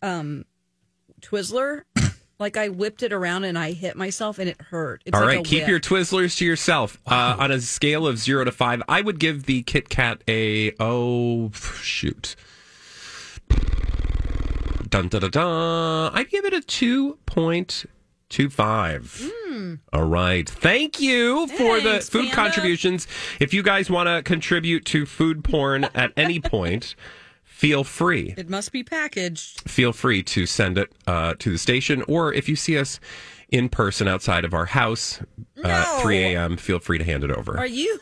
um 0.00 0.44
Twizzler. 1.20 1.82
Like 2.40 2.56
I 2.56 2.68
whipped 2.70 3.02
it 3.02 3.12
around 3.12 3.44
and 3.44 3.58
I 3.58 3.72
hit 3.72 3.96
myself 3.96 4.38
and 4.38 4.48
it 4.48 4.60
hurt. 4.60 5.02
It's 5.04 5.14
All 5.14 5.20
like 5.24 5.36
right, 5.36 5.44
keep 5.44 5.60
whip. 5.62 5.68
your 5.68 5.78
Twizzlers 5.80 6.36
to 6.38 6.44
yourself. 6.44 6.98
Uh, 7.06 7.36
on 7.38 7.50
a 7.52 7.60
scale 7.60 8.06
of 8.06 8.18
zero 8.18 8.42
to 8.44 8.50
five, 8.50 8.82
I 8.88 9.02
would 9.02 9.20
give 9.20 9.44
the 9.44 9.62
Kit 9.62 9.88
Kat 9.90 10.22
a 10.26 10.72
oh 10.80 11.50
shoot. 11.80 12.34
Dun 14.88 15.08
dun 15.08 15.20
dun 15.20 15.30
dun. 15.30 16.10
I'd 16.14 16.30
give 16.30 16.44
it 16.44 16.52
a 16.54 16.60
two 16.60 17.18
point 17.26 17.84
two 18.28 18.50
five. 18.50 19.30
All 19.92 20.04
right, 20.04 20.48
thank 20.48 21.00
you 21.00 21.46
for 21.48 21.80
the. 21.80 22.00
Food 22.00 22.22
Panda. 22.22 22.34
contributions. 22.34 23.06
If 23.38 23.52
you 23.52 23.62
guys 23.62 23.90
want 23.90 24.08
to 24.08 24.22
contribute 24.22 24.84
to 24.86 25.06
food 25.06 25.44
porn 25.44 25.84
at 25.94 26.12
any 26.16 26.40
point, 26.40 26.94
feel 27.60 27.84
free 27.84 28.34
It 28.36 28.48
must 28.48 28.72
be 28.72 28.82
packaged. 28.82 29.68
feel 29.68 29.92
free 29.92 30.22
to 30.22 30.46
send 30.46 30.78
it 30.78 30.90
uh, 31.06 31.34
to 31.38 31.50
the 31.52 31.58
station, 31.58 32.02
or 32.08 32.32
if 32.32 32.48
you 32.48 32.56
see 32.56 32.78
us 32.78 32.98
in 33.50 33.68
person 33.68 34.08
outside 34.08 34.44
of 34.44 34.54
our 34.54 34.66
house 34.66 35.20
uh, 35.62 36.00
3 36.00 36.18
a.m., 36.34 36.56
feel 36.56 36.78
free 36.78 36.98
to 36.98 37.04
hand 37.04 37.22
it 37.24 37.30
over. 37.30 37.58
Are 37.58 37.66
you? 37.66 37.98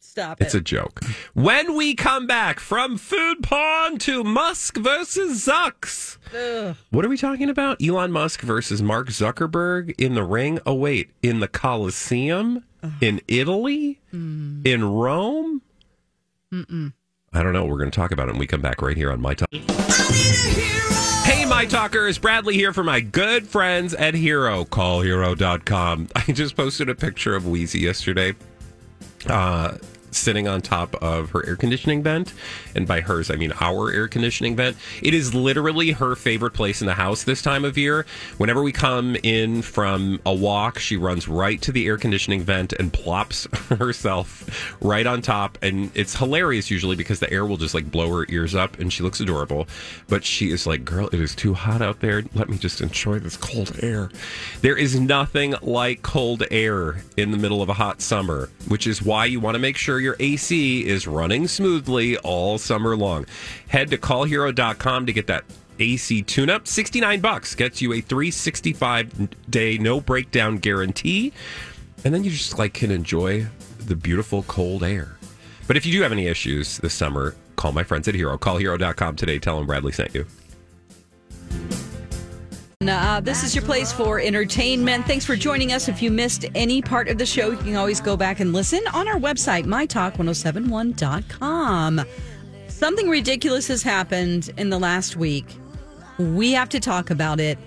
Stop 0.00 0.40
It's 0.42 0.54
a 0.54 0.60
joke. 0.60 1.00
When 1.34 1.74
we 1.76 1.94
come 1.94 2.26
back 2.26 2.58
from 2.60 2.98
food 2.98 3.42
porn 3.42 3.98
to 3.98 4.24
Musk 4.24 4.76
versus 4.76 5.46
Zucks, 5.46 6.16
what 6.90 7.04
are 7.04 7.08
we 7.08 7.16
talking 7.16 7.48
about? 7.48 7.80
Elon 7.82 8.10
Musk 8.10 8.40
versus 8.40 8.82
Mark 8.82 9.08
Zuckerberg 9.08 9.94
in 9.98 10.14
the 10.14 10.24
ring? 10.24 10.58
Oh, 10.66 10.74
wait, 10.74 11.10
in 11.22 11.38
the 11.40 11.48
Colosseum? 11.48 12.64
In 13.00 13.20
Italy? 13.28 14.00
In 14.12 14.84
Rome? 14.84 15.62
I 17.32 17.42
don't 17.42 17.52
know. 17.52 17.64
We're 17.66 17.78
going 17.78 17.90
to 17.90 17.96
talk 17.96 18.10
about 18.12 18.28
it 18.28 18.32
when 18.32 18.38
we 18.40 18.46
come 18.46 18.60
back 18.62 18.80
right 18.82 18.96
here 18.96 19.12
on 19.12 19.20
My 19.20 19.34
Talk. 19.34 19.48
Hey, 21.24 21.44
My 21.44 21.66
Talkers. 21.66 22.18
Bradley 22.18 22.54
here 22.54 22.72
for 22.72 22.82
my 22.82 23.00
good 23.00 23.46
friends 23.46 23.92
at 23.94 24.14
Hero. 24.14 24.64
CallHero.com. 24.64 26.08
I 26.16 26.32
just 26.32 26.56
posted 26.56 26.88
a 26.88 26.94
picture 26.94 27.34
of 27.36 27.46
Wheezy 27.46 27.80
yesterday. 27.80 28.34
Uh, 29.26 29.76
sitting 30.10 30.48
on 30.48 30.60
top 30.60 30.94
of 30.96 31.30
her 31.30 31.46
air 31.46 31.56
conditioning 31.56 32.02
vent. 32.02 32.32
And 32.74 32.86
by 32.86 33.00
hers, 33.00 33.30
I 33.30 33.36
mean 33.36 33.52
our 33.60 33.92
air 33.92 34.08
conditioning 34.08 34.56
vent. 34.56 34.76
It 35.02 35.14
is 35.14 35.34
literally 35.34 35.92
her 35.92 36.16
favorite 36.16 36.52
place 36.52 36.80
in 36.80 36.86
the 36.86 36.94
house 36.94 37.24
this 37.24 37.42
time 37.42 37.64
of 37.64 37.78
year. 37.78 38.06
Whenever 38.38 38.62
we 38.62 38.72
come 38.72 39.16
in 39.22 39.62
from 39.62 40.20
a 40.26 40.34
walk, 40.34 40.78
she 40.78 40.96
runs 40.96 41.28
right 41.28 41.60
to 41.62 41.72
the 41.72 41.86
air 41.86 41.98
conditioning 41.98 42.42
vent 42.42 42.72
and 42.74 42.92
plops 42.92 43.46
herself 43.68 44.76
right 44.80 45.06
on 45.06 45.22
top. 45.22 45.58
And 45.62 45.90
it's 45.94 46.16
hilarious 46.16 46.70
usually 46.70 46.96
because 46.96 47.20
the 47.20 47.32
air 47.32 47.46
will 47.46 47.56
just 47.56 47.74
like 47.74 47.90
blow 47.90 48.08
her 48.16 48.26
ears 48.28 48.54
up 48.54 48.78
and 48.78 48.92
she 48.92 49.02
looks 49.02 49.20
adorable. 49.20 49.66
But 50.08 50.24
she 50.24 50.50
is 50.50 50.66
like, 50.66 50.84
girl, 50.84 51.08
it 51.08 51.20
is 51.20 51.34
too 51.34 51.54
hot 51.54 51.82
out 51.82 52.00
there. 52.00 52.22
Let 52.34 52.48
me 52.48 52.58
just 52.58 52.80
enjoy 52.80 53.18
this 53.18 53.36
cold 53.36 53.78
air. 53.82 54.10
There 54.60 54.76
is 54.76 54.98
nothing 54.98 55.54
like 55.62 56.02
cold 56.02 56.42
air 56.50 57.02
in 57.16 57.30
the 57.30 57.36
middle 57.36 57.62
of 57.62 57.68
a 57.68 57.74
hot 57.74 58.00
summer, 58.00 58.48
which 58.68 58.86
is 58.86 59.02
why 59.02 59.26
you 59.26 59.40
want 59.40 59.54
to 59.54 59.58
make 59.58 59.76
sure 59.76 59.97
your 60.00 60.16
AC 60.20 60.86
is 60.86 61.06
running 61.06 61.48
smoothly 61.48 62.16
all 62.18 62.58
summer 62.58 62.96
long. 62.96 63.26
Head 63.68 63.90
to 63.90 63.98
callhero.com 63.98 65.06
to 65.06 65.12
get 65.12 65.26
that 65.28 65.44
AC 65.78 66.22
tune 66.22 66.50
up. 66.50 66.66
69 66.66 67.20
bucks 67.20 67.54
gets 67.54 67.80
you 67.80 67.92
a 67.92 68.00
365 68.00 69.50
day 69.50 69.78
no 69.78 70.00
breakdown 70.00 70.56
guarantee. 70.58 71.32
And 72.04 72.14
then 72.14 72.24
you 72.24 72.30
just 72.30 72.58
like 72.58 72.74
can 72.74 72.90
enjoy 72.90 73.46
the 73.78 73.96
beautiful 73.96 74.42
cold 74.44 74.82
air. 74.82 75.16
But 75.66 75.76
if 75.76 75.84
you 75.84 75.92
do 75.92 76.02
have 76.02 76.12
any 76.12 76.26
issues 76.26 76.78
this 76.78 76.94
summer, 76.94 77.34
call 77.56 77.72
my 77.72 77.84
friends 77.84 78.08
at 78.08 78.14
Hero. 78.14 78.38
Callhero.com 78.38 79.16
today. 79.16 79.38
Tell 79.38 79.58
them 79.58 79.66
Bradley 79.66 79.92
sent 79.92 80.14
you. 80.14 80.26
Uh, 82.88 83.20
this 83.20 83.44
is 83.44 83.54
your 83.54 83.64
place 83.64 83.92
for 83.92 84.20
entertainment. 84.20 85.06
Thanks 85.06 85.24
for 85.24 85.36
joining 85.36 85.72
us. 85.72 85.88
If 85.88 86.02
you 86.02 86.10
missed 86.10 86.44
any 86.54 86.82
part 86.82 87.08
of 87.08 87.18
the 87.18 87.26
show, 87.26 87.50
you 87.50 87.56
can 87.56 87.76
always 87.76 88.00
go 88.00 88.16
back 88.16 88.40
and 88.40 88.52
listen 88.52 88.80
on 88.94 89.08
our 89.08 89.16
website, 89.16 89.64
mytalk1071.com. 89.64 92.00
Something 92.68 93.08
ridiculous 93.08 93.66
has 93.68 93.82
happened 93.82 94.50
in 94.56 94.70
the 94.70 94.78
last 94.78 95.16
week. 95.16 95.46
We 96.18 96.52
have 96.52 96.68
to 96.70 96.80
talk 96.80 97.10
about 97.10 97.40
it 97.40 97.58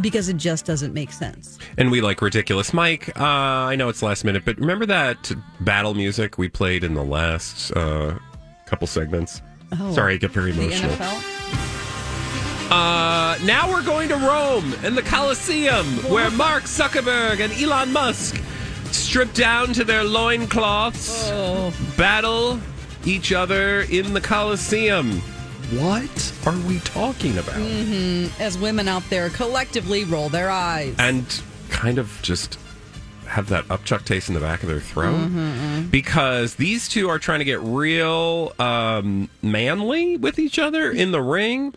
because 0.00 0.28
it 0.28 0.36
just 0.36 0.64
doesn't 0.64 0.94
make 0.94 1.12
sense. 1.12 1.58
And 1.76 1.90
we 1.90 2.00
like 2.00 2.22
ridiculous 2.22 2.72
Mike. 2.72 3.08
Uh, 3.18 3.24
I 3.24 3.76
know 3.76 3.88
it's 3.88 4.02
last 4.02 4.24
minute, 4.24 4.44
but 4.44 4.58
remember 4.58 4.86
that 4.86 5.32
battle 5.60 5.94
music 5.94 6.38
we 6.38 6.48
played 6.48 6.84
in 6.84 6.94
the 6.94 7.04
last 7.04 7.72
uh, 7.72 8.18
couple 8.66 8.86
segments? 8.86 9.42
Oh, 9.78 9.92
Sorry, 9.92 10.14
I 10.14 10.16
get 10.16 10.30
very 10.30 10.52
emotional. 10.52 10.96
Uh, 12.70 13.36
now 13.44 13.68
we're 13.68 13.82
going 13.82 14.08
to 14.08 14.16
Rome 14.16 14.74
and 14.84 14.96
the 14.96 15.02
Colosseum, 15.02 15.84
where 16.08 16.30
Mark 16.30 16.64
Zuckerberg 16.64 17.40
and 17.40 17.52
Elon 17.60 17.92
Musk 17.92 18.40
strip 18.92 19.32
down 19.34 19.72
to 19.72 19.82
their 19.84 20.04
loincloths, 20.04 21.28
Oh. 21.32 21.72
battle 21.96 22.60
each 23.04 23.32
other 23.32 23.82
in 23.82 24.12
the 24.14 24.20
Colosseum. 24.20 25.20
What 25.72 26.32
are 26.46 26.56
we 26.68 26.78
talking 26.80 27.38
about? 27.38 27.56
As 28.40 28.56
women 28.58 28.86
out 28.88 29.02
there 29.10 29.30
collectively 29.30 30.04
roll 30.04 30.28
their 30.28 30.50
eyes. 30.50 30.94
and 30.98 31.24
kind 31.70 31.98
of 31.98 32.18
just 32.22 32.58
have 33.26 33.48
that 33.48 33.64
upchuck 33.68 34.04
taste 34.04 34.28
in 34.28 34.34
the 34.34 34.40
back 34.40 34.62
of 34.64 34.68
their 34.68 34.80
throat 34.80 35.28
because 35.90 36.56
these 36.56 36.88
two 36.88 37.08
are 37.08 37.18
trying 37.20 37.38
to 37.38 37.44
get 37.44 37.60
real 37.60 38.52
um, 38.58 39.28
manly 39.40 40.16
with 40.16 40.38
each 40.40 40.58
other 40.58 40.90
in 40.90 41.10
the 41.12 41.22
ring. 41.22 41.72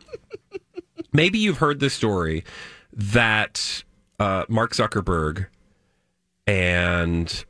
Maybe 1.14 1.38
you've 1.38 1.60
heard 1.60 1.80
the 1.80 1.90
story 1.90 2.44
that 2.92 3.84
uh, 4.20 4.46
Mark 4.50 4.74
Zuckerberg 4.74 5.48
and 6.46 7.46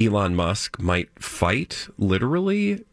Elon 0.00 0.34
Musk 0.34 0.80
might 0.80 1.10
fight 1.22 1.88
literally. 1.98 2.84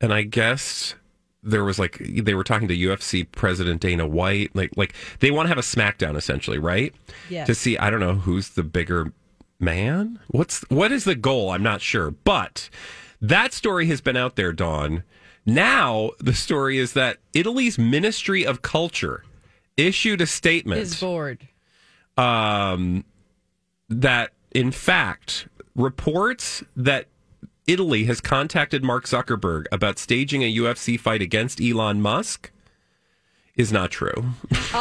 And 0.00 0.12
I 0.12 0.22
guess 0.22 0.94
there 1.42 1.64
was 1.64 1.78
like 1.78 1.98
they 1.98 2.34
were 2.34 2.44
talking 2.44 2.68
to 2.68 2.76
UFC 2.76 3.30
president 3.30 3.80
Dana 3.80 4.06
White. 4.06 4.54
Like 4.54 4.72
like 4.76 4.94
they 5.20 5.30
want 5.30 5.46
to 5.46 5.48
have 5.48 5.58
a 5.58 5.62
smackdown 5.62 6.16
essentially, 6.16 6.58
right? 6.58 6.94
Yes. 7.30 7.46
To 7.46 7.54
see 7.54 7.78
I 7.78 7.90
don't 7.90 8.00
know 8.00 8.14
who's 8.14 8.50
the 8.50 8.62
bigger 8.62 9.12
man. 9.58 10.18
What's 10.28 10.62
what 10.68 10.92
is 10.92 11.04
the 11.04 11.14
goal? 11.14 11.50
I'm 11.50 11.62
not 11.62 11.80
sure. 11.80 12.10
But 12.10 12.68
that 13.20 13.52
story 13.52 13.86
has 13.86 14.00
been 14.00 14.16
out 14.16 14.36
there, 14.36 14.52
Dawn. 14.52 15.02
Now 15.44 16.10
the 16.18 16.34
story 16.34 16.78
is 16.78 16.92
that 16.94 17.18
Italy's 17.32 17.78
Ministry 17.78 18.44
of 18.44 18.62
Culture 18.62 19.22
issued 19.76 20.20
a 20.20 20.26
statement 20.26 20.80
Is 20.80 20.98
bored. 21.00 21.48
um, 22.16 23.04
that 23.88 24.30
in 24.52 24.70
fact 24.70 25.48
reports 25.74 26.62
that 26.76 27.06
Italy 27.66 28.04
has 28.04 28.20
contacted 28.20 28.84
Mark 28.84 29.04
Zuckerberg 29.06 29.64
about 29.72 29.98
staging 29.98 30.42
a 30.42 30.54
UFC 30.56 30.98
fight 30.98 31.20
against 31.20 31.60
Elon 31.60 32.00
Musk 32.00 32.50
is 33.56 33.72
not 33.72 33.90
true. 33.90 34.24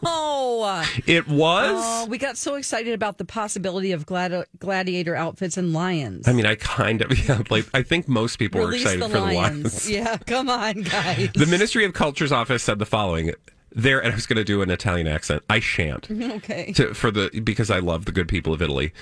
Oh, 0.00 0.84
It 1.06 1.28
was. 1.28 1.74
oh, 1.76 2.06
we 2.08 2.18
got 2.18 2.36
so 2.36 2.56
excited 2.56 2.92
about 2.92 3.18
the 3.18 3.24
possibility 3.24 3.92
of 3.92 4.06
gladi- 4.06 4.44
gladiator 4.58 5.14
outfits 5.14 5.56
and 5.56 5.72
lions. 5.72 6.26
I 6.28 6.32
mean, 6.32 6.46
I 6.46 6.56
kind 6.56 7.00
of 7.00 7.16
yeah. 7.28 7.42
Like 7.48 7.66
I 7.72 7.82
think 7.82 8.08
most 8.08 8.38
people 8.38 8.60
were 8.60 8.74
excited 8.74 9.02
the 9.02 9.08
for 9.08 9.20
lions. 9.20 9.32
the 9.32 9.36
lions. 9.38 9.90
Yeah, 9.90 10.16
come 10.18 10.48
on, 10.50 10.82
guys. 10.82 11.30
The 11.34 11.46
Ministry 11.46 11.84
of 11.84 11.92
Culture's 11.94 12.32
office 12.32 12.62
said 12.62 12.78
the 12.78 12.86
following. 12.86 13.32
There, 13.78 14.00
and 14.02 14.10
I 14.12 14.14
was 14.16 14.26
going 14.26 14.38
to 14.38 14.44
do 14.44 14.60
an 14.60 14.70
Italian 14.70 15.06
accent. 15.06 15.44
I 15.48 15.60
shan't. 15.60 16.10
okay. 16.20 16.72
to, 16.72 16.94
for 16.94 17.12
the 17.12 17.40
because 17.44 17.70
I 17.70 17.78
love 17.78 18.06
the 18.06 18.12
good 18.12 18.26
people 18.26 18.52
of 18.52 18.60
Italy. 18.60 18.92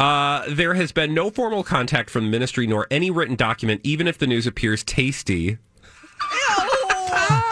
Uh, 0.00 0.44
there 0.48 0.74
has 0.74 0.90
been 0.90 1.14
no 1.14 1.30
formal 1.30 1.62
contact 1.62 2.10
from 2.10 2.24
the 2.24 2.30
ministry 2.30 2.66
nor 2.66 2.88
any 2.90 3.12
written 3.12 3.36
document, 3.36 3.80
even 3.84 4.08
if 4.08 4.18
the 4.18 4.26
news 4.26 4.44
appears 4.44 4.82
tasty. 4.82 5.58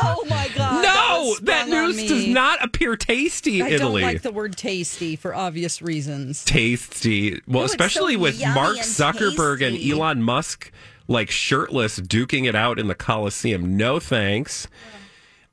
Oh 0.05 0.25
my 0.29 0.51
god! 0.57 0.83
no, 0.83 1.37
that 1.43 1.69
news 1.69 2.03
does 2.09 2.27
not 2.27 2.63
appear 2.65 2.97
tasty. 2.97 3.63
I 3.63 3.69
Italy. 3.69 4.03
don't 4.03 4.13
like 4.13 4.23
the 4.23 4.33
word 4.33 4.57
tasty 4.57 5.15
for 5.15 5.35
obvious 5.35 5.81
reasons. 5.83 6.45
tasty. 6.45 7.41
Well, 7.47 7.63
especially 7.63 8.15
so 8.15 8.21
with 8.21 8.41
Mark 8.55 8.79
and 8.79 8.87
Zuckerberg 8.87 9.61
tasty. 9.61 9.91
and 9.93 9.99
Elon 10.01 10.23
Musk 10.23 10.73
like 11.07 11.31
shirtless 11.31 12.01
duking 12.01 12.49
it 12.49 12.57
out 12.57 12.81
in 12.81 12.89
the 12.89 12.95
Coliseum. 12.97 13.77
No 13.77 14.01
thanks. 14.01 14.67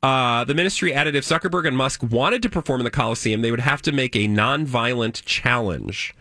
Uh, 0.02 0.44
the 0.46 0.54
ministry 0.54 0.94
added 0.94 1.14
if 1.16 1.26
Zuckerberg 1.26 1.68
and 1.68 1.76
Musk 1.76 2.02
wanted 2.04 2.42
to 2.44 2.50
perform 2.50 2.80
in 2.80 2.86
the 2.86 2.92
Coliseum, 2.92 3.42
they 3.42 3.52
would 3.52 3.60
have 3.60 3.82
to 3.82 3.92
make 3.92 4.16
a 4.16 4.28
non-violent 4.28 5.24
challenge. 5.26 6.16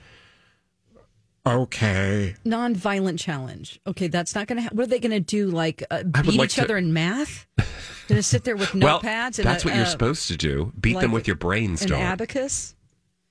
Okay. 1.47 2.35
Non-violent 2.45 3.19
challenge. 3.19 3.81
Okay, 3.87 4.09
that's 4.09 4.35
not 4.35 4.47
going 4.49 4.57
to. 4.57 4.63
Ha- 4.65 4.69
what 4.73 4.85
are 4.85 4.87
they 4.89 4.99
going 4.99 5.13
to 5.13 5.21
do? 5.21 5.47
Like 5.47 5.83
uh, 5.91 6.03
beat 6.03 6.35
like 6.35 6.47
each 6.47 6.55
to- 6.57 6.65
other 6.65 6.77
in 6.77 6.93
math? 6.93 7.47
Going 8.09 8.19
to 8.19 8.23
sit 8.23 8.45
there 8.45 8.57
with 8.57 8.75
well, 8.75 9.01
notepads 9.01 9.39
and 9.39 9.47
that's 9.47 9.65
a, 9.65 9.69
what 9.69 9.75
you're 9.77 9.85
uh, 9.85 9.89
supposed 9.89 10.29
to 10.29 10.37
do. 10.37 10.73
Beat 10.81 10.99
them 11.01 11.13
with 11.13 11.27
your 11.27 11.37
brains, 11.37 11.83
an 11.83 11.91
Dawn. 11.91 12.03
abacus. 12.03 12.75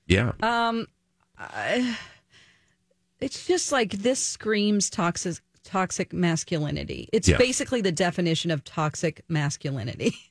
yeah. 0.06 0.32
Um, 0.42 0.86
It's 3.20 3.46
just 3.46 3.70
like 3.72 3.92
this 3.92 4.18
screams 4.20 4.90
toxic 4.90 5.36
toxic 5.64 6.12
masculinity. 6.12 7.08
It's 7.12 7.28
Yeah. 7.28 7.36
basically 7.36 7.82
the 7.82 7.92
definition 7.92 8.50
of 8.50 8.64
toxic 8.64 9.22
masculinity. 9.28 10.16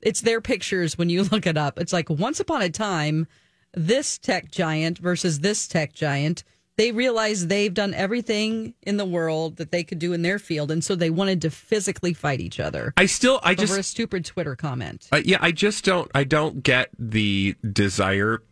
It's 0.00 0.20
their 0.20 0.40
pictures 0.40 0.96
when 0.98 1.08
you 1.08 1.22
look 1.32 1.46
it 1.46 1.56
up. 1.56 1.78
It's 1.78 1.92
like 1.92 2.10
once 2.10 2.40
upon 2.40 2.62
a 2.62 2.70
time, 2.70 3.26
this 3.72 4.18
tech 4.18 4.50
giant 4.50 4.98
versus 4.98 5.40
this 5.40 5.66
tech 5.66 5.92
giant. 5.92 6.44
They 6.76 6.90
realized 6.90 7.48
they've 7.48 7.72
done 7.72 7.94
everything 7.94 8.74
in 8.82 8.96
the 8.96 9.04
world 9.04 9.58
that 9.58 9.70
they 9.70 9.84
could 9.84 10.00
do 10.00 10.12
in 10.12 10.22
their 10.22 10.40
field, 10.40 10.72
and 10.72 10.82
so 10.82 10.96
they 10.96 11.08
wanted 11.10 11.40
to 11.42 11.50
physically 11.50 12.12
fight 12.12 12.40
each 12.40 12.58
other 12.58 12.92
I 12.96 13.06
still, 13.06 13.38
I 13.44 13.52
over 13.52 13.62
a 13.62 13.66
just, 13.76 13.90
stupid 13.90 14.24
Twitter 14.24 14.56
comment. 14.56 15.08
uh, 15.12 15.22
yeah, 15.24 15.38
I 15.40 15.52
just 15.52 15.84
don't, 15.84 16.10
I 16.16 16.24
don't 16.24 16.64
get 16.64 16.88
the 16.98 17.54
desire. 17.72 18.42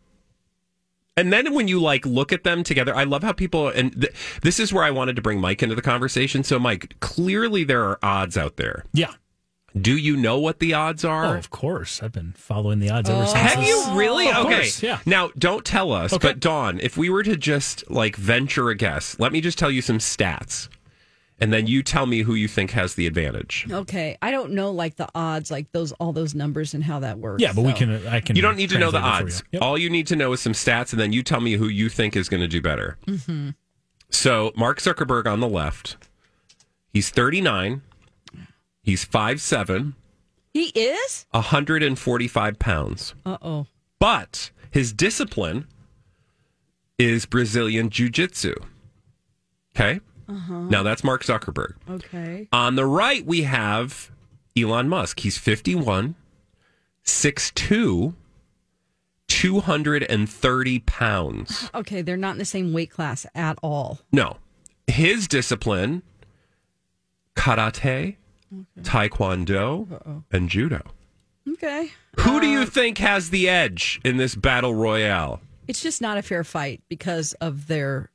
And 1.16 1.32
then 1.32 1.52
when 1.52 1.66
you 1.68 1.80
like 1.80 2.06
look 2.06 2.32
at 2.32 2.44
them 2.44 2.62
together, 2.62 2.94
I 2.94 3.04
love 3.04 3.22
how 3.24 3.32
people, 3.32 3.68
and 3.68 3.92
th- 4.00 4.14
this 4.42 4.60
is 4.60 4.72
where 4.72 4.84
I 4.84 4.90
wanted 4.92 5.16
to 5.16 5.22
bring 5.22 5.40
Mike 5.40 5.62
into 5.62 5.74
the 5.74 5.82
conversation. 5.82 6.44
So, 6.44 6.58
Mike, 6.60 6.94
clearly 7.00 7.64
there 7.64 7.84
are 7.84 7.98
odds 8.02 8.36
out 8.36 8.56
there. 8.56 8.84
Yeah. 8.92 9.12
Do 9.80 9.96
you 9.96 10.16
know 10.16 10.38
what 10.38 10.58
the 10.58 10.74
odds 10.74 11.04
Oh, 11.04 11.10
are? 11.10 11.36
of 11.36 11.50
course. 11.50 12.02
I've 12.02 12.12
been 12.12 12.32
following 12.36 12.78
the 12.78 12.90
odds 12.90 13.08
ever 13.08 13.26
since. 13.26 13.38
Have 13.38 13.58
this- 13.60 13.68
you 13.68 13.94
really? 13.98 14.28
Of 14.28 14.44
okay. 14.46 14.54
course, 14.56 14.82
yeah. 14.82 14.98
Now, 15.06 15.30
don't 15.38 15.64
tell 15.64 15.92
us, 15.92 16.12
Okay. 16.12 16.28
but 16.28 16.40
Dawn, 16.40 16.78
if 16.82 16.96
we 16.96 17.08
were 17.08 17.22
to 17.22 17.36
just 17.36 17.90
like 17.90 18.16
venture 18.16 18.68
a 18.68 18.74
guess, 18.74 19.18
let 19.18 19.32
me 19.32 19.40
just 19.40 19.58
tell 19.58 19.70
you 19.70 19.80
some 19.82 19.98
stats. 19.98 20.68
And 21.40 21.52
then 21.52 21.66
you 21.66 21.82
tell 21.82 22.06
me 22.06 22.20
who 22.22 22.34
you 22.34 22.46
think 22.46 22.70
has 22.70 22.94
the 22.94 23.04
advantage. 23.06 23.66
Okay, 23.68 24.16
I 24.22 24.30
don't 24.30 24.52
know 24.52 24.70
like 24.70 24.94
the 24.94 25.08
odds, 25.12 25.50
like 25.50 25.72
those 25.72 25.90
all 25.92 26.12
those 26.12 26.36
numbers 26.36 26.72
and 26.72 26.84
how 26.84 27.00
that 27.00 27.18
works. 27.18 27.42
Yeah, 27.42 27.52
but 27.52 27.62
we 27.64 27.72
can. 27.72 28.06
I 28.06 28.20
can. 28.20 28.36
You 28.36 28.42
don't 28.42 28.56
need 28.56 28.70
to 28.70 28.78
know 28.78 28.92
the 28.92 29.00
translate 29.00 29.16
it 29.16 29.18
for 29.18 29.24
odds. 29.24 29.42
you. 29.50 29.56
Yep. 29.58 29.62
All 29.62 29.76
you 29.78 29.90
need 29.90 30.06
to 30.08 30.16
know 30.16 30.32
is 30.34 30.40
some 30.40 30.52
stats, 30.52 30.92
and 30.92 31.00
then 31.00 31.12
you 31.12 31.24
tell 31.24 31.40
me 31.40 31.54
who 31.54 31.66
you 31.66 31.88
think 31.88 32.14
is 32.14 32.28
going 32.28 32.42
to 32.42 32.46
do 32.48 32.60
better. 32.62 32.96
Mm-hmm. 33.08 33.50
So, 34.10 34.52
Mark 34.54 34.78
Zuckerberg 34.80 35.26
on 35.26 35.40
the 35.40 35.48
left, 35.48 35.96
he's 36.92 37.10
39, 37.10 37.82
he's 38.83 39.05
5'7, 39.05 39.95
He 40.53 40.64
is. 40.74 41.26
145 41.30 42.59
pounds. 42.59 43.14
Uh 43.24 43.39
oh. 43.43 43.66
But 43.99 44.51
his 44.70 44.93
discipline 44.93 45.66
is 46.99 47.24
Brazilian 47.26 47.89
Jiu 47.91 48.09
Jitsu. 48.11 48.55
Okay. 49.74 50.01
Uh-huh. 50.28 50.61
Now 50.62 50.83
that's 50.83 51.03
Mark 51.03 51.24
Zuckerberg. 51.24 51.74
Okay. 51.89 52.49
On 52.53 52.74
the 52.76 52.87
right, 52.87 53.24
we 53.26 53.43
have 53.43 54.11
Elon 54.57 54.89
Musk. 54.89 55.20
He's 55.20 55.37
51, 55.39 56.14
6'2, 57.05 58.14
230 59.28 60.78
pounds. 60.80 61.70
Okay, 61.74 62.03
they're 62.03 62.16
not 62.16 62.33
in 62.33 62.39
the 62.39 62.45
same 62.45 62.72
weight 62.72 62.91
class 62.91 63.26
at 63.35 63.59
all. 63.62 64.01
No. 64.12 64.37
His 64.87 65.26
discipline 65.26 66.03
karate, 67.35 68.16
taekwondo, 68.80 70.22
and 70.30 70.48
judo. 70.48 70.82
Okay. 71.48 71.90
Who 72.20 72.40
do 72.40 72.46
you 72.46 72.61
uh, 72.61 72.66
think 72.66 72.98
has 72.98 73.30
the 73.30 73.48
edge 73.48 74.00
in 74.05 74.16
this 74.16 74.34
battle 74.34 74.74
royale? 74.74 75.40
It's 75.66 75.82
just 75.82 76.00
not 76.00 76.18
a 76.18 76.22
fair 76.22 76.44
fight 76.44 76.82
because 76.88 77.32
of 77.34 77.66
their 77.66 78.11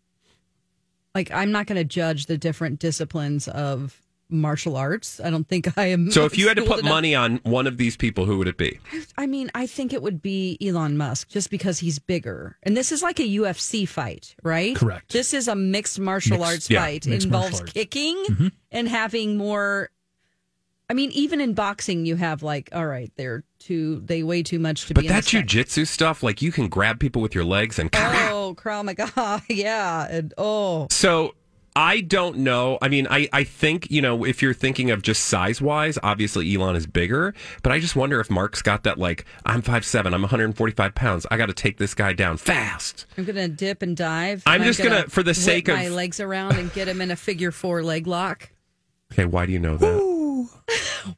like 1.16 1.32
I'm 1.32 1.52
not 1.52 1.66
going 1.66 1.78
to 1.78 1.84
judge 1.84 2.28
the 2.28 2.38
different 2.38 2.80
disciplines 2.80 3.48
of 3.48 4.02
martial 4.30 4.76
arts. 4.76 5.20
I 5.24 5.30
don't 5.30 5.48
think 5.48 5.78
I 5.78 5.86
am 5.86 6.12
So 6.12 6.26
if 6.26 6.38
you 6.38 6.48
had 6.48 6.58
to 6.58 6.64
put 6.64 6.80
enough- 6.80 6.90
money 6.92 7.16
on 7.16 7.38
one 7.44 7.66
of 7.66 7.78
these 7.78 7.96
people, 7.96 8.26
who 8.26 8.38
would 8.38 8.48
it 8.48 8.58
be? 8.58 8.80
I 9.18 9.26
mean, 9.26 9.50
I 9.56 9.68
think 9.68 9.94
it 9.94 10.02
would 10.02 10.22
be 10.22 10.58
Elon 10.62 10.98
Musk 10.98 11.30
just 11.30 11.50
because 11.50 11.80
he's 11.80 11.98
bigger. 11.98 12.58
And 12.64 12.76
this 12.76 12.92
is 12.92 13.02
like 13.02 13.20
a 13.20 13.24
UFC 13.28 13.88
fight, 13.88 14.36
right? 14.44 14.76
Correct. 14.76 15.14
This 15.14 15.34
is 15.34 15.48
a 15.48 15.56
mixed 15.56 16.00
martial 16.00 16.38
Mixed- 16.38 16.52
arts 16.52 16.70
yeah, 16.70 16.82
fight. 16.82 17.08
It 17.08 17.24
involves 17.24 17.52
martial 17.52 17.60
arts. 17.62 17.74
kicking 17.74 18.24
mm-hmm. 18.30 18.48
and 18.72 18.88
having 18.88 19.38
more 19.38 19.90
I 20.90 20.94
mean, 20.94 21.12
even 21.12 21.42
in 21.42 21.54
boxing 21.54 22.06
you 22.06 22.16
have 22.16 22.44
like, 22.44 22.70
all 22.74 22.86
right, 22.86 23.12
they're 23.18 23.44
too 23.60 24.02
they 24.06 24.24
weigh 24.24 24.44
too 24.44 24.60
much 24.60 24.86
to 24.88 24.94
But 24.94 25.02
be 25.02 25.08
in 25.08 25.14
that 25.14 25.24
jujitsu 25.26 25.86
stuff, 25.86 26.24
like 26.24 26.42
you 26.42 26.52
can 26.52 26.70
grab 26.70 27.00
people 27.00 27.22
with 27.22 27.36
your 27.36 27.44
legs 27.44 27.78
and. 27.78 27.90
Oh, 27.94 28.56
Krav 28.58 28.86
Maga. 28.86 29.42
Yeah. 29.50 30.08
And 30.10 30.34
oh 30.38 30.88
So 30.90 31.36
I 31.76 32.02
don't 32.02 32.38
know. 32.38 32.80
I 32.82 32.88
mean, 32.88 33.06
I, 33.08 33.30
I 33.32 33.44
think, 33.44 33.92
you 33.92 34.02
know, 34.02 34.24
if 34.24 34.42
you're 34.42 34.54
thinking 34.54 34.90
of 34.90 35.04
just 35.04 35.26
size 35.26 35.62
wise, 35.62 36.00
obviously 36.02 36.52
Elon 36.56 36.76
is 36.76 36.88
bigger, 36.88 37.36
but 37.62 37.72
I 37.72 37.80
just 37.80 37.96
wonder 37.96 38.20
if 38.20 38.32
Mark's 38.32 38.64
got 38.64 38.82
that, 38.86 38.98
like, 38.98 39.26
I'm 39.46 39.62
5'7, 39.62 40.06
I'm 40.12 40.22
145 40.24 40.96
pounds. 40.96 41.28
I 41.30 41.38
got 41.38 41.48
to 41.48 41.54
take 41.54 41.78
this 41.78 41.94
guy 41.94 42.14
down 42.14 42.38
fast. 42.38 43.06
I'm 43.16 43.26
gonna 43.26 43.48
dip 43.48 43.84
and 43.84 43.96
dive. 43.96 44.42
I'm 44.48 44.62
and 44.62 44.68
just 44.68 44.82
gonna- 44.82 45.08
for 45.08 45.22
the 45.22 45.36
sake 45.36 45.68
of- 45.68 45.76
my 45.76 45.90
legs 45.90 46.20
around 46.20 46.56
and 46.58 46.74
get 46.74 46.88
him 46.88 47.00
in 47.00 47.12
a 47.12 47.16
figure 47.16 47.52
four 47.52 47.84
leg 47.84 48.08
lock. 48.08 48.50
Okay, 49.14 49.26
why 49.26 49.46
do 49.46 49.52
you 49.52 49.60
know 49.60 49.78
that? 49.78 50.17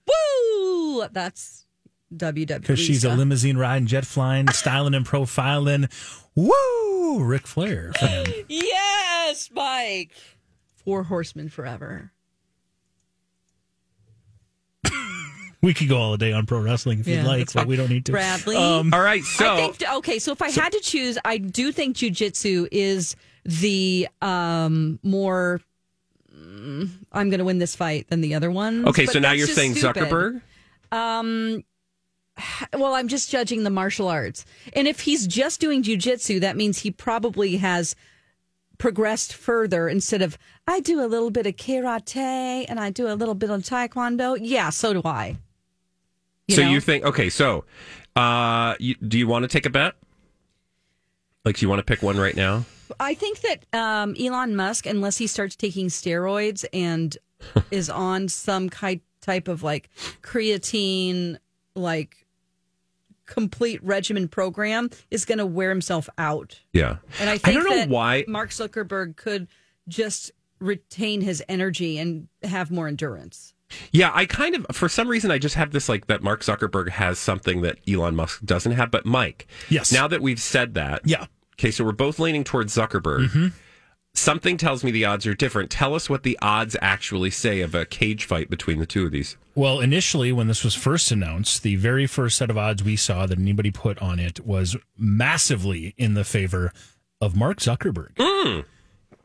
Woo! 0.08 1.08
That's 1.12 1.66
WWE. 2.14 2.62
Because 2.62 2.80
she's 2.80 3.04
a 3.04 3.16
limousine 3.16 3.58
riding, 3.58 3.88
jet 3.88 4.06
flying, 4.06 4.48
styling 4.52 4.94
and 4.94 5.06
profiling. 5.06 5.90
Woo! 6.36 7.24
Ric 7.24 7.48
Flair. 7.48 7.92
Yes, 8.48 9.50
Mike. 9.54 10.12
Four 10.84 11.04
horsemen 11.04 11.50
forever. 11.50 12.12
We 15.62 15.74
could 15.74 15.90
go 15.90 15.98
all 15.98 16.16
day 16.16 16.32
on 16.32 16.46
pro 16.46 16.62
wrestling 16.62 17.02
if 17.02 17.08
Yeah, 17.08 17.18
you'd 17.18 17.28
like, 17.28 17.52
but 17.52 17.68
we 17.68 17.76
don't 17.76 17.90
need 17.90 18.06
to. 18.06 18.14
Bradley. 18.14 18.56
Um, 18.56 18.94
All 18.94 19.02
right, 19.02 19.22
so. 19.24 19.54
I 19.56 19.58
think 19.58 19.84
okay. 19.96 20.18
So 20.18 20.32
if 20.32 20.42
I 20.42 20.50
had 20.50 20.72
to 20.72 20.80
choose, 20.80 21.18
I 21.26 21.38
do 21.38 21.74
think 21.74 21.98
jujitsu 21.98 22.70
is 22.72 23.18
the 23.44 24.08
um 24.22 25.00
more. 25.04 25.60
I'm 27.12 27.30
going 27.30 27.40
to 27.40 27.46
win 27.46 27.60
this 27.60 27.76
fight 27.76 28.08
than 28.10 28.22
the 28.22 28.36
other 28.36 28.52
one. 28.52 28.88
okay, 28.88 29.06
but 29.06 29.14
so 29.14 29.20
now 29.20 29.32
you're 29.32 29.48
saying 29.48 29.76
stupid. 29.76 30.04
Zuckerberg? 30.04 30.42
Um, 30.92 31.64
well, 32.74 32.94
I'm 32.94 33.08
just 33.08 33.30
judging 33.30 33.64
the 33.64 33.70
martial 33.70 34.08
arts. 34.08 34.46
And 34.74 34.88
if 34.88 35.02
he's 35.02 35.28
just 35.28 35.60
doing 35.60 35.84
jujitsu, 35.84 36.42
that 36.42 36.58
means 36.58 36.80
he 36.80 36.92
probably 36.92 37.58
has 37.58 37.96
progressed 38.78 39.34
further 39.34 39.90
instead 39.90 40.22
of, 40.22 40.38
I 40.68 40.80
do 40.80 41.04
a 41.04 41.08
little 41.08 41.32
bit 41.32 41.46
of 41.46 41.56
karate 41.56 42.66
and 42.68 42.80
I 42.80 42.90
do 42.90 43.08
a 43.08 43.14
little 43.16 43.36
bit 43.36 43.50
of 43.50 43.62
taekwondo. 43.62 44.38
Yeah, 44.42 44.70
so 44.70 44.94
do 44.94 45.02
I. 45.06 45.38
You 46.48 46.56
so 46.56 46.64
know? 46.64 46.72
you 46.72 46.80
think, 46.80 47.04
okay, 47.04 47.30
so 47.30 47.66
uh, 48.16 48.76
you, 48.80 48.96
do 48.96 49.18
you 49.18 49.28
want 49.28 49.44
to 49.44 49.50
take 49.50 49.66
a 49.66 49.70
bet? 49.70 49.96
Like, 51.46 51.58
do 51.58 51.66
you 51.66 51.70
want 51.70 51.80
to 51.80 51.84
pick 51.84 52.02
one 52.02 52.18
right 52.18 52.36
now? 52.36 52.66
I 53.00 53.14
think 53.14 53.42
that 53.42 53.66
um, 53.74 54.16
Elon 54.20 54.56
Musk, 54.56 54.86
unless 54.86 55.18
he 55.18 55.28
starts 55.28 55.56
taking 55.56 55.88
steroids 55.88 56.66
and 56.74 57.18
is 57.72 57.90
on 57.90 58.28
some 58.28 58.70
ki- 58.70 59.02
type 59.22 59.48
of 59.48 59.64
like 59.64 59.90
creatine, 60.22 61.38
like 61.76 62.26
complete 63.26 63.84
regimen 63.84 64.28
program, 64.28 64.90
is 65.12 65.26
going 65.26 65.38
to 65.38 65.46
wear 65.46 65.70
himself 65.70 66.10
out. 66.18 66.60
Yeah. 66.74 66.98
And 67.20 67.30
I 67.30 67.38
think 67.38 67.56
don't 67.60 67.70
know 67.70 67.76
that 67.76 67.90
why. 67.90 68.26
Mark 68.28 68.50
Zuckerberg 68.50 69.16
could 69.16 69.48
just 69.88 70.32
retain 70.60 71.22
his 71.22 71.44
energy 71.48 71.98
and 71.98 72.28
have 72.44 72.72
more 72.72 72.88
endurance. 72.88 73.54
Yeah, 73.92 74.12
I 74.16 74.26
kind 74.26 74.56
of, 74.56 74.66
for 74.76 74.90
some 74.90 75.08
reason, 75.08 75.30
I 75.30 75.38
just 75.38 75.54
have 75.56 75.72
this 75.72 75.88
like 75.88 76.08
that 76.08 76.24
Mark 76.24 76.42
Zuckerberg 76.42 76.90
has 76.90 77.20
something 77.20 77.62
that 77.62 77.78
Elon 77.88 78.16
Musk 78.16 78.44
doesn't 78.44 78.72
have. 78.72 78.90
But 78.90 79.06
Mike, 79.06 79.46
Yes. 79.70 79.92
now 79.92 80.08
that 80.08 80.22
we've 80.24 80.42
said 80.42 80.74
that, 80.74 81.02
Yeah. 81.06 81.28
Okay, 81.60 81.72
so 81.72 81.84
we're 81.84 81.92
both 81.92 82.20
leaning 82.20 82.44
towards 82.44 82.76
Zuckerberg. 82.76 83.28
Mm-hmm. 83.28 83.48
Something 84.14 84.58
tells 84.58 84.84
me 84.84 84.92
the 84.92 85.06
odds 85.06 85.28
are 85.28 85.36
different. 85.36 85.70
Tell 85.70 85.94
us 85.94 86.10
what 86.10 86.24
the 86.24 86.38
odds 86.42 86.76
actually 86.82 87.30
say 87.30 87.62
of 87.62 87.76
a 87.76 87.86
cage 87.86 88.26
fight 88.26 88.50
between 88.50 88.80
the 88.80 88.86
two 88.86 89.06
of 89.06 89.12
these. 89.12 89.38
Well, 89.54 89.80
initially, 89.80 90.32
when 90.32 90.48
this 90.48 90.64
was 90.64 90.74
first 90.74 91.12
announced, 91.12 91.62
the 91.62 91.76
very 91.76 92.08
first 92.08 92.38
set 92.38 92.50
of 92.50 92.58
odds 92.58 92.84
we 92.84 92.96
saw 92.96 93.28
that 93.28 93.38
anybody 93.38 93.72
put 93.72 94.00
on 94.00 94.20
it 94.20 94.46
was 94.46 94.78
massively 94.98 95.94
in 95.98 96.16
the 96.16 96.24
favor 96.24 96.74
of 97.22 97.36
Mark 97.36 97.60
Zuckerberg. 97.60 98.66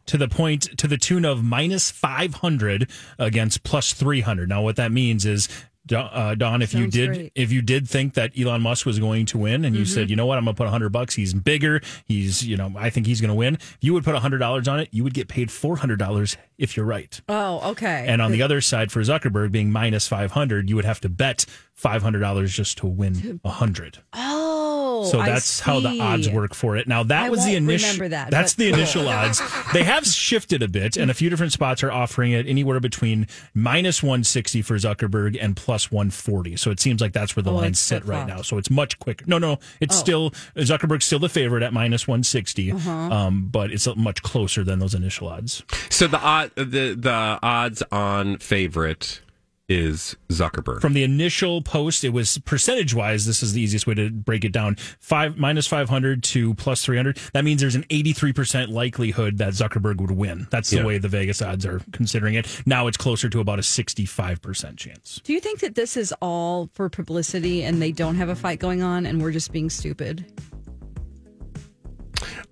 To 0.07 0.19
the 0.19 0.29
point, 0.29 0.77
to 0.77 0.87
the 0.87 0.99
tune 0.99 1.25
of 1.25 1.43
minus 1.43 1.91
500 1.91 2.91
against 3.19 3.63
plus 3.63 3.95
300. 3.95 4.51
Now, 4.51 4.61
what 4.61 4.77
that 4.77 4.93
means 4.93 5.25
is, 5.25 5.49
uh, 5.93 6.35
Dawn 6.35 6.63
if 6.63 6.73
you 6.73 6.87
did, 6.87 7.09
great. 7.09 7.33
if 7.35 7.53
you 7.53 7.61
did 7.63 7.89
think 7.89 8.15
that 8.15 8.33
Elon 8.39 8.63
Musk 8.63 8.87
was 8.87 8.99
going 8.99 9.27
to 9.27 9.39
win, 9.39 9.65
and 9.65 9.77
you 9.77 9.85
said, 9.85 10.09
you 10.11 10.17
know 10.17 10.27
what, 10.27 10.39
I'm 10.39 10.45
going 10.45 10.55
to 10.55 10.59
put 10.59 10.65
100 10.65 10.89
bucks. 10.91 11.15
He's 11.15 11.35
bigger. 11.35 11.81
He's, 12.07 12.47
you 12.47 12.57
know, 12.57 12.73
I 12.77 12.91
think 12.91 13.07
he's 13.07 13.21
going 13.21 13.29
to 13.29 13.35
win. 13.35 13.55
If 13.57 13.79
you 13.81 13.93
would 13.93 14.05
put 14.05 14.15
100 14.15 14.39
dollars 14.39 14.67
on 14.69 14.81
it, 14.81 14.89
you 14.93 15.05
would 15.05 15.15
get 15.15 15.29
paid 15.29 15.51
400 15.51 15.99
dollars 15.99 16.37
if 16.57 16.77
you're 16.77 16.87
right. 16.87 17.21
Oh, 17.29 17.71
okay. 17.73 18.05
And 18.09 18.23
on 18.23 18.31
the 18.33 18.43
other 18.43 18.61
side, 18.61 18.93
for 18.93 19.01
Zuckerberg 19.01 19.51
being 19.53 19.71
minus 19.73 20.07
500, 20.07 20.71
you 20.71 20.77
would 20.77 20.85
have 20.85 21.01
to 21.01 21.09
bet 21.09 21.45
$500 21.81 22.47
just 22.47 22.79
to 22.79 22.87
win 22.87 23.41
100. 23.43 23.99
oh, 24.13 24.64
So 25.03 25.19
I 25.21 25.27
that's 25.27 25.59
how 25.61 25.81
the 25.81 25.99
odds 26.01 26.29
work 26.31 26.55
for 26.55 26.77
it. 26.77 26.87
Now, 26.87 27.03
that 27.03 27.25
I 27.25 27.31
was 27.31 27.45
the 27.45 27.57
initial. 27.57 27.89
remember 27.89 28.09
that, 28.11 28.31
That's 28.31 28.55
the 28.55 28.67
cool. 28.71 28.79
initial 28.79 29.09
odds. 29.21 29.43
They 29.73 29.83
have 29.83 30.07
shifted 30.07 30.63
a 30.63 30.69
bit, 30.69 30.97
and 30.97 31.11
a 31.11 31.15
few 31.15 31.29
different 31.31 31.53
spots 31.53 31.83
are 31.83 31.91
offering 31.91 32.33
it 32.33 32.47
anywhere 32.47 32.79
between 32.81 33.27
minus 33.55 34.03
160 34.03 34.63
for 34.63 34.77
Zuckerberg 34.77 35.37
and 35.41 35.57
plus 35.57 35.91
140. 35.91 36.57
So 36.57 36.71
it 36.71 36.79
seems 36.81 37.01
like 37.01 37.13
that's 37.13 37.35
where 37.35 37.43
the 37.43 37.51
Oh, 37.51 37.57
lines 37.57 37.81
sit 37.81 38.05
right 38.05 38.19
flip-flopped. 38.19 38.29
now. 38.29 38.43
So 38.43 38.59
it's 38.59 38.71
much 38.71 38.99
quicker. 38.99 39.25
No, 39.27 39.39
no, 39.39 39.59
it's 39.81 39.97
Oh. 39.97 40.01
still 40.01 40.31
Zuckerberg's 40.57 41.05
still 41.05 41.19
the 41.19 41.29
favorite 41.29 41.63
at 41.63 41.73
minus 41.73 42.07
160, 42.07 42.73
Uh-huh. 42.73 42.91
um, 42.91 43.49
but 43.51 43.71
it's 43.73 43.89
much 43.97 44.23
closer 44.23 44.63
than 44.65 44.79
those 44.79 44.95
initial 44.95 45.29
odds. 45.29 45.63
So 45.91 46.07
the 46.07 46.21
odd, 46.21 46.51
the 46.57 46.95
the 46.99 47.39
odds 47.43 47.83
on 47.91 48.39
favorite 48.39 49.21
is 49.69 50.15
Zuckerberg. 50.29 50.81
From 50.83 50.93
the 50.93 51.03
initial 51.05 51.63
post, 51.63 52.05
it 52.05 52.11
was 52.11 52.37
percentage 52.39 52.95
wise. 52.95 53.25
This 53.25 53.43
is 53.43 53.55
the 53.55 53.63
easiest 53.63 53.87
way 53.87 53.95
to 53.95 54.11
break 54.11 54.45
it 54.45 54.53
down. 54.53 54.77
Five 55.01 55.39
minus 55.39 55.67
five 55.67 55.89
hundred 55.89 56.23
to 56.25 56.55
plus 56.55 56.85
three 56.85 56.97
hundred. 56.97 57.19
That 57.33 57.45
means 57.45 57.61
there's 57.61 57.75
an 57.75 57.87
eighty 57.91 58.13
three 58.13 58.33
percent 58.33 58.71
likelihood 58.71 59.39
that 59.39 59.55
Zuckerberg 59.55 60.01
would 60.01 60.11
win. 60.11 60.47
That's 60.51 60.69
the 60.71 60.77
Yeah. 60.79 60.85
way 60.85 60.99
the 60.99 61.09
Vegas 61.09 61.41
odds 61.41 61.65
are 61.65 61.81
considering 61.93 62.35
it. 62.35 62.47
Now 62.67 62.87
it's 62.89 62.97
closer 62.99 63.29
to 63.31 63.41
about 63.41 63.59
a 63.59 63.63
sixty 63.63 64.05
five 64.05 64.43
percent 64.43 64.77
chance. 64.79 65.21
Do 65.25 65.33
you 65.33 65.41
think 65.41 65.61
that 65.61 65.75
this 65.75 65.97
is 65.97 66.13
all 66.21 66.69
for 66.75 66.89
publicity 66.91 67.63
and 67.65 67.81
they 67.81 67.93
don't 67.93 68.17
have 68.17 68.29
a 68.29 68.37
fight 68.37 68.59
going 68.59 68.83
on 68.83 69.07
and 69.07 69.23
we're 69.23 69.33
just 69.33 69.51
being 69.53 69.71
stupid? 69.71 70.27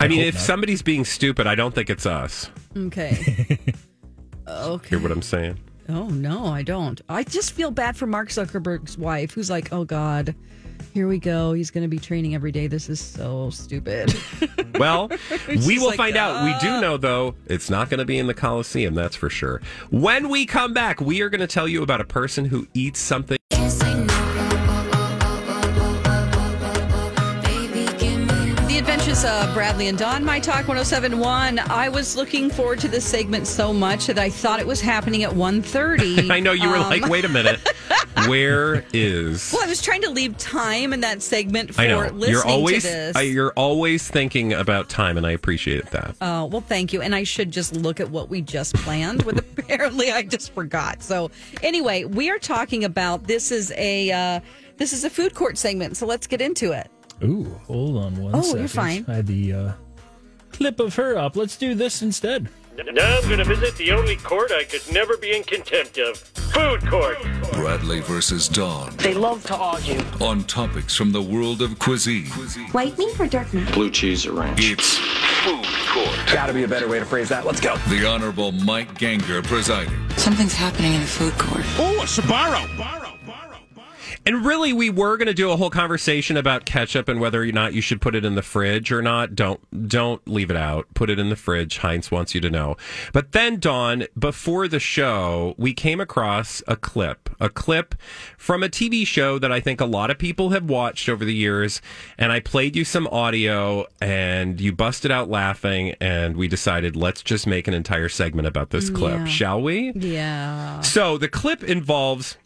I 0.00 0.08
mean, 0.08 0.20
if 0.20 0.34
not. 0.34 0.42
somebody's 0.42 0.82
being 0.82 1.04
stupid, 1.04 1.46
I 1.46 1.54
don't 1.54 1.74
think 1.74 1.88
it's 1.90 2.06
us. 2.06 2.50
Okay. 2.76 3.58
okay. 4.48 4.88
Hear 4.88 4.98
what 4.98 5.12
I'm 5.12 5.22
saying? 5.22 5.58
Oh 5.89 6.09
no, 6.09 6.47
I 6.47 6.62
don't. 6.62 7.01
I 7.09 7.24
just 7.24 7.53
feel 7.53 7.70
bad 7.70 7.97
for 7.97 8.07
Mark 8.07 8.28
Zuckerberg's 8.28 8.97
wife, 8.97 9.33
who's 9.33 9.51
like, 9.51 9.72
"Oh 9.72 9.85
God, 9.85 10.35
here 10.95 11.09
we 11.09 11.18
go. 11.18 11.53
He's 11.53 11.70
going 11.70 11.83
to 11.83 11.89
be 11.89 11.99
training 11.99 12.35
every 12.35 12.53
day. 12.53 12.66
This 12.66 12.89
is 12.89 13.01
so 13.01 13.51
stupid." 13.51 14.14
Well, 14.78 15.11
we 15.49 15.78
will 15.78 15.89
like, 15.89 15.97
find 15.97 16.16
out. 16.16 16.45
We 16.45 16.59
do 16.59 16.80
know, 16.80 16.97
though, 16.97 17.35
it's 17.47 17.68
not 17.68 17.91
going 17.91 17.99
to 17.99 18.05
be 18.07 18.18
in 18.18 18.26
the 18.26 18.35
Coliseum, 18.35 18.95
that's 18.95 19.14
for 19.14 19.28
sure. 19.28 19.61
When 19.91 20.28
we 20.28 20.47
come 20.47 20.72
back, 20.72 21.01
we 21.01 21.20
are 21.20 21.28
going 21.28 21.43
to 21.43 21.47
tell 21.47 21.68
you 21.68 21.83
about 21.83 22.01
a 22.01 22.05
person 22.05 22.47
who 22.47 22.66
eats 22.74 22.99
something. 22.99 23.39
Adventures 29.25 29.55
Bradley 29.55 29.87
and 29.87 29.97
Dawn, 29.97 30.25
My 30.25 30.41
Talk 30.41 30.66
1071. 30.66 31.61
I 31.61 31.89
was 31.89 32.16
looking 32.16 32.51
forward 32.51 32.81
to 32.81 32.89
this 32.89 33.05
segment 33.05 33.47
so 33.47 33.73
much 33.73 34.07
that 34.07 34.18
I 34.18 34.29
thought 34.29 34.59
it 34.59 34.66
was 34.66 34.81
happening 34.81 35.23
at 35.23 35.31
1.30. 35.31 36.29
I 36.33 36.41
know 36.41 36.51
you 36.53 36.68
were 36.68 36.77
Um, 36.77 36.91
like, 36.91 37.07
wait 37.07 37.25
a 37.25 37.29
minute. 37.29 37.61
Where 38.27 38.85
is? 38.93 39.53
Well, 39.53 39.62
I 39.62 39.68
was 39.68 39.81
trying 39.81 40.03
to 40.03 40.11
leave 40.11 40.37
time 40.39 40.93
in 40.93 41.01
that 41.03 41.23
segment 41.23 41.75
for 41.75 41.83
I 41.83 41.87
know 41.87 42.01
listening 42.01 42.31
you're 42.31 42.47
always 42.47 42.83
to 42.83 42.89
this. 42.89 43.23
You're 43.33 43.53
always 43.53 44.09
thinking 44.09 44.55
about 44.55 44.89
time, 44.89 45.16
and 45.16 45.25
I 45.27 45.31
appreciate 45.33 45.87
that. 45.91 46.16
Oh, 46.20 46.47
well, 46.47 46.61
thank 46.61 46.93
you. 46.93 47.01
And 47.01 47.14
I 47.14 47.23
should 47.23 47.51
just 47.53 47.77
look 47.77 48.01
at 48.01 48.11
what 48.11 48.29
we 48.29 48.41
just 48.41 48.75
planned 48.77 49.23
with 49.23 49.39
apparently 49.59 50.11
I 50.11 50.23
just 50.23 50.53
forgot. 50.53 51.01
So, 51.03 51.31
anyway, 51.62 52.05
we 52.05 52.29
are 52.31 52.39
talking 52.39 52.83
about 52.85 53.25
this 53.29 53.53
is 53.53 53.73
a 53.77 54.11
uh, 54.11 54.41
this 54.79 54.93
is 54.93 55.05
a 55.05 55.11
food 55.11 55.35
court 55.35 55.59
segment. 55.59 55.97
So, 55.97 56.07
let's 56.07 56.27
get 56.27 56.41
into 56.41 56.73
it. 56.73 56.91
Ooh, 57.25 57.45
hold 57.66 57.97
on 58.05 58.16
one 58.23 58.35
Oh, 58.35 58.43
second. 58.43 58.59
you're 58.61 58.68
fine. 58.68 59.05
I 59.09 59.14
had 59.14 59.27
the 59.27 59.53
uh, 59.53 59.73
clip 60.53 60.81
of 60.81 60.95
her 60.97 61.16
up. 61.16 61.37
Let's 61.37 61.57
do 61.57 61.75
this 61.75 62.03
instead. 62.03 62.49
Now 62.77 63.18
I'm 63.18 63.25
going 63.29 63.39
to 63.39 63.45
visit 63.45 63.77
the 63.77 63.93
only 63.93 64.16
court 64.16 64.51
I 64.51 64.64
could 64.64 64.81
never 64.93 65.16
be 65.18 65.37
in 65.37 65.43
contempt 65.45 65.99
of 65.99 66.16
food 66.16 66.85
court. 66.89 67.18
Bradley 67.53 68.01
versus 68.01 68.49
Dawn 68.49 68.95
They 68.97 69.12
love 69.12 69.45
to 69.47 69.55
argue. 69.57 70.01
on 70.23 70.45
topics 70.45 70.97
from 70.97 71.12
the 71.12 71.20
world 71.20 71.61
of 71.61 71.79
cuisine. 71.79 72.25
White 72.73 72.97
meat 72.97 73.20
or 73.20 73.27
dark 73.27 73.53
meat? 73.53 73.70
Blue 73.73 73.91
cheese 73.91 74.25
or 74.27 74.33
ranch? 74.33 74.59
It's 74.62 74.97
Food 75.45 75.64
Court. 75.89 76.16
Gotta 76.33 76.55
be 76.55 76.62
a 76.62 76.68
better 76.68 76.89
way 76.89 76.99
to 76.99 77.05
phrase 77.05 77.29
that. 77.29 77.45
Let's 77.45 77.61
go. 77.61 77.77
The 77.89 78.07
Honorable 78.07 78.53
Mike 78.53 78.97
Ganger 78.97 79.43
presiding. 79.43 79.93
Something's 80.16 80.55
happening 80.55 80.95
in 80.95 81.01
the 81.03 81.07
food 81.07 81.35
court. 81.35 81.64
Oh, 81.79 82.01
a 82.01 82.05
Sbarro. 82.07 83.11
And 84.25 84.45
really, 84.47 84.73
we 84.73 84.89
were 84.89 85.16
going 85.16 85.27
to 85.27 85.35
do 85.35 85.51
a 85.51 85.57
whole 85.57 85.70
conversation 85.70 86.37
about 86.37 86.64
ketchup 86.64 87.09
and 87.09 87.20
whether 87.20 87.43
or 87.43 87.47
not 87.47 87.75
you 87.75 87.81
should 87.81 88.01
put 88.01 88.14
it 88.14 88.25
in 88.25 88.35
the 88.37 88.43
fridge 88.43 88.93
or 88.93 89.03
not. 89.03 89.35
Don't 89.35 89.89
don't 89.89 90.27
leave 90.29 90.51
it 90.51 90.57
out. 90.57 90.87
Put 90.95 91.11
it 91.11 91.18
in 91.18 91.29
the 91.29 91.37
fridge. 91.37 91.79
Heinz 91.79 92.11
wants 92.11 92.35
you 92.35 92.41
to 92.41 92.51
know. 92.51 92.77
But 93.12 93.33
then, 93.33 93.59
Dawn, 93.59 94.05
before 94.18 94.68
the 94.68 94.79
show, 94.79 95.55
we 95.59 95.75
came 95.75 96.01
across 96.01 96.62
a 96.68 96.77
clip, 96.77 97.31
a 97.41 97.49
clip 97.49 97.95
from 98.39 98.62
a 98.62 98.68
TV 98.68 99.07
show 99.07 99.39
that 99.41 99.51
I 99.51 99.59
think 99.61 99.81
a 99.81 99.87
lot 99.87 100.11
of 100.11 100.18
people 100.18 100.51
have 100.51 100.68
watched 100.70 101.09
over 101.09 101.25
the 101.25 101.35
years. 101.35 101.83
And 102.16 102.31
I 102.31 102.39
played 102.41 102.77
you 102.77 102.85
some 102.85 103.07
audio, 103.09 103.87
and 104.01 104.61
you 104.61 104.73
busted 104.73 105.11
out 105.11 105.31
laughing. 105.31 105.95
And 106.01 106.37
we 106.37 106.47
decided 106.49 106.95
let's 106.95 107.23
just 107.23 107.47
make 107.47 107.66
an 107.66 107.75
entire 107.75 108.09
segment 108.09 108.47
about 108.47 108.70
this 108.70 108.89
clip, 108.89 109.18
Yeah. 109.20 109.25
shall 109.27 109.61
we? 109.62 109.93
Yeah. 109.97 110.81
So 110.83 111.18
the 111.18 111.29
clip 111.29 111.64
involves 111.64 112.37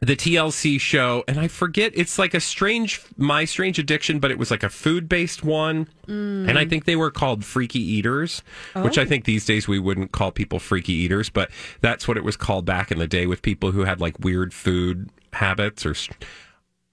the 0.00 0.16
TLC 0.16 0.78
show, 0.78 1.24
and 1.26 1.38
I 1.38 1.48
forget 1.48 1.92
it's 1.94 2.18
like 2.18 2.34
a 2.34 2.40
strange, 2.40 3.00
my 3.16 3.44
strange 3.44 3.78
addiction, 3.78 4.18
but 4.18 4.30
it 4.30 4.38
was 4.38 4.50
like 4.50 4.62
a 4.62 4.68
food 4.68 5.08
based 5.08 5.42
one, 5.42 5.88
mm. 6.06 6.48
and 6.48 6.58
I 6.58 6.64
think 6.64 6.84
they 6.84 6.96
were 6.96 7.10
called 7.10 7.44
Freaky 7.44 7.80
Eaters, 7.80 8.42
which 8.74 8.98
I 8.98 9.02
oh. 9.02 9.06
think 9.06 9.24
these 9.24 9.46
days 9.46 9.66
we 9.66 9.78
wouldn't 9.78 10.12
call 10.12 10.30
people 10.32 10.58
freaky 10.58 10.92
eaters, 10.92 11.30
but 11.30 11.50
that's 11.80 12.06
what 12.06 12.16
it 12.16 12.24
was 12.24 12.36
called 12.36 12.64
back 12.64 12.90
in 12.90 12.98
the 12.98 13.06
day 13.06 13.26
with 13.26 13.42
people 13.42 13.70
who 13.70 13.84
had 13.84 14.00
like 14.00 14.18
weird 14.20 14.52
food 14.52 15.10
habits 15.32 15.86
or 15.86 15.94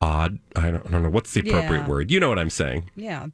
odd. 0.01 0.39
I 0.55 0.71
don't, 0.71 0.85
I 0.87 0.91
don't 0.91 1.03
know 1.03 1.09
what's 1.09 1.33
the 1.33 1.41
appropriate 1.41 1.81
Yeah. 1.81 1.87
word. 1.87 2.11
You 2.11 2.19
know 2.19 2.29
what 2.29 2.39
I'm 2.39 2.49
saying? 2.49 2.89
Yeah. 2.95 3.27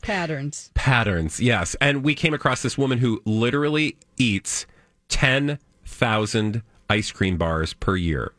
Patterns. 0.00 0.70
Patterns, 0.74 1.40
yes. 1.40 1.74
And 1.80 2.04
we 2.04 2.14
came 2.14 2.32
across 2.32 2.62
this 2.62 2.78
woman 2.78 2.98
who 2.98 3.20
literally 3.24 3.96
eats 4.16 4.66
ten 5.08 5.58
thousand 5.84 6.62
ice 6.88 7.10
cream 7.10 7.36
bars 7.36 7.74
per 7.74 7.96
year. 7.96 8.32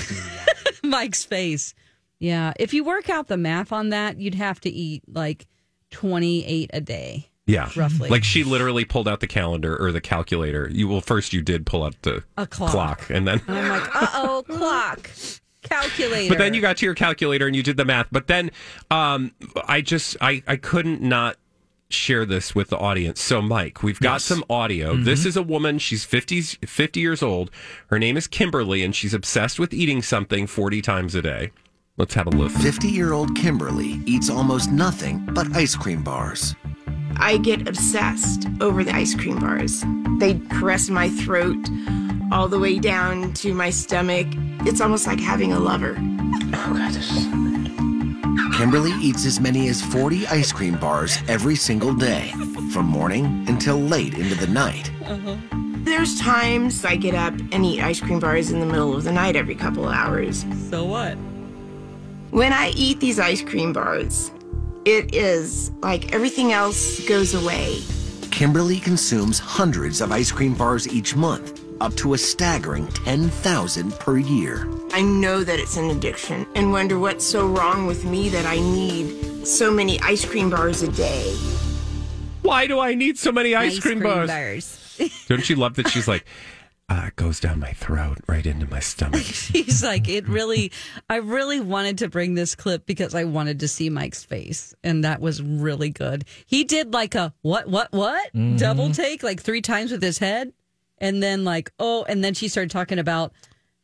Mike's 0.82 1.24
face. 1.24 1.74
Yeah. 2.18 2.52
If 2.58 2.72
you 2.74 2.84
work 2.84 3.08
out 3.10 3.28
the 3.28 3.36
math 3.36 3.72
on 3.72 3.90
that, 3.90 4.18
you'd 4.18 4.34
have 4.34 4.60
to 4.60 4.70
eat 4.70 5.02
like 5.06 5.46
28 5.90 6.70
a 6.72 6.80
day. 6.80 7.28
Yeah, 7.46 7.70
Roughly. 7.76 8.08
Like 8.08 8.24
she 8.24 8.42
literally 8.42 8.84
pulled 8.84 9.06
out 9.06 9.20
the 9.20 9.28
calendar 9.28 9.80
or 9.80 9.92
the 9.92 10.00
calculator. 10.00 10.68
You 10.72 10.88
well, 10.88 11.00
first 11.00 11.32
you 11.32 11.42
did 11.42 11.64
pull 11.64 11.84
out 11.84 11.94
the 12.02 12.24
A 12.36 12.46
clock. 12.46 13.08
and 13.08 13.26
then. 13.28 13.40
And 13.46 13.56
I'm 13.58 13.68
like, 13.68 13.94
uh 13.94 14.08
oh, 14.14 14.44
clock, 14.48 15.08
calculator. 15.62 16.28
But 16.28 16.38
then 16.38 16.54
you 16.54 16.60
got 16.60 16.78
to 16.78 16.86
your 16.86 16.96
calculator 16.96 17.46
and 17.46 17.54
you 17.54 17.62
did 17.62 17.76
the 17.76 17.84
math. 17.84 18.08
But 18.10 18.26
then, 18.26 18.50
um, 18.90 19.30
I 19.64 19.80
just 19.80 20.16
I 20.20 20.42
I 20.48 20.56
couldn't 20.56 21.02
not 21.02 21.36
share 21.88 22.24
this 22.24 22.54
with 22.54 22.70
the 22.70 22.78
audience. 22.78 23.20
So, 23.20 23.40
Mike, 23.40 23.82
we've 23.82 24.00
got 24.00 24.20
some 24.20 24.44
audio. 24.50 24.94
Mm-hmm. 24.94 25.04
This 25.04 25.24
is 25.24 25.36
a 25.36 25.42
woman. 25.42 25.78
She's 25.78 26.04
50, 26.04 26.40
50 26.42 27.00
years 27.00 27.22
old. 27.22 27.50
Her 27.88 27.98
name 27.98 28.16
is 28.16 28.26
Kimberly, 28.26 28.82
and 28.82 28.94
she's 28.94 29.14
obsessed 29.14 29.58
with 29.58 29.72
eating 29.72 30.02
something 30.02 30.46
forty 30.46 30.82
times 30.82 31.14
a 31.14 31.22
day. 31.22 31.52
Let's 31.96 32.14
have 32.14 32.26
a 32.26 32.30
listen. 32.30 32.60
50 32.60 32.88
year 32.88 33.12
old 33.12 33.34
Kimberly 33.34 34.00
eats 34.04 34.28
almost 34.28 34.70
nothing 34.70 35.26
but 35.32 35.54
ice 35.56 35.74
cream 35.74 36.02
bars. 36.02 36.54
I 37.18 37.38
get 37.38 37.66
obsessed 37.66 38.46
over 38.60 38.84
the 38.84 38.94
ice 38.94 39.14
cream 39.14 39.38
bars. 39.38 39.82
They 40.18 40.34
caress 40.50 40.90
my 40.90 41.08
throat 41.08 41.56
all 42.30 42.48
the 42.48 42.58
way 42.58 42.78
down 42.78 43.32
to 43.34 43.54
my 43.54 43.70
stomach. 43.70 44.26
It's 44.66 44.82
almost 44.82 45.06
like 45.06 45.20
having 45.20 45.52
a 45.52 45.58
lover. 45.58 45.96
Oh, 45.98 46.74
God, 46.76 46.92
this 46.92 47.10
is. 47.10 47.65
Kimberly 48.56 48.92
eats 49.00 49.26
as 49.26 49.40
many 49.40 49.68
as 49.68 49.82
40 49.82 50.26
ice 50.28 50.52
cream 50.52 50.76
bars 50.76 51.18
every 51.28 51.56
single 51.56 51.94
day, 51.94 52.32
from 52.72 52.86
morning 52.86 53.44
until 53.48 53.76
late 53.76 54.14
into 54.14 54.34
the 54.34 54.46
night. 54.46 54.90
There's 55.84 56.18
times 56.18 56.84
I 56.84 56.96
get 56.96 57.14
up 57.14 57.34
and 57.52 57.64
eat 57.64 57.80
ice 57.80 58.00
cream 58.00 58.18
bars 58.18 58.50
in 58.50 58.60
the 58.60 58.66
middle 58.66 58.96
of 58.96 59.04
the 59.04 59.12
night 59.12 59.36
every 59.36 59.54
couple 59.54 59.86
of 59.86 59.92
hours. 59.94 60.44
So 60.70 60.84
what? 60.84 61.16
When 62.30 62.52
I 62.52 62.70
eat 62.76 63.00
these 63.00 63.18
ice 63.18 63.40
cream 63.40 63.72
bars, 63.72 64.32
it 64.84 65.14
is 65.14 65.70
like 65.82 66.12
everything 66.12 66.52
else 66.52 67.06
goes 67.08 67.34
away. 67.34 67.80
Kimberly 68.30 68.80
consumes 68.80 69.38
hundreds 69.38 70.00
of 70.00 70.12
ice 70.12 70.30
cream 70.30 70.54
bars 70.54 70.86
each 70.88 71.16
month, 71.16 71.62
up 71.80 71.94
to 71.96 72.14
a 72.14 72.18
staggering 72.18 72.86
10,000 72.88 73.92
per 73.98 74.18
year. 74.18 74.68
I 74.92 75.02
know 75.02 75.44
that 75.44 75.58
it's 75.58 75.76
an 75.76 75.90
addiction 75.90 76.46
and 76.54 76.72
wonder 76.72 76.98
what's 76.98 77.24
so 77.24 77.46
wrong 77.46 77.86
with 77.86 78.04
me 78.04 78.28
that 78.30 78.46
I 78.46 78.56
need 78.58 79.46
so 79.46 79.70
many 79.72 80.00
ice 80.00 80.24
cream 80.24 80.50
bars 80.50 80.82
a 80.82 80.90
day. 80.92 81.34
Why 82.42 82.66
do 82.66 82.78
I 82.78 82.94
need 82.94 83.18
so 83.18 83.32
many 83.32 83.54
ice, 83.54 83.76
Ice 83.76 83.80
cream, 83.80 84.00
cream 84.00 84.12
bars? 84.14 84.30
bars. 84.30 85.22
Don't 85.28 85.48
you 85.50 85.56
love 85.56 85.74
that 85.74 85.88
she's 85.88 86.06
like, 86.06 86.24
uh, 86.88 87.06
it 87.08 87.16
goes 87.16 87.40
down 87.40 87.58
my 87.58 87.72
throat, 87.72 88.18
right 88.28 88.46
into 88.46 88.64
my 88.70 88.78
stomach. 88.78 89.20
She's 89.24 89.82
like, 89.82 90.08
it 90.08 90.28
really, 90.28 90.70
I 91.10 91.16
really 91.16 91.58
wanted 91.58 91.98
to 91.98 92.08
bring 92.08 92.34
this 92.34 92.54
clip 92.54 92.86
because 92.86 93.12
I 93.12 93.24
wanted 93.24 93.58
to 93.60 93.66
see 93.66 93.90
Mike's 93.90 94.22
face. 94.22 94.72
And 94.84 95.02
that 95.02 95.20
was 95.20 95.42
really 95.42 95.90
good. 95.90 96.24
He 96.46 96.62
did 96.62 96.94
like 96.94 97.16
a 97.16 97.34
what, 97.42 97.66
what, 97.68 97.90
what? 97.90 98.28
Mm-hmm. 98.32 98.54
Double 98.58 98.90
take 98.92 99.24
like 99.24 99.42
three 99.42 99.62
times 99.62 99.90
with 99.90 100.00
his 100.00 100.18
head. 100.18 100.52
And 100.98 101.22
then, 101.22 101.44
like, 101.44 101.70
oh, 101.78 102.04
and 102.08 102.24
then 102.24 102.34
she 102.34 102.48
started 102.48 102.70
talking 102.70 102.98
about 102.98 103.32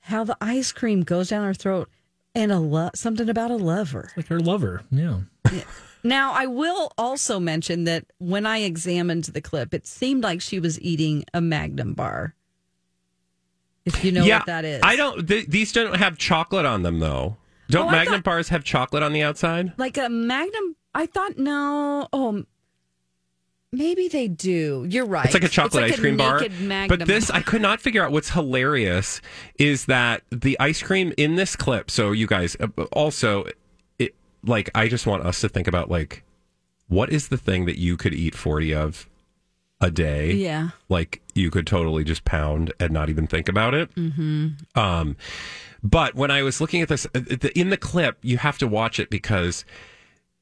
how 0.00 0.24
the 0.24 0.36
ice 0.40 0.72
cream 0.72 1.02
goes 1.02 1.28
down 1.28 1.44
her 1.44 1.54
throat 1.54 1.88
and 2.34 2.50
a 2.50 2.58
lo- 2.58 2.90
something 2.94 3.28
about 3.28 3.50
a 3.50 3.56
lover. 3.56 4.10
Like 4.16 4.28
her 4.28 4.40
lover. 4.40 4.82
Yeah. 4.90 5.20
Now, 6.04 6.32
I 6.32 6.46
will 6.46 6.90
also 6.98 7.38
mention 7.38 7.84
that 7.84 8.06
when 8.18 8.44
I 8.44 8.58
examined 8.62 9.22
the 9.26 9.40
clip, 9.40 9.72
it 9.72 9.86
seemed 9.86 10.24
like 10.24 10.40
she 10.40 10.58
was 10.58 10.80
eating 10.80 11.22
a 11.32 11.40
Magnum 11.40 11.94
bar. 11.94 12.34
If 13.84 14.04
you 14.04 14.10
know 14.10 14.24
yeah, 14.24 14.38
what 14.38 14.46
that 14.46 14.64
is. 14.64 14.80
I 14.82 14.96
don't. 14.96 15.26
Th- 15.28 15.46
these 15.46 15.70
don't 15.70 15.94
have 15.94 16.18
chocolate 16.18 16.66
on 16.66 16.82
them, 16.82 16.98
though. 16.98 17.36
Don't 17.70 17.86
Oh, 17.86 17.90
Magnum 17.92 18.14
thought- 18.14 18.24
bars 18.24 18.48
have 18.48 18.64
chocolate 18.64 19.04
on 19.04 19.12
the 19.12 19.22
outside? 19.22 19.72
like 19.78 19.96
a 19.96 20.08
magnum 20.08 20.74
i 20.94 21.06
thought 21.06 21.38
no 21.38 22.06
oh 22.12 22.44
maybe 23.72 24.06
they 24.08 24.28
do 24.28 24.86
you're 24.88 25.06
right 25.06 25.24
It's 25.24 25.34
like 25.34 25.44
a 25.44 25.48
chocolate 25.48 25.84
like 25.84 25.92
ice 25.94 25.98
cream 25.98 26.16
bar. 26.16 26.40
magnum 26.60 26.88
But 26.88 27.06
this, 27.06 27.30
I 27.30 27.40
could 27.40 27.62
not 27.62 27.80
figure 27.80 28.04
out 28.04 28.12
what's 28.12 28.30
hilarious 28.30 29.20
is 29.58 29.86
that 29.86 30.22
the 30.30 30.58
ice 30.60 30.82
cream 30.82 31.12
in 31.16 31.36
this 31.36 31.56
clip. 31.56 31.90
So, 31.90 32.12
you 32.12 32.26
guys, 32.26 32.56
uh, 32.60 32.68
also, 32.92 33.46
it 33.98 34.14
like, 34.44 34.70
I 34.74 34.88
just 34.88 35.06
want 35.06 35.24
us 35.24 35.40
to 35.40 35.48
think 35.48 35.66
about, 35.66 35.90
like, 35.90 36.22
what 36.88 37.10
is 37.10 37.28
the 37.28 37.38
thing 37.38 37.64
that 37.64 37.78
you 37.78 37.96
could 37.96 38.12
eat 38.12 38.34
40 38.34 38.74
of 38.74 39.08
a 39.80 39.90
day? 39.90 40.32
yeah 40.32 40.70
Like, 40.88 41.22
you 41.34 41.50
could 41.50 41.66
totally 41.66 42.04
just 42.04 42.24
pound 42.24 42.72
and 42.78 42.92
not 42.92 43.08
even 43.08 43.26
think 43.26 43.48
about 43.48 43.72
it. 43.74 43.94
mm-hmm. 43.94 44.48
Um, 44.78 45.16
but 45.82 46.14
when 46.14 46.30
I 46.30 46.42
was 46.42 46.60
looking 46.60 46.82
at 46.82 46.88
this 46.88 47.06
uh, 47.14 47.20
in 47.56 47.70
the 47.70 47.76
clip, 47.76 48.18
you 48.22 48.36
have 48.38 48.58
to 48.58 48.68
watch 48.68 49.00
it 49.00 49.10
because 49.10 49.64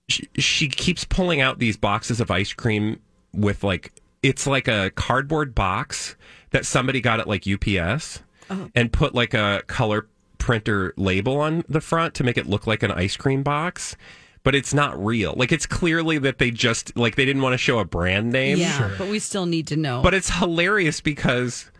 she, 0.09 0.29
she 0.37 0.69
keeps 0.69 1.05
pulling 1.05 1.41
out 1.41 1.59
these 1.61 1.77
boxes 1.77 2.21
of 2.21 2.31
ice 2.31 2.53
cream 2.53 2.99
with 3.33 3.65
like 3.65 3.93
it's 4.23 4.47
like 4.47 4.69
a 4.69 4.91
cardboard 4.91 5.55
box 5.55 6.17
that 6.51 6.67
somebody 6.67 7.01
got 7.01 7.21
at 7.21 7.29
like 7.29 7.47
UPS 7.47 8.21
oh. 8.51 8.71
and 8.75 8.93
put 8.93 9.15
like 9.15 9.35
a 9.35 9.63
color 9.67 10.07
printer 10.39 10.95
label 10.97 11.39
on 11.41 11.65
the 11.69 11.81
front 11.81 12.15
to 12.15 12.25
make 12.25 12.37
it 12.37 12.47
look 12.47 12.67
like 12.67 12.83
an 12.83 12.91
ice 12.91 13.17
cream 13.17 13.43
box. 13.43 13.97
But 14.43 14.55
it's 14.55 14.73
not 14.73 15.03
real. 15.05 15.35
Like 15.37 15.53
it's 15.53 15.67
clearly 15.67 16.19
that 16.19 16.39
they 16.39 16.51
just 16.51 16.97
like 16.97 17.15
they 17.15 17.27
didn't 17.27 17.43
want 17.43 17.53
to 17.53 17.59
show 17.59 17.79
a 17.79 17.85
brand 17.85 18.33
name. 18.33 18.59
yeah 18.59 18.95
but 18.97 19.09
we 19.09 19.19
still 19.19 19.47
need 19.47 19.67
to 19.69 19.77
know 19.77 20.01
But 20.03 20.15
it's 20.15 20.31
hilarious 20.31 21.01
because 21.01 21.71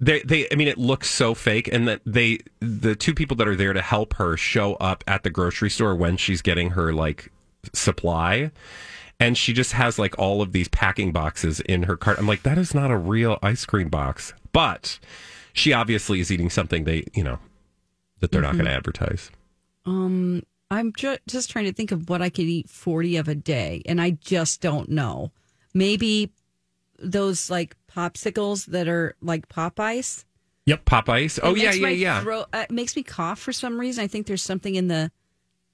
they 0.00 0.22
they 0.22 0.48
I 0.50 0.56
mean 0.56 0.68
it 0.68 0.78
looks 0.78 1.08
so 1.08 1.34
fake 1.34 1.68
and 1.72 1.86
that 1.86 2.00
they 2.04 2.40
the 2.58 2.96
two 2.96 3.14
people 3.14 3.36
that 3.36 3.46
are 3.46 3.54
there 3.56 3.72
to 3.72 3.82
help 3.82 4.14
her 4.14 4.36
show 4.36 4.74
up 4.74 5.04
at 5.06 5.22
the 5.22 5.30
grocery 5.30 5.70
store 5.70 5.94
when 5.94 6.16
she's 6.16 6.42
getting 6.42 6.70
her 6.70 6.92
like 6.92 7.30
supply 7.72 8.50
and 9.20 9.36
she 9.36 9.52
just 9.52 9.72
has 9.72 9.98
like 9.98 10.18
all 10.18 10.40
of 10.42 10.52
these 10.52 10.68
packing 10.68 11.12
boxes 11.12 11.60
in 11.60 11.84
her 11.84 11.96
cart. 11.96 12.18
I'm 12.18 12.26
like 12.26 12.42
that 12.42 12.58
is 12.58 12.74
not 12.74 12.90
a 12.90 12.96
real 12.96 13.38
ice 13.42 13.64
cream 13.64 13.88
box. 13.88 14.32
But 14.52 14.98
she 15.52 15.72
obviously 15.72 16.20
is 16.20 16.30
eating 16.32 16.50
something 16.50 16.84
they, 16.84 17.04
you 17.14 17.22
know, 17.24 17.38
that 18.20 18.30
they're 18.30 18.42
not 18.42 18.54
Mhm. 18.54 18.58
going 18.58 18.66
to 18.66 18.72
advertise. 18.72 19.30
Um, 19.86 20.42
I'm 20.70 20.92
ju- 20.92 21.16
just 21.26 21.50
trying 21.50 21.64
to 21.64 21.72
think 21.72 21.92
of 21.92 22.08
what 22.10 22.20
I 22.22 22.28
could 22.28 22.44
eat 22.46 22.68
40 22.68 23.16
of 23.16 23.26
a 23.28 23.34
day, 23.34 23.82
and 23.86 24.00
I 24.00 24.10
just 24.10 24.60
don't 24.60 24.88
know. 24.90 25.32
Maybe 25.74 26.30
those 26.98 27.48
like 27.50 27.76
popsicles 27.90 28.66
that 28.66 28.88
are 28.88 29.14
like 29.22 29.48
pop 29.48 29.78
ice. 29.80 30.24
Yep, 30.66 30.84
pop 30.84 31.08
ice. 31.08 31.38
Oh 31.42 31.54
yeah, 31.54 31.72
yeah, 31.72 31.88
yeah. 31.88 32.20
throat- 32.22 32.48
uh, 32.52 32.64
it 32.68 32.70
makes 32.70 32.94
me 32.96 33.02
cough 33.02 33.38
for 33.38 33.52
some 33.52 33.78
reason. 33.80 34.04
I 34.04 34.06
think 34.06 34.26
there's 34.26 34.42
something 34.42 34.74
in 34.74 34.88
the 34.88 35.10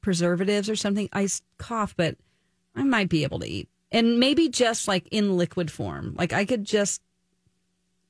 preservatives 0.00 0.68
or 0.70 0.76
something. 0.76 1.08
I 1.12 1.28
cough, 1.58 1.94
but 1.96 2.16
I 2.74 2.82
might 2.82 3.08
be 3.08 3.22
able 3.22 3.38
to 3.40 3.46
eat, 3.48 3.68
and 3.92 4.18
maybe 4.18 4.48
just 4.48 4.88
like 4.88 5.06
in 5.10 5.36
liquid 5.36 5.70
form. 5.70 6.14
Like 6.18 6.32
I 6.32 6.44
could 6.44 6.64
just 6.64 7.00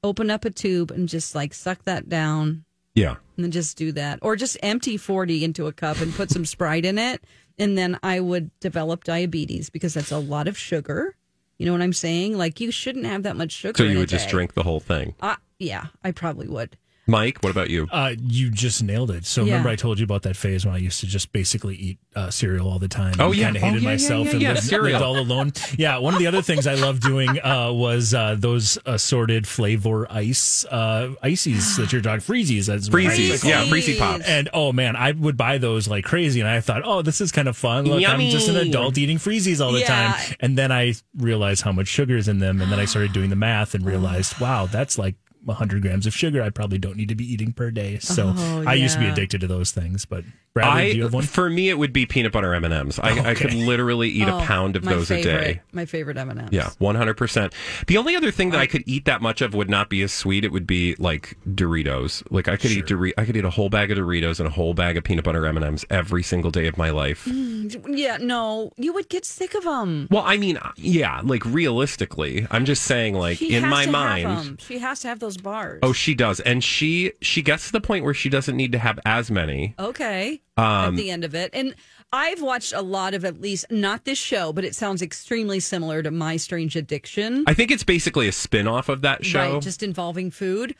open 0.02 0.30
up 0.30 0.44
a 0.44 0.50
tube 0.50 0.90
and 0.90 1.08
just 1.08 1.34
like 1.34 1.54
suck 1.54 1.82
that 1.84 2.08
down. 2.08 2.64
Yeah. 2.94 3.16
and 3.36 3.44
then 3.44 3.50
just 3.50 3.76
do 3.76 3.90
that. 3.92 4.20
Or 4.22 4.36
just 4.36 4.56
empty 4.62 4.96
40 4.96 5.42
into 5.42 5.66
a 5.66 5.72
cup 5.72 6.00
and 6.00 6.14
put 6.14 6.30
some 6.30 6.44
sprite 6.44 6.84
in 6.84 6.96
it. 6.98 7.24
And 7.58 7.76
then 7.76 7.98
i 8.04 8.20
would 8.20 8.50
develop 8.60 9.02
diabetes 9.04 9.68
because 9.70 9.94
that's 9.94 10.12
a 10.12 10.18
lot 10.18 10.46
of 10.46 10.56
sugar. 10.56 11.16
You 11.58 11.66
know 11.66 11.72
what 11.72 11.82
i'm 11.82 11.92
saying? 11.92 12.36
Like 12.38 12.60
you 12.60 12.70
shouldn't 12.70 13.06
have 13.06 13.22
that 13.24 13.36
much 13.36 13.50
sugar 13.52 13.78
So 13.78 13.84
you 13.84 13.98
would 13.98 14.08
just 14.08 14.28
drink 14.28 14.54
the 14.54 14.62
whole 14.62 14.80
thing. 14.80 15.14
uh, 15.20 15.36
yeah 15.58 15.86
i 16.02 16.10
probably 16.10 16.46
would 16.48 16.76
Mike, 17.07 17.38
what 17.42 17.50
about 17.50 17.68
you? 17.68 17.86
Uh, 17.92 18.14
you 18.18 18.50
just 18.50 18.82
nailed 18.82 19.11
it. 19.11 19.26
So 19.26 19.42
Yeah. 19.44 19.52
remember, 19.52 19.68
I 19.68 19.76
told 19.76 19.98
you 19.98 20.05
about 20.05 20.22
that 20.22 20.36
phase 20.36 20.64
when 20.64 20.74
I 20.74 20.78
used 20.78 21.00
to 21.00 21.07
just 21.07 21.32
basically 21.32 21.74
eat 21.76 21.98
uh, 22.16 22.30
cereal 22.30 22.70
all 22.70 22.78
the 22.78 22.88
time. 22.88 23.14
Oh, 23.18 23.26
and 23.26 23.34
yeah. 23.36 23.44
kind 23.46 23.57
of 23.57 23.62
Oh, 23.62 23.66
hated 23.66 23.82
yeah, 23.82 23.88
yeah, 23.88 23.94
myself 23.94 24.26
yeah, 24.26 24.32
and 24.32 24.40
yeah, 24.42 24.48
lived, 24.52 24.62
cereal. 24.64 24.92
lived 24.92 25.05
all 25.05 25.18
alone. 25.18 25.52
Yeah, 25.76 25.98
one 25.98 26.14
of 26.14 26.18
the 26.20 26.26
other 26.26 26.40
things 26.40 26.66
I 26.66 26.74
loved 26.76 27.02
doing 27.02 27.38
uh, 27.40 27.72
was 27.72 28.14
uh, 28.14 28.36
those 28.38 28.78
assorted 28.86 29.46
flavor 29.46 30.11
ice 30.11 30.64
uh, 30.66 31.11
ices 31.22 31.76
that 31.76 31.92
you're 31.92 32.00
talking 32.00 32.20
freezies. 32.20 32.66
That's 32.66 32.88
what 32.88 33.02
Freezies, 33.02 33.44
yeah, 33.44 33.61
them. 33.64 33.68
freezy 33.68 33.98
pops. 33.98 34.26
And 34.26 34.48
oh 34.55 34.72
man, 34.72 34.96
I 34.96 35.12
would 35.12 35.36
buy 35.36 35.59
those 35.59 35.86
like 35.88 36.05
crazy, 36.05 36.40
and 36.40 36.48
I 36.48 36.61
thought, 36.61 36.82
oh, 36.84 37.02
this 37.02 37.20
is 37.20 37.32
kind 37.32 37.48
of 37.48 37.57
fun. 37.57 37.84
Look, 37.84 38.02
I'm 38.09 38.20
just 38.30 38.48
an 38.48 38.57
adult 38.57 38.96
eating 38.96 39.18
freezies 39.18 39.61
all 39.64 39.72
the 39.72 39.80
Yeah. 39.80 40.12
time. 40.14 40.34
And 40.40 40.57
then 40.57 40.72
I 40.72 40.94
realized 41.16 41.62
how 41.62 41.72
much 41.72 41.88
sugar 41.88 42.16
is 42.16 42.28
in 42.28 42.38
them, 42.38 42.62
and 42.62 42.72
then 42.72 42.78
I 42.80 42.86
started 42.86 43.12
doing 43.12 43.28
the 43.30 43.36
math 43.36 43.74
and 43.74 43.84
realized, 43.84 44.38
wow, 44.40 44.66
that's 44.66 44.96
like 44.98 45.16
100 45.45 45.82
grams 45.82 46.07
of 46.07 46.14
sugar 46.14 46.42
I 46.42 46.51
probably 46.51 46.78
don't 46.78 46.97
need 46.97 47.09
to 47.09 47.14
be 47.14 47.30
eating 47.30 47.53
per 47.53 47.70
day. 47.70 47.99
So 47.99 48.32
Oh, 48.36 48.64
I 48.66 48.74
used 48.74 48.95
to 48.95 49.01
be 49.01 49.07
addicted 49.09 49.40
to 49.42 49.47
those 49.47 49.70
things. 49.72 50.05
But 50.05 50.24
Bradley, 50.55 50.92
do 50.92 50.96
you 50.98 51.02
I 51.02 51.07
have 51.07 51.14
one? 51.14 51.24
for 51.24 51.50
me 51.50 51.68
it 51.68 51.76
would 51.78 51.92
be 51.92 52.07
peanut 52.07 52.30
butter 52.32 52.55
M 52.55 52.64
and 52.64 52.72
M's. 52.72 53.00
I, 53.00 53.30
I 53.30 53.34
could 53.34 53.52
literally 53.52 54.09
eat 54.09 54.28
Oh, 54.28 54.38
a 54.38 54.42
pound 54.42 54.76
of 54.76 54.84
those 54.84 55.09
favorite, 55.09 55.28
a 55.34 55.55
day. 55.55 55.61
my 55.72 55.84
favorite 55.84 56.16
m&ms 56.16 56.50
Yeah, 56.52 56.70
one 56.78 56.94
hundred 56.94 57.14
percent. 57.16 57.52
The 57.88 57.96
only 57.96 58.14
other 58.14 58.30
thing 58.30 58.50
that 58.50 58.61
I 58.61 58.66
could 58.68 58.84
eat 58.86 59.05
that 59.07 59.20
much 59.20 59.42
of 59.42 59.52
would 59.55 59.68
not 59.68 59.90
be 59.90 60.00
as 60.02 60.12
sweet. 60.12 60.44
It 60.44 60.52
would 60.52 60.66
be 60.66 60.94
like 61.00 61.36
Doritos. 61.48 62.22
Like 62.30 62.46
I 62.46 62.57
could 62.57 62.70
eat 62.70 62.86
Dor- 62.86 63.12
I 63.18 63.24
could 63.24 63.36
eat 63.36 63.44
a 63.44 63.50
whole 63.50 63.68
bag 63.68 63.90
of 63.90 63.98
Doritos 63.98 64.38
and 64.38 64.46
a 64.46 64.50
whole 64.50 64.74
bag 64.74 64.96
of 64.96 65.02
peanut 65.02 65.24
butter 65.24 65.44
M 65.44 65.57
and 65.57 65.66
M's 65.66 65.84
every 65.90 66.22
single 66.22 66.52
day 66.52 66.68
of 66.68 66.78
my 66.78 66.90
life. 66.90 67.24
Mm, 67.24 67.96
yeah 67.98 68.18
no 68.20 68.70
you 68.76 68.92
would 68.92 69.09
get 69.09 69.24
sick 69.24 69.55
of 69.57 69.64
them 69.64 70.07
Well, 70.11 70.22
I 70.24 70.36
mean, 70.36 70.59
yeah, 70.76 71.20
like 71.24 71.44
realistically, 71.44 72.46
I'm 72.50 72.64
just 72.64 72.82
saying, 72.84 73.14
like 73.14 73.38
she 73.38 73.55
in 73.55 73.64
has 73.64 73.70
my 73.70 73.84
to 73.86 73.90
mind. 73.90 74.28
have 74.28 74.46
'em. 74.46 74.57
she 74.59 74.78
has 74.78 75.00
to 75.00 75.09
have 75.09 75.18
those 75.18 75.36
bars 75.36 75.80
Oh, 75.82 75.92
she 75.92 76.14
does, 76.14 76.38
and 76.40 76.62
she 76.62 77.12
she 77.20 77.42
gets 77.42 77.66
to 77.66 77.72
the 77.72 77.80
point 77.80 78.05
where 78.05 78.14
she 78.14 78.28
doesn't 78.28 78.57
need 78.57 78.70
to 78.72 78.78
have 78.78 79.00
as 79.05 79.30
many. 79.32 79.74
Okay. 79.80 80.40
Um, 80.57 80.64
at 80.64 80.97
the 80.97 81.11
end 81.11 81.24
of 81.24 81.34
it. 81.34 81.51
And 81.53 81.74
I've 82.12 82.40
watched 82.40 82.72
a 82.72 82.80
lot 82.80 83.12
of 83.12 83.24
at 83.24 83.40
least 83.40 83.66
not 83.70 84.05
this 84.05 84.18
show, 84.18 84.53
but 84.53 84.64
it 84.64 84.74
sounds 84.74 85.03
extremely 85.03 85.59
similar 85.59 86.01
to 86.03 86.12
My 86.12 86.36
Strange 86.36 86.76
Addiction. 86.76 87.42
I 87.49 87.55
think 87.55 87.72
it's 87.72 87.82
basically 87.82 88.28
a 88.28 88.32
spin 88.32 88.68
off 88.68 88.88
of 88.88 89.01
that 89.03 89.24
show. 89.24 89.55
Right, 89.55 89.62
just 89.62 89.82
involving 89.82 90.30
food. 90.30 90.76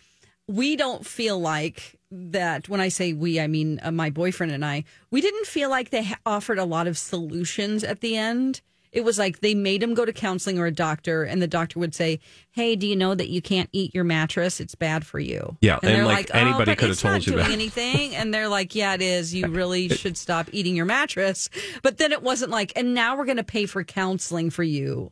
We 0.47 0.77
don't 0.77 1.05
feel 1.05 1.41
like 1.41 1.99
that. 2.13 2.69
When 2.69 2.81
I 2.81 2.89
say 2.89 3.13
we, 3.15 3.41
I 3.41 3.49
mean 3.49 3.81
uh, 3.83 3.91
my 3.91 4.11
boyfriend 4.11 4.53
and 4.53 4.65
I. 4.65 4.85
We 5.11 5.21
didn't 5.21 5.47
feel 5.47 5.71
like 5.71 5.91
they 5.91 6.05
ha- 6.05 6.21
offered 6.25 6.59
a 6.59 6.65
lot 6.65 6.87
of 6.87 6.97
solutions 6.97 7.83
at 7.83 8.01
the 8.01 8.17
end. 8.17 8.61
It 8.95 9.03
was 9.05 9.19
like 9.19 9.41
they 9.41 9.55
made 9.55 9.83
him 9.83 9.93
go 9.95 10.05
to 10.05 10.13
counseling 10.13 10.59
or 10.59 10.67
a 10.67 10.71
doctor, 10.71 11.25
and 11.25 11.43
the 11.43 11.49
doctor 11.49 11.81
would 11.81 11.95
say, 11.95 12.21
"Hey, 12.53 12.77
do 12.77 12.87
you 12.87 12.95
know 12.95 13.15
that 13.15 13.29
you 13.29 13.43
can't 13.43 13.69
eat 13.73 13.93
your 13.95 14.05
mattress? 14.05 14.61
It's 14.61 14.77
bad 14.77 15.05
for 15.05 15.19
you." 15.19 15.57
Yeah, 15.61 15.75
and, 15.83 15.85
and, 15.91 15.95
they're 15.99 16.05
like, 16.07 16.31
like, 16.33 16.41
anybody 16.43 16.63
oh, 16.63 16.65
but 16.67 16.79
could 16.79 16.89
have 16.91 16.99
told 17.01 17.15
not 17.15 17.27
you 17.27 17.33
doing 17.33 17.45
that. 17.45 17.53
anything, 17.53 18.15
and 18.15 18.33
they're 18.33 18.49
like, 18.49 18.75
"Yeah, 18.75 18.95
it 18.95 19.03
is. 19.03 19.35
You 19.35 19.47
really 19.49 19.89
should 19.89 20.17
stop 20.17 20.49
eating 20.53 20.77
your 20.77 20.87
mattress." 20.87 21.51
But 21.83 21.99
then 21.99 22.13
it 22.13 22.23
wasn't 22.23 22.53
like, 22.53 22.73
and 22.77 22.95
now 22.95 23.17
we're 23.17 23.25
going 23.27 23.37
to 23.39 23.45
pay 23.45 23.67
for 23.67 23.83
counseling 23.83 24.51
for 24.51 24.63
you 24.63 25.11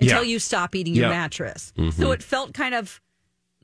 until 0.00 0.24
Yeah. 0.24 0.28
you 0.30 0.38
stop 0.40 0.74
eating 0.74 0.94
your 0.96 1.06
Yeah. 1.06 1.10
mattress. 1.20 1.72
Mhm. 1.78 1.92
So 1.92 2.10
it 2.10 2.22
felt 2.24 2.52
kind 2.52 2.74
of, 2.74 3.00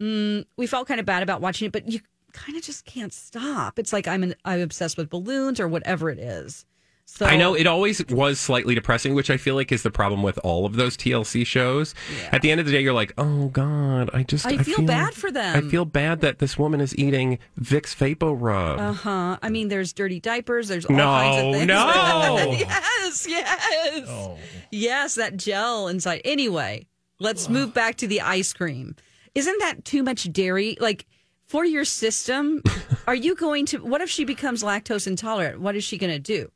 mm, 0.00 0.44
we 0.56 0.66
felt 0.68 0.86
kind 0.86 1.00
of 1.00 1.06
bad 1.06 1.22
about 1.24 1.40
watching 1.40 1.66
it, 1.66 1.72
but 1.72 1.90
you 1.90 2.00
kind 2.32 2.56
of 2.56 2.62
just 2.62 2.84
can't 2.84 3.12
stop. 3.12 3.78
It's 3.78 3.92
like 3.92 4.06
I'm 4.06 4.22
an, 4.22 4.34
I'm 4.44 4.60
obsessed 4.60 4.96
with 4.96 5.08
balloons 5.10 5.58
or 5.58 5.66
whatever 5.66 6.10
it 6.10 6.18
is. 6.18 6.64
So 7.08 7.24
I 7.24 7.36
know 7.36 7.54
it 7.54 7.66
always 7.68 8.04
was 8.08 8.38
slightly 8.40 8.74
depressing, 8.74 9.14
which 9.14 9.30
I 9.30 9.36
feel 9.36 9.54
like 9.54 9.70
is 9.70 9.82
the 9.84 9.92
problem 9.92 10.22
with 10.24 10.38
all 10.42 10.66
of 10.66 10.74
those 10.74 10.96
TLC 10.96 11.46
shows. 11.46 11.94
At 12.32 12.42
the 12.42 12.50
end 12.50 12.58
of 12.60 12.66
the 12.66 12.72
day, 12.72 12.80
you're 12.80 12.92
like, 12.92 13.14
oh 13.16 13.46
god, 13.48 14.10
I 14.12 14.24
just 14.24 14.44
I 14.44 14.58
feel 14.58 14.82
bad 14.82 15.14
for 15.14 15.30
them. 15.30 15.56
I 15.56 15.60
feel 15.70 15.84
bad 15.84 16.20
that 16.22 16.40
this 16.40 16.58
woman 16.58 16.80
is 16.80 16.98
eating 16.98 17.38
Vicks 17.58 17.94
Vapor 17.94 18.32
Rub. 18.34 18.80
Uh 18.80 18.92
huh. 18.92 19.38
I 19.40 19.48
mean, 19.50 19.68
there's 19.68 19.92
dirty 19.92 20.18
diapers. 20.20 20.66
There's 20.68 20.84
all 20.84 20.96
No, 20.96 21.04
kinds 21.04 21.46
of 21.46 21.54
things. 21.54 21.66
no. 21.68 22.36
yes, 22.58 23.26
yes, 23.28 24.38
yes. 24.72 25.14
That 25.14 25.36
gel 25.36 25.86
inside. 25.88 26.20
Anyway, 26.24 26.86
let's 27.20 27.48
move 27.48 27.72
back 27.72 27.96
to 27.98 28.08
the 28.08 28.20
ice 28.20 28.52
cream. 28.52 28.96
Isn't 29.34 29.58
that 29.60 29.84
too 29.84 30.02
much 30.02 30.30
dairy? 30.32 30.76
Like 30.80 31.06
for 31.46 31.64
your 31.64 31.84
system, 31.84 32.62
are 33.06 33.14
you 33.14 33.36
going 33.36 33.64
to? 33.66 33.78
What 33.78 34.00
if 34.00 34.10
she 34.10 34.24
becomes 34.24 34.62
lactose 34.64 35.06
intolerant? 35.06 35.60
What 35.60 35.76
is 35.76 35.84
she 35.84 35.98
going 35.98 36.12
to 36.12 36.18
do? 36.18 36.50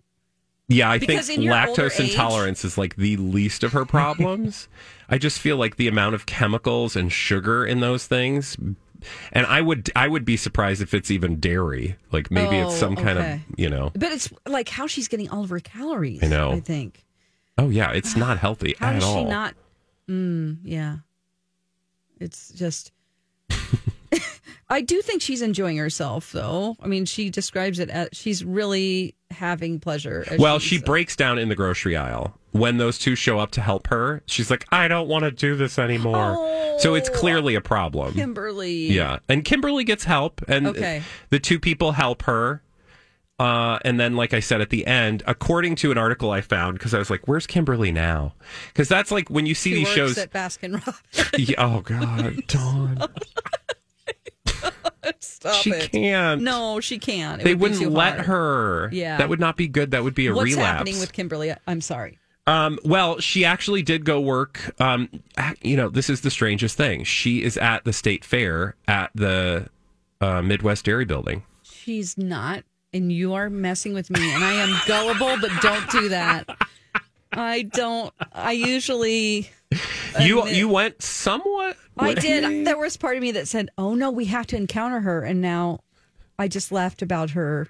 Yeah, 0.71 0.89
I 0.91 0.99
Because 0.99 1.27
think 1.27 1.39
in 1.39 1.43
your 1.45 1.55
older 1.68 1.83
lactose 1.89 2.01
age- 2.01 2.11
intolerance 2.11 2.64
is 2.64 2.79
like 2.79 2.97
the 2.97 3.16
least 3.18 3.62
of 3.64 3.73
her 3.73 3.85
problems. 3.85 4.68
I 5.09 5.18
just 5.18 5.39
feel 5.41 5.57
like 5.57 5.77
the 5.77 5.89
amount 5.89 6.14
of 6.14 6.25
chemicals 6.27 6.95
and 6.97 7.12
sugar 7.12 7.66
in 7.66 7.81
those 7.81 8.07
things 8.07 8.57
and 9.33 9.47
I 9.47 9.62
would 9.62 9.91
I 9.97 10.07
would 10.09 10.25
be 10.27 10.37
surprised 10.37 10.83
if 10.83 10.93
it's 10.95 11.11
even 11.11 11.41
dairy. 11.41 11.97
Like 12.12 12.31
maybe 12.31 12.57
it's 12.59 12.75
Oh, 12.75 12.77
some 12.77 12.97
kind 12.97 13.18
of, 13.18 13.41
you 13.57 13.68
know. 13.71 13.91
But 13.95 14.12
it's 14.12 14.29
like 14.47 14.68
how 14.68 14.87
she's 14.87 15.09
getting 15.09 15.29
all 15.31 15.43
of 15.43 15.51
her 15.51 15.59
calories. 15.61 16.23
I 16.23 16.27
know. 16.29 16.53
I 16.53 16.61
think. 16.61 17.05
Oh 17.59 17.71
yeah, 17.71 17.93
it's 17.93 18.14
not 18.14 18.39
healthy 18.47 18.75
How 18.79 18.91
at 18.91 19.03
all. 19.03 19.14
she 19.16 19.25
not? 19.25 19.55
Mm, 20.09 20.59
yeah. 20.64 20.97
It's 22.21 22.51
just. 22.53 22.93
I 24.71 24.81
do 24.83 25.03
think 25.03 25.21
she's 25.21 25.43
enjoying 25.43 25.77
herself, 25.77 26.31
though. 26.33 26.77
I 26.81 26.87
mean, 26.87 27.05
she 27.05 27.29
describes 27.29 27.79
it 27.81 27.91
as 27.91 28.09
she's 28.12 28.45
really 28.45 29.16
having 29.31 29.81
pleasure. 29.81 30.25
as 30.31 30.39
well, 30.39 30.59
she's- 30.59 30.81
she 30.81 30.85
breaks 30.85 31.16
down 31.16 31.39
in 31.39 31.49
the 31.49 31.55
grocery 31.57 31.97
aisle 31.97 32.39
when 32.53 32.79
those 32.79 32.97
two 32.99 33.14
show 33.16 33.39
up 33.39 33.51
to 33.53 33.61
help 33.61 33.89
her. 33.89 34.23
She's 34.27 34.51
like, 34.51 34.64
"I 34.73 34.87
don't 34.89 35.09
want 35.09 35.25
to 35.25 35.31
do 35.33 35.57
this 35.57 35.79
anymore." 35.79 36.77
so 36.79 36.95
it's 36.95 37.09
clearly 37.11 37.55
a 37.57 37.61
problem. 37.61 38.14
Kimberly. 38.14 38.93
Yeah, 38.93 39.18
and 39.29 39.45
Kimberly 39.45 39.85
gets 39.85 40.05
help, 40.05 40.41
and 40.49 40.66
Okay. 40.68 41.03
the 41.31 41.39
two 41.39 41.59
people 41.61 41.93
help 41.93 42.23
her. 42.23 42.62
Uh, 43.39 43.79
and 43.87 43.99
then, 43.99 44.16
like 44.16 44.35
I 44.35 44.41
said 44.41 44.61
at 44.61 44.68
the 44.71 44.87
end, 44.87 45.23
according 45.27 45.75
to 45.77 45.91
an 45.91 45.97
article 45.99 46.31
I 46.31 46.43
found, 46.43 46.79
because 46.79 46.93
I 46.93 46.99
was 46.99 47.09
like, 47.11 47.27
"Where's 47.27 47.47
Kimberly 47.47 47.91
now?" 47.91 48.35
Because 48.68 48.87
that's 48.89 49.11
like 49.11 49.31
when 49.31 49.47
you 49.47 49.55
see 49.55 49.71
She 49.71 49.77
these 49.77 49.89
shows. 49.89 50.18
at 50.18 50.31
Baskin 50.33 50.75
Robbins. 50.75 51.31
Yeah, 51.49 51.55
oh 51.59 51.81
God, 51.81 52.43
Dawn, 52.49 52.99
Stop 55.20 55.55
she 55.57 55.70
it. 55.70 55.92
can't. 55.92 56.42
No, 56.42 56.80
she 56.80 56.98
can't. 56.98 57.40
It 57.40 57.44
they 57.44 57.55
would 57.55 57.72
wouldn't 57.72 57.92
let 57.92 58.14
hard. 58.16 58.26
her. 58.26 58.90
Yeah. 58.92 59.16
that 59.18 59.28
would 59.28 59.40
not 59.40 59.57
be 59.57 59.68
good. 59.68 59.90
That 59.92 60.05
would 60.05 60.14
be 60.14 60.26
a 60.26 60.34
What's 60.34 60.51
relapse. 60.53 60.66
happening 60.78 60.98
with 61.01 61.12
Kimberly? 61.12 61.53
I'm 61.66 61.80
sorry. 61.80 62.18
Um, 62.46 62.78
well, 62.84 63.20
she 63.20 63.44
actually 63.44 63.82
did 63.82 64.05
go 64.05 64.20
work. 64.20 64.74
Um, 64.80 65.09
you 65.62 65.76
know, 65.76 65.88
this 65.88 66.11
is 66.11 66.22
the 66.22 66.30
strangest 66.30 66.76
thing. 66.76 67.05
She 67.05 67.42
is 67.42 67.57
at 67.57 67.84
the 67.84 67.92
state 67.92 68.24
fair 68.24 68.74
at 68.88 69.11
the 69.14 69.68
uh, 70.20 70.42
Midwest 70.42 70.84
Dairy 70.84 71.05
Building. 71.05 71.44
She's 71.62 72.18
not, 72.18 72.64
and 72.92 73.12
you 73.12 73.34
are 73.34 73.48
messing 73.51 73.94
with 73.94 74.11
me, 74.11 74.32
and 74.34 74.42
I 74.42 74.53
am 74.55 74.74
gullible, 74.86 75.36
but 75.40 75.51
don't 75.62 75.88
do 75.90 76.09
that. 76.09 76.48
I 77.32 77.62
don't. 77.62 78.12
I 78.32 78.53
usually. 78.53 79.51
You 80.20 80.48
you 80.48 80.68
went 80.68 81.01
somewhat. 81.01 81.76
I 82.01 82.14
did. 82.14 82.64
There 82.66 82.78
was 82.78 82.96
part 82.96 83.16
of 83.16 83.22
me 83.22 83.32
that 83.32 83.48
said, 83.48 83.70
"Oh 83.78 83.94
no, 83.94 84.11
we 84.11 84.26
have 84.26 84.46
to 84.48 84.57
encounter 84.57 85.01
her," 85.01 85.22
and 85.22 85.40
now 85.40 85.80
I 86.38 86.48
just 86.48 86.70
laughed 86.72 87.03
about 87.03 87.30
her. 87.30 87.68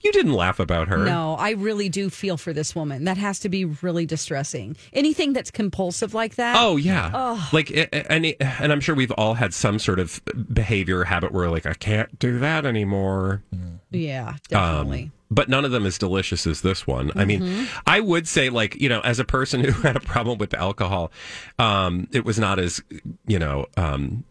You 0.00 0.10
didn't 0.10 0.32
laugh 0.32 0.58
about 0.58 0.88
her. 0.88 0.98
No, 1.04 1.34
I 1.38 1.50
really 1.50 1.88
do 1.88 2.10
feel 2.10 2.36
for 2.36 2.52
this 2.52 2.74
woman. 2.74 3.04
That 3.04 3.18
has 3.18 3.38
to 3.40 3.48
be 3.48 3.64
really 3.66 4.04
distressing. 4.04 4.76
Anything 4.92 5.32
that's 5.32 5.50
compulsive 5.52 6.12
like 6.12 6.34
that. 6.36 6.56
Oh 6.58 6.76
yeah, 6.76 7.10
Oh. 7.14 7.48
like 7.52 7.70
and 8.10 8.34
and 8.40 8.72
I'm 8.72 8.80
sure 8.80 8.94
we've 8.96 9.12
all 9.12 9.34
had 9.34 9.54
some 9.54 9.78
sort 9.78 10.00
of 10.00 10.20
behavior 10.52 11.04
habit 11.04 11.30
where 11.32 11.48
like 11.50 11.66
I 11.66 11.74
can't 11.74 12.18
do 12.18 12.38
that 12.40 12.66
anymore. 12.66 13.42
yeah, 13.90 14.28
Um, 14.30 14.36
definitely. 14.48 15.10
But 15.30 15.48
none 15.48 15.64
of 15.64 15.70
them 15.72 15.84
as 15.86 15.98
delicious 15.98 16.46
as 16.46 16.60
this 16.60 16.86
one. 16.86 17.10
I 17.16 17.24
mean, 17.24 17.40
Mhm. 17.42 17.68
I 17.86 18.00
would 18.00 18.28
say, 18.28 18.48
like, 18.48 18.76
you 18.80 18.88
know, 18.88 19.00
as 19.00 19.18
a 19.18 19.24
person 19.24 19.64
who 19.64 19.72
had 19.82 19.96
a 19.96 20.00
problem 20.00 20.38
with 20.38 20.54
alcohol, 20.54 21.10
um, 21.58 22.06
it 22.12 22.24
was 22.24 22.38
not 22.38 22.58
as, 22.58 22.80
you 23.26 23.38
know, 23.38 23.66
um, 23.76 24.24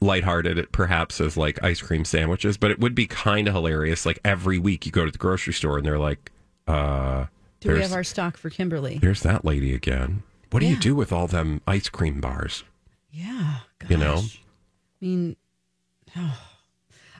lighthearted, 0.00 0.70
perhaps 0.72 1.20
as 1.20 1.36
like 1.36 1.62
ice 1.62 1.80
cream 1.80 2.04
sandwiches, 2.04 2.56
but 2.56 2.70
it 2.70 2.78
would 2.80 2.94
be 2.94 3.06
kind 3.06 3.46
of 3.48 3.54
hilarious. 3.54 4.04
Like 4.04 4.18
every 4.24 4.58
week 4.58 4.84
you 4.86 4.92
go 4.92 5.04
to 5.04 5.10
the 5.10 5.18
grocery 5.18 5.52
store 5.54 5.78
and 5.78 5.86
they're 5.86 5.98
like, 5.98 6.30
uh, 6.66 7.26
Do 7.60 7.72
we 7.72 7.80
have 7.80 7.92
our 7.92 8.04
stock 8.04 8.36
for 8.36 8.50
Kimberly? 8.50 8.98
there's 8.98 9.22
that 9.22 9.44
lady 9.44 9.72
again. 9.74 10.22
What 10.50 10.60
do 10.60 10.66
you 10.66 10.76
do 10.76 10.94
with 10.94 11.12
all 11.12 11.26
them 11.26 11.60
ice 11.66 11.88
cream 11.88 12.20
bars? 12.20 12.64
Yeah. 13.12 13.58
You 13.88 13.96
know? 13.96 14.18
I 14.24 15.04
mean, 15.04 15.36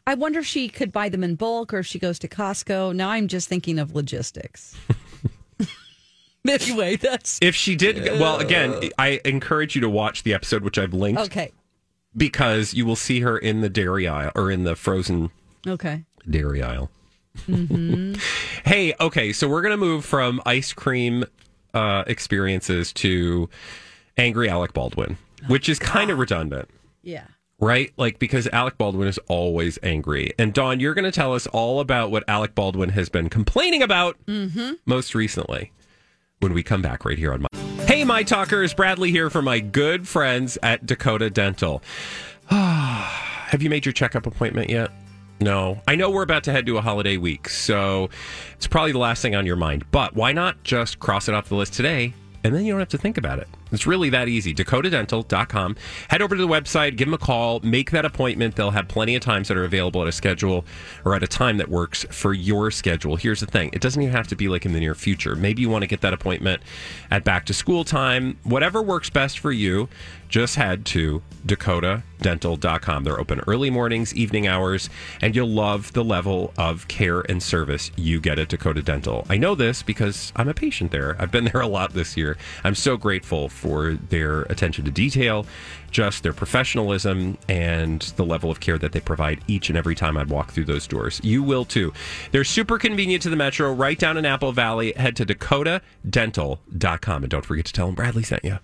I 0.06 0.14
wonder 0.14 0.40
if 0.40 0.46
she 0.46 0.68
could 0.68 0.92
buy 0.92 1.08
them 1.08 1.24
in 1.24 1.34
bulk 1.34 1.72
or 1.72 1.78
if 1.78 1.86
she 1.86 1.98
goes 1.98 2.18
to 2.20 2.28
Costco. 2.28 2.94
Now 2.94 3.08
I'm 3.10 3.26
just 3.28 3.48
thinking 3.48 3.78
of 3.78 3.94
logistics. 3.94 4.76
anyway, 6.48 6.96
that's 6.96 7.38
If 7.40 7.54
she 7.54 7.74
did, 7.76 8.20
well, 8.20 8.38
again, 8.38 8.90
I 8.98 9.20
encourage 9.24 9.74
you 9.74 9.80
to 9.80 9.88
watch 9.88 10.22
the 10.22 10.34
episode, 10.34 10.62
which 10.62 10.78
I've 10.78 10.92
linked, 10.92 11.20
okay. 11.22 11.52
because 12.16 12.74
you 12.74 12.84
will 12.84 12.96
see 12.96 13.20
her 13.20 13.38
in 13.38 13.60
the 13.62 13.68
dairy 13.70 14.06
aisle 14.06 14.32
or 14.34 14.50
in 14.50 14.64
the 14.64 14.76
frozen 14.76 15.30
Okay. 15.66 16.04
dairy 16.28 16.62
aisle. 16.62 16.90
hmm 17.46 18.14
Hey, 18.64 18.94
okay, 19.00 19.32
so 19.32 19.48
we're 19.48 19.62
gonna 19.62 19.76
move 19.78 20.04
from 20.04 20.40
ice 20.46 20.72
cream 20.72 21.24
uh, 21.72 22.04
experiences 22.06 22.92
to 22.94 23.48
angry 24.18 24.48
Alec 24.48 24.72
Baldwin, 24.74 25.16
which 25.48 25.68
is 25.68 25.78
kind 25.78 26.10
of 26.10 26.18
redundant, 26.18 26.68
Yeah. 27.02 27.26
Right? 27.64 27.92
Like 27.96 28.18
because 28.18 28.46
Alec 28.48 28.76
Baldwin 28.78 29.08
is 29.08 29.18
always 29.28 29.78
angry. 29.82 30.32
And 30.38 30.52
Dawn, 30.52 30.80
you're 30.80 30.94
gonna 30.94 31.10
tell 31.10 31.34
us 31.34 31.46
all 31.48 31.80
about 31.80 32.10
what 32.10 32.22
Alec 32.28 32.54
Baldwin 32.54 32.90
has 32.90 33.08
been 33.08 33.28
complaining 33.28 33.82
about 33.82 34.16
Mm-hmm. 34.26 34.72
most 34.86 35.14
recently 35.14 35.72
when 36.40 36.52
we 36.52 36.62
come 36.62 36.82
back 36.82 37.04
right 37.04 37.18
here 37.18 37.32
on 37.32 37.42
my. 37.42 37.48
Hey, 37.86 38.04
my 38.04 38.22
talkers, 38.22 38.74
Bradley 38.74 39.10
here 39.10 39.30
for 39.30 39.42
my 39.42 39.60
good 39.60 40.06
friends 40.06 40.58
at 40.62 40.84
Dakota 40.86 41.30
Dental. 41.30 41.82
Have 42.48 43.62
you 43.62 43.70
made 43.70 43.86
your 43.86 43.92
checkup 43.92 44.26
appointment 44.26 44.68
yet? 44.70 44.90
No. 45.40 45.80
I 45.86 45.94
know 45.96 46.10
we're 46.10 46.22
about 46.22 46.44
to 46.44 46.52
head 46.52 46.66
to 46.66 46.76
a 46.78 46.80
holiday 46.80 47.16
week, 47.16 47.48
so 47.48 48.08
it's 48.54 48.66
probably 48.66 48.92
the 48.92 48.98
last 48.98 49.22
thing 49.22 49.34
on 49.34 49.46
your 49.46 49.56
mind. 49.56 49.84
But 49.90 50.14
why 50.14 50.32
not 50.32 50.62
just 50.64 50.98
cross 50.98 51.28
it 51.28 51.34
off 51.34 51.48
the 51.48 51.54
list 51.56 51.74
today 51.74 52.14
and 52.42 52.54
then 52.54 52.64
you 52.64 52.72
don't 52.72 52.80
have 52.80 52.88
to 52.90 52.98
think 52.98 53.16
about 53.18 53.38
it? 53.38 53.48
It's 53.72 53.86
really 53.86 54.10
that 54.10 54.28
easy. 54.28 54.54
DakotaDental.com. 54.54 55.76
Head 56.08 56.22
over 56.22 56.36
to 56.36 56.40
the 56.40 56.48
website, 56.48 56.96
give 56.96 57.08
them 57.08 57.14
a 57.14 57.18
call, 57.18 57.60
make 57.60 57.90
that 57.90 58.04
appointment. 58.04 58.56
They'll 58.56 58.70
have 58.70 58.88
plenty 58.88 59.16
of 59.16 59.22
times 59.22 59.48
that 59.48 59.56
are 59.56 59.64
available 59.64 60.02
at 60.02 60.08
a 60.08 60.12
schedule 60.12 60.64
or 61.04 61.14
at 61.14 61.22
a 61.22 61.26
time 61.26 61.58
that 61.58 61.68
works 61.68 62.04
for 62.10 62.32
your 62.32 62.70
schedule. 62.70 63.16
Here's 63.16 63.40
the 63.40 63.46
thing 63.46 63.70
it 63.72 63.80
doesn't 63.80 64.00
even 64.00 64.14
have 64.14 64.28
to 64.28 64.36
be 64.36 64.48
like 64.48 64.64
in 64.64 64.72
the 64.72 64.80
near 64.80 64.94
future. 64.94 65.34
Maybe 65.34 65.62
you 65.62 65.68
want 65.68 65.82
to 65.82 65.88
get 65.88 66.00
that 66.02 66.12
appointment 66.12 66.62
at 67.10 67.24
back 67.24 67.46
to 67.46 67.54
school 67.54 67.84
time. 67.84 68.38
Whatever 68.44 68.82
works 68.82 69.10
best 69.10 69.38
for 69.38 69.52
you, 69.52 69.88
just 70.28 70.56
head 70.56 70.84
to 70.86 71.22
dakotadental.com. 71.46 73.04
They're 73.04 73.20
open 73.20 73.40
early 73.46 73.70
mornings, 73.70 74.14
evening 74.14 74.48
hours, 74.48 74.90
and 75.20 75.36
you'll 75.36 75.48
love 75.48 75.92
the 75.92 76.02
level 76.02 76.52
of 76.58 76.88
care 76.88 77.20
and 77.20 77.42
service 77.42 77.92
you 77.96 78.20
get 78.20 78.38
at 78.38 78.48
Dakota 78.48 78.82
Dental. 78.82 79.24
I 79.28 79.36
know 79.36 79.54
this 79.54 79.82
because 79.82 80.32
I'm 80.34 80.48
a 80.48 80.54
patient 80.54 80.90
there. 80.90 81.14
I've 81.20 81.30
been 81.30 81.44
there 81.52 81.60
a 81.60 81.68
lot 81.68 81.92
this 81.92 82.16
year. 82.16 82.36
I'm 82.64 82.74
so 82.74 82.96
grateful 82.96 83.48
for 83.54 83.94
their 83.94 84.42
attention 84.42 84.84
to 84.84 84.90
detail, 84.90 85.46
just 85.90 86.22
their 86.22 86.32
professionalism, 86.32 87.38
and 87.48 88.02
the 88.16 88.24
level 88.24 88.50
of 88.50 88.60
care 88.60 88.78
that 88.78 88.92
they 88.92 89.00
provide 89.00 89.40
each 89.46 89.68
and 89.68 89.78
every 89.78 89.94
time 89.94 90.16
I 90.16 90.24
walk 90.24 90.50
through 90.52 90.64
those 90.64 90.86
doors. 90.86 91.20
You 91.22 91.42
will 91.42 91.64
too. 91.64 91.92
They're 92.32 92.44
super 92.44 92.78
convenient 92.78 93.22
to 93.22 93.30
the 93.30 93.36
metro, 93.36 93.72
right 93.72 93.98
down 93.98 94.16
in 94.16 94.26
Apple 94.26 94.52
Valley. 94.52 94.92
Head 94.92 95.16
to 95.16 95.26
dakotadental.com 95.26 97.22
and 97.22 97.30
don't 97.30 97.46
forget 97.46 97.64
to 97.66 97.72
tell 97.72 97.86
them 97.86 97.94
Bradley 97.94 98.22
sent 98.22 98.44
you. 98.44 98.58